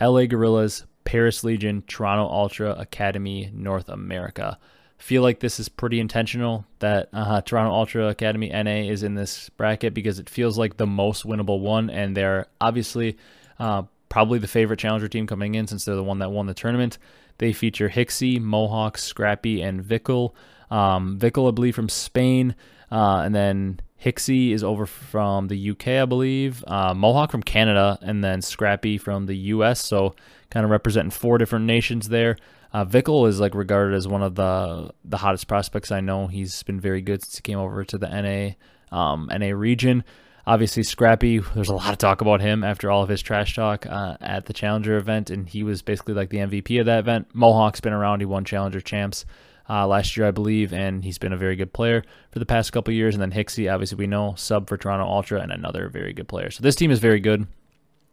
LA 0.00 0.24
Guerrillas, 0.26 0.84
Paris 1.06 1.44
Legion, 1.44 1.82
Toronto 1.86 2.26
Ultra 2.26 2.72
Academy, 2.72 3.50
North 3.54 3.88
America. 3.88 4.58
Feel 4.98 5.22
like 5.22 5.40
this 5.40 5.60
is 5.60 5.68
pretty 5.68 6.00
intentional 6.00 6.66
that 6.80 7.08
uh, 7.12 7.40
Toronto 7.40 7.72
Ultra 7.72 8.08
Academy 8.08 8.48
NA 8.48 8.90
is 8.90 9.02
in 9.02 9.14
this 9.14 9.48
bracket 9.50 9.94
because 9.94 10.18
it 10.18 10.28
feels 10.28 10.58
like 10.58 10.76
the 10.76 10.86
most 10.86 11.24
winnable 11.24 11.60
one, 11.60 11.88
and 11.88 12.16
they're 12.16 12.46
obviously 12.60 13.16
uh, 13.58 13.82
probably 14.08 14.38
the 14.38 14.48
favorite 14.48 14.80
challenger 14.80 15.08
team 15.08 15.26
coming 15.26 15.54
in 15.54 15.66
since 15.66 15.84
they're 15.84 15.94
the 15.94 16.02
one 16.02 16.18
that 16.18 16.32
won 16.32 16.46
the 16.46 16.54
tournament. 16.54 16.98
They 17.38 17.52
feature 17.52 17.88
Hicksy, 17.88 18.40
Mohawk, 18.40 18.98
Scrappy, 18.98 19.62
and 19.62 19.82
Vickle. 19.84 20.34
Um, 20.70 21.18
Vickle, 21.18 21.48
I 21.48 21.52
believe, 21.52 21.76
from 21.76 21.88
Spain, 21.88 22.56
uh, 22.90 23.22
and 23.24 23.34
then 23.34 23.80
Hicksy 24.02 24.52
is 24.52 24.64
over 24.64 24.86
from 24.86 25.48
the 25.48 25.70
UK, 25.70 25.88
I 25.88 26.04
believe. 26.04 26.64
Uh, 26.66 26.94
Mohawk 26.94 27.30
from 27.30 27.42
Canada, 27.42 27.98
and 28.02 28.24
then 28.24 28.42
Scrappy 28.42 28.98
from 28.98 29.26
the 29.26 29.36
US. 29.36 29.84
So 29.84 30.16
kind 30.50 30.64
of 30.64 30.70
representing 30.70 31.10
four 31.10 31.38
different 31.38 31.64
nations 31.64 32.08
there. 32.08 32.36
Uh, 32.72 32.84
Vickle 32.84 33.26
is 33.26 33.40
like 33.40 33.54
regarded 33.54 33.94
as 33.94 34.06
one 34.06 34.22
of 34.22 34.34
the 34.34 34.90
the 35.04 35.16
hottest 35.18 35.48
prospects 35.48 35.90
I 35.90 36.00
know. 36.00 36.26
He's 36.26 36.62
been 36.62 36.80
very 36.80 37.00
good 37.00 37.22
since 37.22 37.36
he 37.36 37.42
came 37.42 37.58
over 37.58 37.84
to 37.84 37.98
the 37.98 38.08
NA 38.08 38.54
um, 38.96 39.30
NA 39.32 39.48
region. 39.48 40.04
Obviously, 40.46 40.84
Scrappy. 40.84 41.38
There's 41.38 41.68
a 41.68 41.74
lot 41.74 41.90
of 41.90 41.98
talk 41.98 42.20
about 42.20 42.40
him 42.40 42.62
after 42.62 42.90
all 42.90 43.02
of 43.02 43.08
his 43.08 43.20
trash 43.20 43.56
talk 43.56 43.84
uh, 43.84 44.16
at 44.20 44.46
the 44.46 44.52
Challenger 44.52 44.96
event, 44.96 45.30
and 45.30 45.48
he 45.48 45.64
was 45.64 45.82
basically 45.82 46.14
like 46.14 46.30
the 46.30 46.38
MVP 46.38 46.78
of 46.78 46.86
that 46.86 47.00
event. 47.00 47.28
Mohawk's 47.34 47.80
been 47.80 47.92
around. 47.92 48.20
He 48.20 48.26
won 48.26 48.44
Challenger 48.44 48.80
champs 48.80 49.24
uh, 49.68 49.86
last 49.86 50.16
year, 50.16 50.26
I 50.26 50.30
believe, 50.30 50.72
and 50.72 51.02
he's 51.02 51.18
been 51.18 51.32
a 51.32 51.36
very 51.36 51.56
good 51.56 51.72
player 51.72 52.04
for 52.30 52.38
the 52.38 52.46
past 52.46 52.72
couple 52.72 52.94
years. 52.94 53.14
And 53.14 53.22
then 53.22 53.32
Hicksy, 53.32 53.72
obviously, 53.72 53.96
we 53.96 54.06
know 54.06 54.34
sub 54.36 54.68
for 54.68 54.76
Toronto 54.76 55.06
Ultra, 55.06 55.40
and 55.40 55.50
another 55.50 55.88
very 55.88 56.12
good 56.12 56.28
player. 56.28 56.50
So 56.50 56.62
this 56.62 56.76
team 56.76 56.92
is 56.92 57.00
very 57.00 57.20
good. 57.20 57.46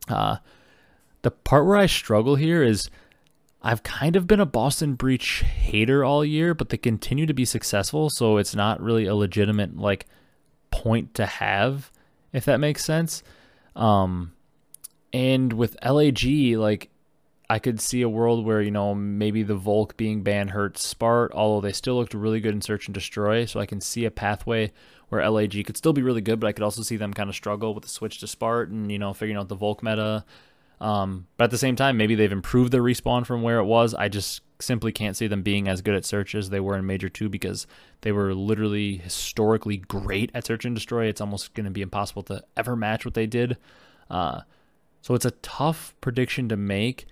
Uh, 0.08 0.38
the 1.24 1.32
part 1.32 1.66
where 1.66 1.78
I 1.78 1.88
struggle 1.88 2.36
here 2.36 2.64
is 2.64 2.90
I've 3.62 3.82
kind 3.82 4.16
of 4.16 4.28
been 4.28 4.42
a 4.42 4.46
Boston 4.46 4.96
Breach 4.96 5.42
hater 5.42 6.04
all 6.04 6.24
year, 6.24 6.54
but 6.54 6.70
they 6.70 6.78
continue 6.78 7.26
to 7.26 7.34
be 7.34 7.46
successful, 7.46 8.10
so 8.10 8.38
it's 8.38 8.54
not 8.54 8.82
really 8.82 9.06
a 9.06 9.16
legitimate 9.16 9.78
like 9.78 10.06
point 10.70 11.14
to 11.16 11.26
have, 11.26 11.92
if 12.34 12.46
that 12.46 12.60
makes 12.60 12.84
sense. 12.84 13.24
Um, 13.76 14.34
and 15.14 15.54
with 15.54 15.78
LAG, 15.84 16.24
like 16.58 16.90
I 17.50 17.60
could 17.60 17.80
see 17.80 18.02
a 18.02 18.10
world 18.10 18.46
where, 18.46 18.62
you 18.62 18.72
know, 18.72 18.94
maybe 18.94 19.44
the 19.44 19.56
Volk 19.56 19.96
being 19.96 20.24
banned 20.24 20.52
hurts 20.52 20.94
Spart, 20.94 21.30
although 21.34 21.66
they 21.66 21.72
still 21.72 21.96
looked 21.96 22.14
really 22.14 22.42
good 22.42 22.54
in 22.54 22.62
Search 22.62 22.88
and 22.88 22.94
Destroy. 22.94 23.46
So 23.46 23.62
I 23.62 23.66
can 23.66 23.80
see 23.80 24.04
a 24.04 24.12
pathway 24.12 24.74
where 25.08 25.28
LAG 25.30 25.66
could 25.66 25.78
still 25.78 25.94
be 25.94 26.02
really 26.02 26.22
good, 26.22 26.40
but 26.40 26.48
I 26.48 26.52
could 26.52 26.64
also 26.64 26.82
see 26.82 26.98
them 26.98 27.14
kind 27.14 27.30
of 27.30 27.36
struggle 27.36 27.74
with 27.74 27.84
the 27.84 27.90
switch 27.90 28.20
to 28.20 28.26
Spart 28.26 28.72
and, 28.72 28.92
you 28.92 29.00
know, 29.00 29.14
figuring 29.14 29.38
out 29.38 29.48
the 29.48 29.56
Volk 29.56 29.84
meta. 29.84 30.26
Um, 30.82 31.28
but 31.38 31.46
at 31.46 31.52
the 31.52 31.58
same 31.58 31.76
time, 31.76 31.98
maybe 31.98 32.16
they've 32.16 32.32
improved 32.32 32.72
their 32.72 32.82
respawn 32.82 33.26
from 33.26 33.42
where 33.42 33.60
it 33.60 33.66
was. 33.66 33.94
I 33.94 34.10
just 34.10 34.42
simply 34.60 34.92
can't 34.92 35.16
see 35.16 35.28
them 35.28 35.44
being 35.44 35.68
as 35.68 35.82
good 35.82 35.96
at 35.96 36.06
search 36.06 36.36
as 36.36 36.50
they 36.50 36.60
were 36.60 36.78
in 36.78 36.86
Major 36.86 37.10
2 37.10 37.30
because 37.30 37.68
they 38.02 38.12
were 38.12 38.34
literally 38.34 38.98
historically 38.98 39.78
great 39.78 40.32
at 40.34 40.46
search 40.46 40.66
and 40.66 40.76
destroy. 40.76 41.06
It's 41.06 41.22
almost 41.22 41.54
going 41.54 41.66
to 41.66 41.72
be 41.72 41.82
impossible 41.82 42.24
to 42.24 42.44
ever 42.58 42.76
match 42.76 43.06
what 43.06 43.14
they 43.14 43.28
did. 43.28 43.58
Uh, 44.10 44.42
so 45.02 45.14
it's 45.14 45.26
a 45.26 45.32
tough 45.32 45.96
prediction 46.02 46.50
to 46.50 46.58
make 46.58 47.06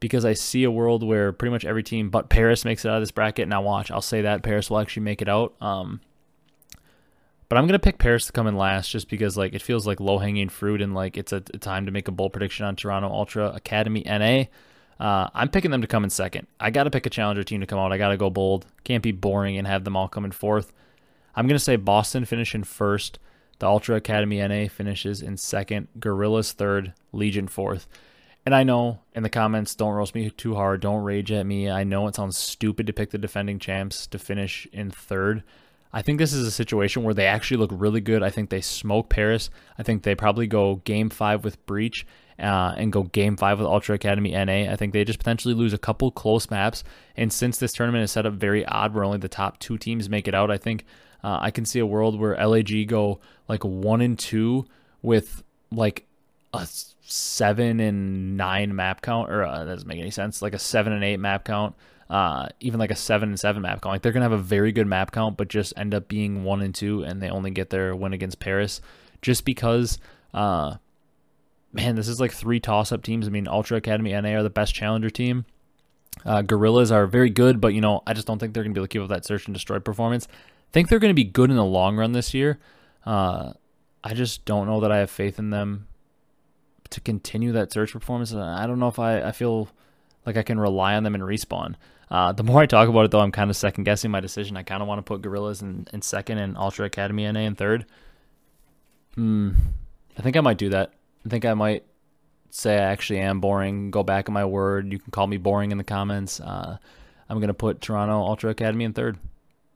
because 0.00 0.24
I 0.24 0.34
see 0.34 0.64
a 0.64 0.70
world 0.70 1.02
where 1.02 1.32
pretty 1.32 1.50
much 1.52 1.64
every 1.64 1.82
team 1.82 2.10
but 2.10 2.28
Paris 2.28 2.64
makes 2.64 2.84
it 2.84 2.88
out 2.88 2.96
of 2.96 3.02
this 3.02 3.10
bracket. 3.10 3.48
Now 3.48 3.62
watch, 3.62 3.90
I'll 3.90 4.00
say 4.00 4.22
that 4.22 4.42
Paris 4.42 4.70
will 4.70 4.78
actually 4.78 5.02
make 5.02 5.22
it 5.22 5.28
out. 5.28 5.54
Um, 5.60 6.00
but 7.54 7.60
I'm 7.60 7.68
gonna 7.68 7.78
pick 7.78 7.98
Paris 7.98 8.26
to 8.26 8.32
come 8.32 8.48
in 8.48 8.56
last 8.56 8.90
just 8.90 9.08
because 9.08 9.36
like 9.36 9.54
it 9.54 9.62
feels 9.62 9.86
like 9.86 10.00
low 10.00 10.18
hanging 10.18 10.48
fruit 10.48 10.82
and 10.82 10.92
like 10.92 11.16
it's 11.16 11.32
a, 11.32 11.36
a, 11.36 11.58
time 11.58 11.86
to 11.86 11.92
make 11.92 12.08
a 12.08 12.10
bold 12.10 12.32
prediction 12.32 12.66
on 12.66 12.74
Toronto 12.74 13.08
Ultra 13.08 13.52
Academy 13.54 14.02
NA. 14.04 14.46
Uh, 14.98 15.30
I'm 15.32 15.48
picking 15.50 15.70
them 15.70 15.80
to 15.80 15.86
come 15.86 16.02
in 16.02 16.10
second. 16.10 16.48
I 16.58 16.72
got 16.72 16.82
to 16.82 16.90
pick 16.90 17.06
a 17.06 17.10
challenger 17.10 17.44
team 17.44 17.60
to 17.60 17.66
come 17.68 17.78
out. 17.78 17.92
I 17.92 17.96
got 17.96 18.08
to 18.08 18.16
go 18.16 18.28
bold. 18.28 18.66
Can't 18.82 19.04
be 19.04 19.12
boring 19.12 19.56
and 19.56 19.68
have 19.68 19.84
them 19.84 19.94
all 19.94 20.08
come 20.08 20.24
in 20.24 20.32
fourth. 20.32 20.72
I'm 21.36 21.46
to 21.46 21.56
say 21.60 21.76
Boston 21.76 22.24
finish 22.24 22.56
in 22.56 22.64
first. 22.64 23.20
The 23.60 23.68
Ultra 23.68 23.94
Academy 23.94 24.44
NA 24.44 24.66
finishes 24.66 25.22
in 25.22 25.36
second. 25.36 25.86
Guerrillas 26.00 26.50
third. 26.50 26.92
Legion 27.12 27.46
fourth. 27.46 27.86
And 28.44 28.52
I 28.52 28.64
know 28.64 28.98
in 29.14 29.22
the 29.22 29.30
comments, 29.30 29.76
don't 29.76 29.94
roast 29.94 30.16
me 30.16 30.28
too 30.28 30.56
hard. 30.56 30.80
Don't 30.80 31.04
rage 31.04 31.30
at 31.30 31.46
me. 31.46 31.70
I 31.70 31.84
know 31.84 32.08
it 32.08 32.16
sounds 32.16 32.36
stupid 32.36 32.88
to 32.88 32.92
pick 32.92 33.10
the 33.10 33.18
defending 33.18 33.60
champs 33.60 34.08
to 34.08 34.18
finish 34.18 34.66
in 34.72 34.90
third. 34.90 35.44
I 35.94 36.02
think 36.02 36.18
this 36.18 36.32
is 36.32 36.44
a 36.44 36.50
situation 36.50 37.04
where 37.04 37.14
they 37.14 37.26
actually 37.26 37.58
look 37.58 37.70
really 37.72 38.00
good. 38.00 38.24
I 38.24 38.28
think 38.28 38.50
they 38.50 38.60
smoke 38.60 39.08
Paris. 39.08 39.48
I 39.78 39.84
think 39.84 40.02
they 40.02 40.16
probably 40.16 40.48
go 40.48 40.82
game 40.84 41.08
five 41.08 41.44
with 41.44 41.64
Breach 41.66 42.04
uh, 42.36 42.74
and 42.76 42.92
go 42.92 43.04
game 43.04 43.36
five 43.36 43.60
with 43.60 43.68
Ultra 43.68 43.94
Academy 43.94 44.32
NA. 44.32 44.72
I 44.72 44.74
think 44.74 44.92
they 44.92 45.04
just 45.04 45.20
potentially 45.20 45.54
lose 45.54 45.72
a 45.72 45.78
couple 45.78 46.10
close 46.10 46.50
maps. 46.50 46.82
And 47.16 47.32
since 47.32 47.58
this 47.58 47.72
tournament 47.72 48.02
is 48.02 48.10
set 48.10 48.26
up 48.26 48.32
very 48.32 48.66
odd, 48.66 48.92
where 48.92 49.04
only 49.04 49.18
the 49.18 49.28
top 49.28 49.60
two 49.60 49.78
teams 49.78 50.08
make 50.08 50.26
it 50.26 50.34
out, 50.34 50.50
I 50.50 50.58
think 50.58 50.84
uh, 51.22 51.38
I 51.40 51.52
can 51.52 51.64
see 51.64 51.78
a 51.78 51.86
world 51.86 52.18
where 52.18 52.44
LAG 52.44 52.88
go 52.88 53.20
like 53.48 53.64
one 53.64 54.00
and 54.00 54.18
two 54.18 54.66
with 55.00 55.44
like 55.70 56.06
a 56.52 56.66
seven 57.02 57.78
and 57.78 58.36
nine 58.36 58.74
map 58.74 59.00
count, 59.00 59.30
or 59.30 59.44
uh, 59.44 59.60
that 59.60 59.72
doesn't 59.72 59.88
make 59.88 60.00
any 60.00 60.10
sense. 60.10 60.42
Like 60.42 60.54
a 60.54 60.58
seven 60.58 60.92
and 60.92 61.04
eight 61.04 61.20
map 61.20 61.44
count, 61.44 61.76
uh, 62.14 62.46
even 62.60 62.78
like 62.78 62.92
a 62.92 62.94
seven 62.96 63.30
and 63.30 63.40
seven 63.40 63.62
map 63.62 63.82
count. 63.82 63.92
Like 63.92 64.02
they're 64.02 64.12
gonna 64.12 64.24
have 64.24 64.30
a 64.30 64.38
very 64.38 64.70
good 64.70 64.86
map 64.86 65.10
count, 65.10 65.36
but 65.36 65.48
just 65.48 65.72
end 65.76 65.92
up 65.92 66.06
being 66.06 66.44
one 66.44 66.62
and 66.62 66.72
two, 66.72 67.02
and 67.02 67.20
they 67.20 67.28
only 67.28 67.50
get 67.50 67.70
their 67.70 67.96
win 67.96 68.12
against 68.12 68.38
Paris, 68.38 68.80
just 69.20 69.44
because. 69.44 69.98
Uh, 70.32 70.76
man, 71.72 71.96
this 71.96 72.06
is 72.06 72.20
like 72.20 72.30
three 72.30 72.60
toss-up 72.60 73.02
teams. 73.02 73.26
I 73.26 73.30
mean, 73.30 73.48
Ultra 73.48 73.78
Academy 73.78 74.12
NA 74.12 74.36
are 74.36 74.44
the 74.44 74.50
best 74.50 74.76
challenger 74.76 75.10
team. 75.10 75.44
Uh, 76.24 76.42
Guerrillas 76.42 76.92
are 76.92 77.08
very 77.08 77.30
good, 77.30 77.60
but 77.60 77.74
you 77.74 77.80
know, 77.80 78.04
I 78.06 78.12
just 78.12 78.28
don't 78.28 78.38
think 78.38 78.54
they're 78.54 78.62
gonna 78.62 78.74
be 78.74 78.78
able 78.78 78.86
to 78.86 78.92
keep 78.92 79.02
up 79.02 79.08
that 79.08 79.24
search 79.24 79.46
and 79.46 79.54
destroy 79.54 79.80
performance. 79.80 80.28
I 80.30 80.72
think 80.72 80.88
they're 80.88 81.00
gonna 81.00 81.14
be 81.14 81.24
good 81.24 81.50
in 81.50 81.56
the 81.56 81.64
long 81.64 81.96
run 81.96 82.12
this 82.12 82.32
year. 82.32 82.60
Uh, 83.04 83.54
I 84.04 84.14
just 84.14 84.44
don't 84.44 84.68
know 84.68 84.78
that 84.78 84.92
I 84.92 84.98
have 84.98 85.10
faith 85.10 85.40
in 85.40 85.50
them 85.50 85.88
to 86.90 87.00
continue 87.00 87.50
that 87.52 87.72
search 87.72 87.90
performance. 87.90 88.32
I 88.32 88.68
don't 88.68 88.78
know 88.78 88.86
if 88.86 89.00
I, 89.00 89.20
I 89.20 89.32
feel 89.32 89.68
like 90.26 90.36
I 90.36 90.42
can 90.42 90.58
rely 90.58 90.94
on 90.94 91.02
them 91.02 91.14
and 91.14 91.24
respawn. 91.24 91.74
Uh, 92.10 92.32
the 92.32 92.42
more 92.44 92.62
I 92.62 92.66
talk 92.66 92.88
about 92.88 93.04
it, 93.04 93.10
though, 93.10 93.20
I'm 93.20 93.32
kind 93.32 93.50
of 93.50 93.56
second 93.56 93.84
guessing 93.84 94.10
my 94.10 94.20
decision. 94.20 94.56
I 94.56 94.62
kind 94.62 94.82
of 94.82 94.88
want 94.88 94.98
to 94.98 95.02
put 95.02 95.22
Guerrillas 95.22 95.62
in, 95.62 95.86
in 95.92 96.02
second 96.02 96.38
and 96.38 96.56
Ultra 96.56 96.86
Academy 96.86 97.30
NA 97.30 97.40
in 97.40 97.54
third. 97.54 97.86
Hmm. 99.14 99.52
I 100.18 100.22
think 100.22 100.36
I 100.36 100.40
might 100.40 100.58
do 100.58 100.70
that. 100.70 100.92
I 101.24 101.28
think 101.28 101.44
I 101.44 101.54
might 101.54 101.84
say 102.50 102.74
I 102.74 102.90
actually 102.92 103.20
am 103.20 103.40
boring. 103.40 103.90
Go 103.90 104.02
back 104.02 104.28
on 104.28 104.32
my 104.32 104.44
word. 104.44 104.92
You 104.92 104.98
can 104.98 105.10
call 105.10 105.26
me 105.26 105.38
boring 105.38 105.72
in 105.72 105.78
the 105.78 105.84
comments. 105.84 106.40
Uh, 106.40 106.78
I'm 107.28 107.38
going 107.38 107.48
to 107.48 107.54
put 107.54 107.80
Toronto 107.80 108.18
Ultra 108.18 108.50
Academy 108.50 108.84
in 108.84 108.92
third, 108.92 109.18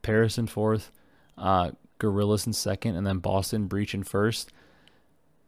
Paris 0.03 0.39
in 0.39 0.47
fourth, 0.47 0.93
uh, 1.37 1.73
Guerrillas 1.99 2.47
in 2.47 2.53
second, 2.53 2.95
and 2.95 3.07
then 3.07 3.19
Boston 3.19 3.67
Breach 3.67 3.95
in 3.95 4.05
first 4.05 4.53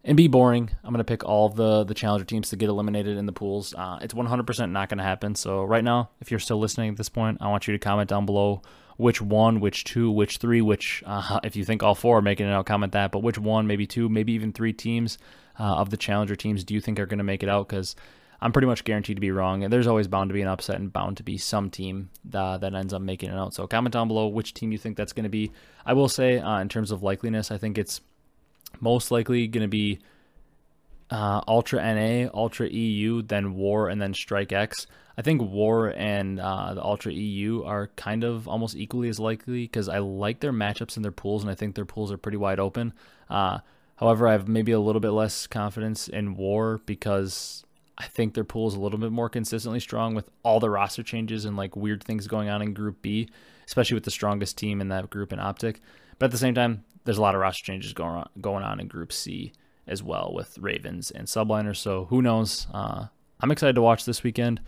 and 0.04 0.16
be 0.16 0.28
boring. 0.28 0.70
I'm 0.82 0.92
gonna 0.92 1.04
pick 1.04 1.24
all 1.24 1.48
the 1.48 1.84
the 1.84 1.94
challenger 1.94 2.24
teams 2.24 2.50
to 2.50 2.56
get 2.56 2.68
eliminated 2.68 3.16
in 3.16 3.26
the 3.26 3.32
pools. 3.32 3.74
Uh, 3.74 3.98
it's 4.00 4.14
100% 4.14 4.70
not 4.70 4.88
gonna 4.88 5.02
happen. 5.02 5.34
So 5.34 5.64
right 5.64 5.84
now, 5.84 6.10
if 6.20 6.30
you're 6.30 6.40
still 6.40 6.58
listening 6.58 6.90
at 6.90 6.96
this 6.96 7.08
point, 7.08 7.38
I 7.40 7.48
want 7.48 7.66
you 7.66 7.72
to 7.72 7.78
comment 7.78 8.08
down 8.08 8.26
below 8.26 8.62
which 8.96 9.20
one, 9.22 9.60
which 9.60 9.84
two, 9.84 10.10
which 10.10 10.38
three, 10.38 10.60
which 10.60 11.02
uh, 11.06 11.40
if 11.44 11.56
you 11.56 11.64
think 11.64 11.82
all 11.82 11.94
four 11.94 12.18
are 12.18 12.22
making 12.22 12.46
it 12.46 12.52
out, 12.52 12.66
comment 12.66 12.92
that. 12.92 13.12
But 13.12 13.22
which 13.22 13.38
one, 13.38 13.66
maybe 13.66 13.86
two, 13.86 14.08
maybe 14.08 14.32
even 14.32 14.52
three 14.52 14.72
teams 14.72 15.18
uh, 15.58 15.76
of 15.76 15.90
the 15.90 15.96
challenger 15.96 16.36
teams 16.36 16.64
do 16.64 16.74
you 16.74 16.80
think 16.80 16.98
are 16.98 17.06
gonna 17.06 17.24
make 17.24 17.42
it 17.42 17.48
out? 17.48 17.68
Because 17.68 17.94
I'm 18.42 18.52
pretty 18.52 18.66
much 18.66 18.84
guaranteed 18.84 19.16
to 19.16 19.20
be 19.20 19.30
wrong. 19.30 19.64
And 19.64 19.72
there's 19.72 19.86
always 19.86 20.08
bound 20.08 20.30
to 20.30 20.34
be 20.34 20.40
an 20.40 20.48
upset 20.48 20.76
and 20.76 20.92
bound 20.92 21.18
to 21.18 21.22
be 21.22 21.36
some 21.36 21.68
team 21.68 22.08
uh, 22.32 22.56
that 22.58 22.74
ends 22.74 22.94
up 22.94 23.02
making 23.02 23.30
it 23.30 23.36
out. 23.36 23.52
So 23.52 23.66
comment 23.66 23.92
down 23.92 24.08
below 24.08 24.28
which 24.28 24.54
team 24.54 24.72
you 24.72 24.78
think 24.78 24.96
that's 24.96 25.12
going 25.12 25.24
to 25.24 25.30
be. 25.30 25.52
I 25.84 25.92
will 25.92 26.08
say, 26.08 26.38
uh, 26.38 26.58
in 26.60 26.68
terms 26.68 26.90
of 26.90 27.02
likeliness, 27.02 27.50
I 27.50 27.58
think 27.58 27.76
it's 27.76 28.00
most 28.80 29.10
likely 29.10 29.46
going 29.48 29.62
to 29.62 29.68
be 29.68 30.00
uh, 31.10 31.40
Ultra 31.48 31.82
NA, 31.82 32.30
Ultra 32.32 32.68
EU, 32.68 33.22
then 33.22 33.54
War, 33.54 33.88
and 33.88 34.00
then 34.00 34.14
Strike 34.14 34.52
X. 34.52 34.86
I 35.18 35.22
think 35.22 35.42
War 35.42 35.92
and 35.96 36.40
uh, 36.40 36.74
the 36.74 36.84
Ultra 36.84 37.12
EU 37.12 37.62
are 37.64 37.88
kind 37.88 38.24
of 38.24 38.48
almost 38.48 38.76
equally 38.76 39.08
as 39.08 39.18
likely 39.18 39.64
because 39.64 39.88
I 39.88 39.98
like 39.98 40.40
their 40.40 40.52
matchups 40.52 40.96
in 40.96 41.02
their 41.02 41.12
pools, 41.12 41.42
and 41.42 41.50
I 41.50 41.54
think 41.54 41.74
their 41.74 41.84
pools 41.84 42.12
are 42.12 42.16
pretty 42.16 42.38
wide 42.38 42.60
open. 42.60 42.94
Uh, 43.28 43.58
however, 43.96 44.28
I 44.28 44.32
have 44.32 44.48
maybe 44.48 44.72
a 44.72 44.80
little 44.80 45.00
bit 45.00 45.10
less 45.10 45.46
confidence 45.46 46.08
in 46.08 46.36
War 46.36 46.80
because 46.86 47.64
I 47.98 48.06
think 48.06 48.32
their 48.32 48.44
pool 48.44 48.68
is 48.68 48.74
a 48.74 48.80
little 48.80 48.98
bit 48.98 49.12
more 49.12 49.28
consistently 49.28 49.80
strong 49.80 50.14
with 50.14 50.30
all 50.42 50.58
the 50.58 50.70
roster 50.70 51.02
changes 51.02 51.44
and 51.44 51.56
like 51.56 51.76
weird 51.76 52.02
things 52.02 52.26
going 52.26 52.48
on 52.48 52.62
in 52.62 52.72
Group 52.72 53.02
B, 53.02 53.28
especially 53.66 53.96
with 53.96 54.04
the 54.04 54.10
strongest 54.10 54.56
team 54.56 54.80
in 54.80 54.88
that 54.88 55.10
group 55.10 55.34
in 55.34 55.38
Optic. 55.38 55.80
But 56.18 56.26
at 56.26 56.30
the 56.32 56.38
same 56.38 56.54
time, 56.54 56.84
there's 57.04 57.18
a 57.18 57.22
lot 57.22 57.34
of 57.34 57.40
roster 57.40 57.64
changes 57.64 57.92
going 57.92 58.16
on, 58.16 58.28
going 58.40 58.64
on 58.64 58.80
in 58.80 58.88
Group 58.88 59.12
C 59.12 59.52
as 59.86 60.02
well 60.02 60.32
with 60.34 60.58
Ravens 60.58 61.10
and 61.10 61.26
Subliners. 61.26 61.76
So 61.76 62.06
who 62.06 62.22
knows? 62.22 62.66
Uh, 62.72 63.06
I'm 63.40 63.50
excited 63.50 63.74
to 63.74 63.82
watch 63.82 64.04
this 64.04 64.22
weekend. 64.22 64.60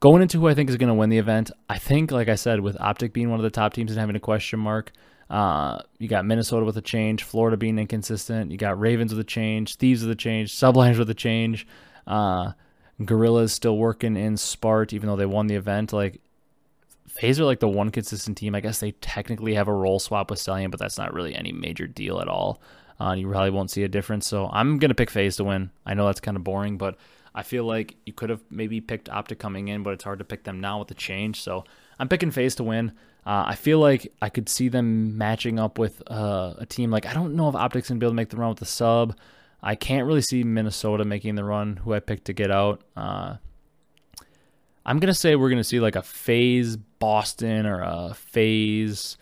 Going 0.00 0.20
into 0.20 0.38
who 0.38 0.48
I 0.48 0.54
think 0.54 0.68
is 0.68 0.76
going 0.76 0.88
to 0.88 0.94
win 0.94 1.10
the 1.10 1.18
event, 1.18 1.52
I 1.68 1.78
think, 1.78 2.10
like 2.10 2.28
I 2.28 2.34
said, 2.34 2.60
with 2.60 2.80
Optic 2.80 3.12
being 3.12 3.30
one 3.30 3.38
of 3.38 3.44
the 3.44 3.50
top 3.50 3.72
teams 3.72 3.92
and 3.92 4.00
having 4.00 4.16
a 4.16 4.20
question 4.20 4.58
mark, 4.58 4.90
uh, 5.30 5.80
you 5.98 6.08
got 6.08 6.26
Minnesota 6.26 6.66
with 6.66 6.76
a 6.76 6.82
change, 6.82 7.22
Florida 7.22 7.56
being 7.56 7.78
inconsistent, 7.78 8.50
you 8.50 8.58
got 8.58 8.78
Ravens 8.78 9.12
with 9.14 9.20
a 9.20 9.24
change, 9.24 9.76
Thieves 9.76 10.02
with 10.02 10.10
a 10.10 10.16
change, 10.16 10.52
Subliners 10.52 10.98
with 10.98 11.08
a 11.08 11.14
change, 11.14 11.66
uh, 12.06 12.52
Guerrillas 13.02 13.52
still 13.52 13.78
working 13.78 14.16
in 14.16 14.34
Spart, 14.34 14.92
even 14.92 15.08
though 15.08 15.16
they 15.16 15.24
won 15.24 15.46
the 15.46 15.54
event. 15.54 15.92
Like 15.92 16.20
FaZe 17.12 17.40
are 17.40 17.44
like 17.44 17.60
the 17.60 17.68
one 17.68 17.90
consistent 17.90 18.38
team. 18.38 18.54
I 18.54 18.60
guess 18.60 18.80
they 18.80 18.92
technically 18.92 19.54
have 19.54 19.68
a 19.68 19.74
role 19.74 19.98
swap 19.98 20.30
with 20.30 20.38
Cellium, 20.38 20.70
but 20.70 20.80
that's 20.80 20.96
not 20.96 21.12
really 21.12 21.34
any 21.34 21.52
major 21.52 21.86
deal 21.86 22.20
at 22.20 22.28
all. 22.28 22.62
Uh, 22.98 23.12
you 23.12 23.28
probably 23.28 23.50
won't 23.50 23.70
see 23.70 23.82
a 23.82 23.88
difference. 23.88 24.26
So 24.26 24.48
I'm 24.50 24.78
gonna 24.78 24.94
pick 24.94 25.10
FaZe 25.10 25.36
to 25.36 25.44
win. 25.44 25.70
I 25.84 25.92
know 25.92 26.06
that's 26.06 26.20
kind 26.20 26.38
of 26.38 26.44
boring, 26.44 26.78
but 26.78 26.96
I 27.34 27.42
feel 27.42 27.64
like 27.64 27.96
you 28.06 28.14
could 28.14 28.30
have 28.30 28.40
maybe 28.50 28.80
picked 28.80 29.10
Optic 29.10 29.38
coming 29.38 29.68
in, 29.68 29.82
but 29.82 29.92
it's 29.92 30.04
hard 30.04 30.20
to 30.20 30.24
pick 30.24 30.44
them 30.44 30.60
now 30.60 30.78
with 30.78 30.88
the 30.88 30.94
change. 30.94 31.42
So 31.42 31.64
I'm 31.98 32.08
picking 32.08 32.30
FaZe 32.30 32.54
to 32.56 32.64
win. 32.64 32.92
Uh, 33.26 33.44
I 33.46 33.56
feel 33.56 33.78
like 33.78 34.10
I 34.22 34.30
could 34.30 34.48
see 34.48 34.68
them 34.68 35.18
matching 35.18 35.58
up 35.58 35.78
with 35.78 36.02
uh, 36.10 36.54
a 36.58 36.66
team 36.66 36.90
like 36.90 37.04
I 37.04 37.12
don't 37.12 37.36
know 37.36 37.48
if 37.48 37.54
Optic's 37.54 37.88
gonna 37.88 38.00
be 38.00 38.06
able 38.06 38.12
to 38.12 38.16
make 38.16 38.30
the 38.30 38.38
run 38.38 38.48
with 38.48 38.58
the 38.58 38.64
sub. 38.64 39.16
I 39.62 39.74
can't 39.74 40.06
really 40.06 40.22
see 40.22 40.44
Minnesota 40.44 41.04
making 41.04 41.34
the 41.34 41.44
run. 41.44 41.76
Who 41.76 41.92
I 41.92 42.00
picked 42.00 42.24
to 42.24 42.32
get 42.32 42.50
out. 42.50 42.82
Uh, 42.96 43.36
I'm 44.84 44.98
gonna 44.98 45.14
say 45.14 45.36
we're 45.36 45.50
gonna 45.50 45.64
see 45.64 45.80
like 45.80 45.96
a 45.96 46.02
FaZe 46.02 46.76
Boston 46.76 47.66
or 47.66 47.82
a 47.82 48.14
FaZe 48.14 49.16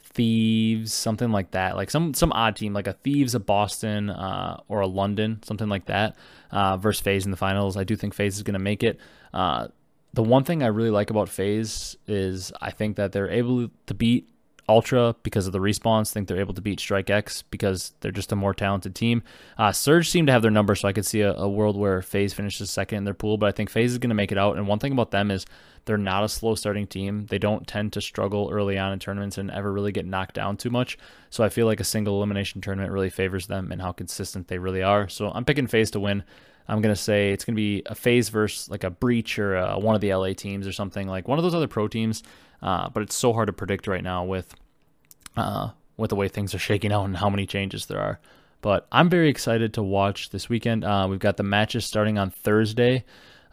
Thieves, 0.00 0.94
something 0.94 1.30
like 1.30 1.50
that. 1.50 1.76
Like 1.76 1.90
some 1.90 2.14
some 2.14 2.32
odd 2.32 2.56
team, 2.56 2.72
like 2.72 2.86
a 2.86 2.94
Thieves, 2.94 3.34
a 3.34 3.40
Boston, 3.40 4.10
uh, 4.10 4.60
or 4.68 4.80
a 4.80 4.86
London, 4.86 5.42
something 5.42 5.68
like 5.68 5.86
that. 5.86 6.16
Uh, 6.50 6.76
versus 6.76 7.02
FaZe 7.02 7.24
in 7.24 7.30
the 7.30 7.36
finals. 7.36 7.76
I 7.76 7.84
do 7.84 7.96
think 7.96 8.14
FaZe 8.14 8.36
is 8.36 8.42
gonna 8.42 8.58
make 8.58 8.82
it. 8.82 8.98
Uh, 9.34 9.68
the 10.14 10.22
one 10.22 10.44
thing 10.44 10.62
I 10.62 10.68
really 10.68 10.90
like 10.90 11.10
about 11.10 11.28
FaZe 11.28 11.96
is 12.06 12.50
I 12.60 12.70
think 12.70 12.96
that 12.96 13.12
they're 13.12 13.30
able 13.30 13.68
to 13.86 13.94
beat 13.94 14.30
Ultra 14.68 15.14
because 15.22 15.46
of 15.46 15.52
the 15.52 15.60
respawns. 15.60 16.12
think 16.12 16.26
they're 16.26 16.40
able 16.40 16.54
to 16.54 16.60
beat 16.60 16.80
Strike 16.80 17.08
X 17.08 17.42
because 17.42 17.92
they're 18.00 18.10
just 18.10 18.32
a 18.32 18.36
more 18.36 18.52
talented 18.52 18.94
team. 18.94 19.22
Uh, 19.56 19.70
Surge 19.70 20.10
seem 20.10 20.26
to 20.26 20.32
have 20.32 20.42
their 20.42 20.50
number, 20.50 20.74
so 20.74 20.88
I 20.88 20.92
could 20.92 21.06
see 21.06 21.20
a, 21.20 21.34
a 21.34 21.48
world 21.48 21.76
where 21.76 22.02
FaZe 22.02 22.34
finishes 22.34 22.70
second 22.70 22.98
in 22.98 23.04
their 23.04 23.14
pool, 23.14 23.38
but 23.38 23.46
I 23.46 23.52
think 23.52 23.70
FaZe 23.70 23.92
is 23.92 23.98
going 23.98 24.10
to 24.10 24.14
make 24.14 24.32
it 24.32 24.38
out. 24.38 24.56
And 24.56 24.66
one 24.66 24.80
thing 24.80 24.92
about 24.92 25.12
them 25.12 25.30
is 25.30 25.46
they're 25.84 25.96
not 25.96 26.24
a 26.24 26.28
slow 26.28 26.56
starting 26.56 26.86
team. 26.86 27.26
They 27.26 27.38
don't 27.38 27.66
tend 27.66 27.92
to 27.92 28.00
struggle 28.00 28.50
early 28.52 28.76
on 28.76 28.92
in 28.92 28.98
tournaments 28.98 29.38
and 29.38 29.50
ever 29.52 29.72
really 29.72 29.92
get 29.92 30.04
knocked 30.04 30.34
down 30.34 30.56
too 30.56 30.70
much. 30.70 30.98
So 31.30 31.44
I 31.44 31.48
feel 31.48 31.66
like 31.66 31.80
a 31.80 31.84
single 31.84 32.16
elimination 32.16 32.60
tournament 32.60 32.92
really 32.92 33.10
favors 33.10 33.46
them 33.46 33.70
and 33.70 33.80
how 33.80 33.92
consistent 33.92 34.48
they 34.48 34.58
really 34.58 34.82
are. 34.82 35.08
So 35.08 35.30
I'm 35.30 35.44
picking 35.44 35.68
FaZe 35.68 35.92
to 35.92 36.00
win. 36.00 36.24
I'm 36.68 36.80
gonna 36.80 36.96
say 36.96 37.30
it's 37.30 37.44
gonna 37.44 37.54
be 37.54 37.82
a 37.86 37.94
FaZe 37.94 38.28
versus 38.28 38.68
like 38.68 38.82
a 38.82 38.90
breach 38.90 39.38
or 39.38 39.56
a, 39.56 39.78
one 39.78 39.94
of 39.94 40.00
the 40.00 40.12
LA 40.12 40.32
teams 40.32 40.66
or 40.66 40.72
something 40.72 41.06
like 41.06 41.28
one 41.28 41.38
of 41.38 41.44
those 41.44 41.54
other 41.54 41.68
pro 41.68 41.86
teams. 41.86 42.24
Uh, 42.62 42.88
but 42.88 43.02
it's 43.02 43.14
so 43.14 43.32
hard 43.32 43.46
to 43.46 43.52
predict 43.52 43.86
right 43.86 44.02
now 44.02 44.24
with 44.24 44.54
uh, 45.36 45.70
with 45.96 46.10
the 46.10 46.16
way 46.16 46.28
things 46.28 46.54
are 46.54 46.58
shaking 46.58 46.92
out 46.92 47.04
and 47.04 47.16
how 47.16 47.30
many 47.30 47.46
changes 47.46 47.86
there 47.86 48.00
are. 48.00 48.20
But 48.62 48.86
I'm 48.90 49.08
very 49.08 49.28
excited 49.28 49.74
to 49.74 49.82
watch 49.82 50.30
this 50.30 50.48
weekend. 50.48 50.84
Uh, 50.84 51.06
we've 51.08 51.18
got 51.18 51.36
the 51.36 51.42
matches 51.42 51.84
starting 51.84 52.18
on 52.18 52.30
Thursday. 52.30 53.04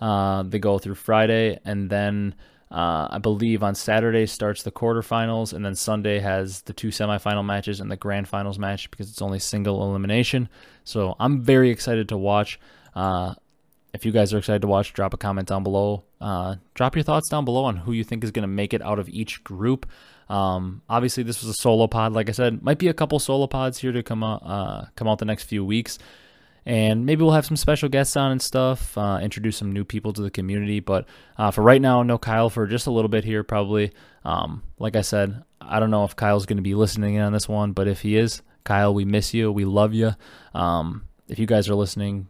Uh, 0.02 0.44
they 0.44 0.60
go 0.60 0.80
through 0.80 0.96
Friday, 0.96 1.60
and 1.66 1.90
then 1.90 2.36
uh, 2.72 3.08
I 3.12 3.20
believe 3.20 3.62
on 3.62 3.76
Saturday 3.76 4.26
starts 4.26 4.64
the 4.64 4.72
quarterfinals, 4.72 5.54
and 5.54 5.64
then 5.64 5.76
Sunday 5.76 6.20
has 6.20 6.62
the 6.64 6.74
two 6.74 6.88
semifinal 6.88 7.46
matches 7.46 7.80
and 7.80 7.92
the 7.92 7.96
grand 7.96 8.28
finals 8.28 8.58
match 8.58 8.90
because 8.90 9.10
it's 9.10 9.22
only 9.22 9.40
single 9.40 9.84
elimination. 9.84 10.50
So 10.84 11.16
I'm 11.20 11.42
very 11.42 11.70
excited 11.70 12.10
to 12.10 12.18
watch. 12.18 12.60
Uh, 12.96 13.36
if 13.94 14.06
you 14.06 14.12
guys 14.12 14.34
are 14.34 14.40
excited 14.40 14.64
to 14.64 14.68
watch, 14.68 14.94
drop 14.94 15.14
a 15.14 15.18
comment 15.18 15.48
down 15.48 15.62
below. 15.62 16.04
Uh, 16.24 16.56
drop 16.74 16.96
your 16.96 17.04
thoughts 17.04 17.28
down 17.28 17.44
below 17.44 17.66
on 17.66 17.76
who 17.76 17.92
you 17.92 18.06
think 18.06 18.24
is 18.24 18.32
going 18.32 18.44
to 18.44 18.48
make 18.48 18.74
it 18.74 18.82
out 18.82 18.98
of 18.98 19.10
each 19.10 19.44
group. 19.44 19.86
Um, 20.30 20.82
obviously, 20.88 21.22
this 21.22 21.42
was 21.42 21.50
a 21.50 21.54
solo 21.54 21.86
pod. 21.88 22.14
Like 22.14 22.30
I 22.30 22.32
said, 22.32 22.64
might 22.64 22.78
be 22.78 22.88
a 22.88 22.94
couple 22.94 23.20
solo 23.20 23.46
pods 23.46 23.78
here 23.78 23.92
to 23.92 24.02
come 24.02 24.24
out, 24.24 24.42
uh, 24.46 24.86
come 24.96 25.10
out 25.10 25.20
the 25.20 25.26
next 25.26 25.44
few 25.44 25.66
weeks. 25.66 26.00
and 26.66 27.06
maybe 27.06 27.22
we'll 27.22 27.34
have 27.34 27.46
some 27.46 27.58
special 27.58 27.90
guests 27.90 28.16
on 28.16 28.32
and 28.32 28.42
stuff, 28.42 28.98
uh, 28.98 29.20
introduce 29.22 29.58
some 29.58 29.74
new 29.74 29.84
people 29.84 30.14
to 30.14 30.22
the 30.22 30.32
community. 30.32 30.80
But 30.80 31.06
uh, 31.38 31.52
for 31.52 31.62
right 31.62 31.82
now, 31.82 32.04
no 32.04 32.18
Kyle 32.18 32.50
for 32.50 32.68
just 32.68 32.88
a 32.88 32.92
little 32.92 33.10
bit 33.10 33.26
here, 33.26 33.44
probably. 33.44 33.92
Um, 34.24 34.64
like 34.80 34.96
I 34.96 35.02
said, 35.02 35.44
I 35.60 35.80
don't 35.80 35.92
know 35.92 36.06
if 36.06 36.16
Kyle's 36.16 36.46
going 36.46 36.58
to 36.58 36.64
be 36.64 36.76
listening 36.76 37.16
in 37.16 37.22
on 37.22 37.34
this 37.34 37.50
one, 37.50 37.74
but 37.74 37.88
if 37.88 38.02
he 38.02 38.16
is, 38.16 38.42
Kyle, 38.64 38.94
we 38.94 39.04
miss 39.04 39.34
you. 39.34 39.52
We 39.52 39.66
love 39.66 39.94
you. 39.94 40.12
Um, 40.54 41.04
if 41.28 41.38
you 41.38 41.46
guys 41.46 41.68
are 41.68 41.76
listening, 41.76 42.30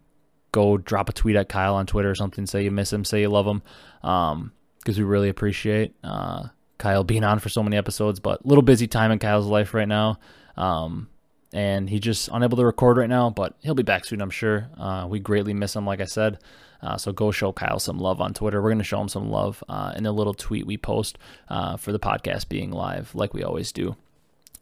go 0.54 0.78
drop 0.78 1.10
a 1.10 1.14
tweet 1.14 1.36
at 1.36 1.50
Kyle 1.50 1.76
on 1.76 1.86
Twitter 1.86 2.10
or 2.10 2.16
something. 2.16 2.46
Say 2.46 2.64
you 2.64 2.72
miss 2.72 2.94
him. 2.94 3.04
Say 3.04 3.20
you 3.20 3.30
love 3.30 3.46
him. 3.46 3.62
Because 4.02 4.32
um, 4.32 4.52
we 4.88 5.04
really 5.04 5.28
appreciate 5.28 5.94
uh, 6.06 6.48
Kyle 6.78 7.04
being 7.04 7.26
on 7.26 7.40
for 7.40 7.50
so 7.50 7.62
many 7.62 7.76
episodes. 7.76 8.22
But 8.22 8.46
little 8.46 8.62
busy 8.62 8.88
time 8.88 9.12
in 9.12 9.20
Kyle's 9.20 9.48
life 9.48 9.74
right 9.74 9.88
now. 9.88 10.20
Um, 10.56 11.10
and 11.52 11.90
he's 11.90 12.00
just 12.00 12.30
unable 12.32 12.58
to 12.58 12.66
record 12.66 12.98
right 12.98 13.10
now, 13.10 13.30
but 13.30 13.56
he'll 13.62 13.76
be 13.76 13.84
back 13.84 14.06
soon, 14.06 14.22
I'm 14.22 14.32
sure. 14.32 14.70
Uh, 14.78 15.06
we 15.08 15.20
greatly 15.20 15.54
miss 15.54 15.76
him, 15.76 15.86
like 15.86 16.02
I 16.02 16.06
said. 16.06 16.40
Uh, 16.82 16.98
so 16.98 17.12
go 17.12 17.32
show 17.32 17.52
Kyle 17.52 17.80
some 17.80 18.00
love 18.00 18.20
on 18.20 18.34
Twitter. 18.34 18.62
We're 18.62 18.70
going 18.70 18.80
to 18.80 18.84
show 18.84 19.00
him 19.00 19.08
some 19.08 19.30
love 19.30 19.64
uh, 19.70 19.94
in 19.96 20.06
a 20.06 20.12
little 20.12 20.34
tweet 20.34 20.66
we 20.66 20.78
post 20.78 21.18
uh, 21.50 21.78
for 21.78 21.92
the 21.92 22.00
podcast 22.00 22.50
being 22.50 22.72
live, 22.72 23.14
like 23.14 23.34
we 23.34 23.44
always 23.44 23.72
do. 23.72 23.96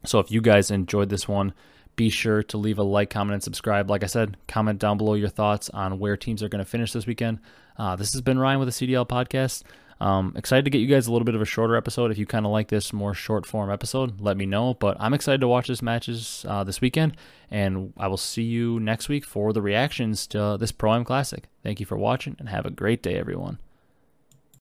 So 0.06 0.20
if 0.20 0.32
you 0.32 0.42
guys 0.42 0.70
enjoyed 0.70 1.10
this 1.10 1.28
one, 1.28 1.54
be 1.96 2.10
sure 2.10 2.44
to 2.44 2.58
leave 2.58 2.78
a 2.78 2.84
like, 2.84 3.10
comment, 3.10 3.34
and 3.34 3.44
subscribe. 3.44 3.90
Like 3.90 4.04
I 4.04 4.08
said, 4.08 4.38
comment 4.48 4.80
down 4.80 4.98
below 4.98 5.14
your 5.14 5.30
thoughts 5.30 5.70
on 5.70 6.00
where 6.00 6.18
teams 6.18 6.42
are 6.44 6.50
going 6.50 6.64
to 6.64 6.70
finish 6.70 6.94
this 6.94 7.06
weekend. 7.06 7.40
Uh, 7.78 7.96
this 7.96 8.14
has 8.14 8.22
been 8.22 8.40
Ryan 8.40 8.60
with 8.60 8.76
the 8.76 8.88
CDL 8.88 9.08
podcast. 9.08 9.64
Um, 10.02 10.34
excited 10.36 10.66
to 10.66 10.72
get 10.72 10.80
you 10.80 10.88
guys 10.88 11.06
a 11.06 11.12
little 11.12 11.26
bit 11.26 11.36
of 11.36 11.42
a 11.42 11.46
shorter 11.46 11.76
episode. 11.76 12.10
If 12.10 12.18
you 12.18 12.26
kind 12.26 12.46
of 12.46 12.52
like 12.52 12.70
this 12.70 12.92
more 12.92 13.14
short 13.14 13.46
form 13.46 13.70
episode, 13.70 14.20
let 14.20 14.36
me 14.36 14.48
know. 14.48 14.74
But 14.74 14.98
I'm 15.00 15.14
excited 15.14 15.42
to 15.42 15.48
watch 15.48 15.68
this 15.68 15.84
matches 15.84 16.44
uh, 16.48 16.64
this 16.64 16.82
weekend, 16.82 17.18
and 17.52 17.94
I 17.98 18.08
will 18.08 18.18
see 18.18 18.42
you 18.42 18.80
next 18.80 19.10
week 19.10 19.24
for 19.24 19.54
the 19.54 19.62
reactions 19.62 20.26
to 20.28 20.58
this 20.60 20.72
Pro 20.72 20.96
Am 20.96 21.04
Classic. 21.04 21.48
Thank 21.62 21.80
you 21.80 21.86
for 21.86 21.98
watching, 21.98 22.36
and 22.40 22.50
have 22.50 22.66
a 22.66 22.72
great 22.72 23.04
day, 23.04 23.16
everyone. 23.16 23.60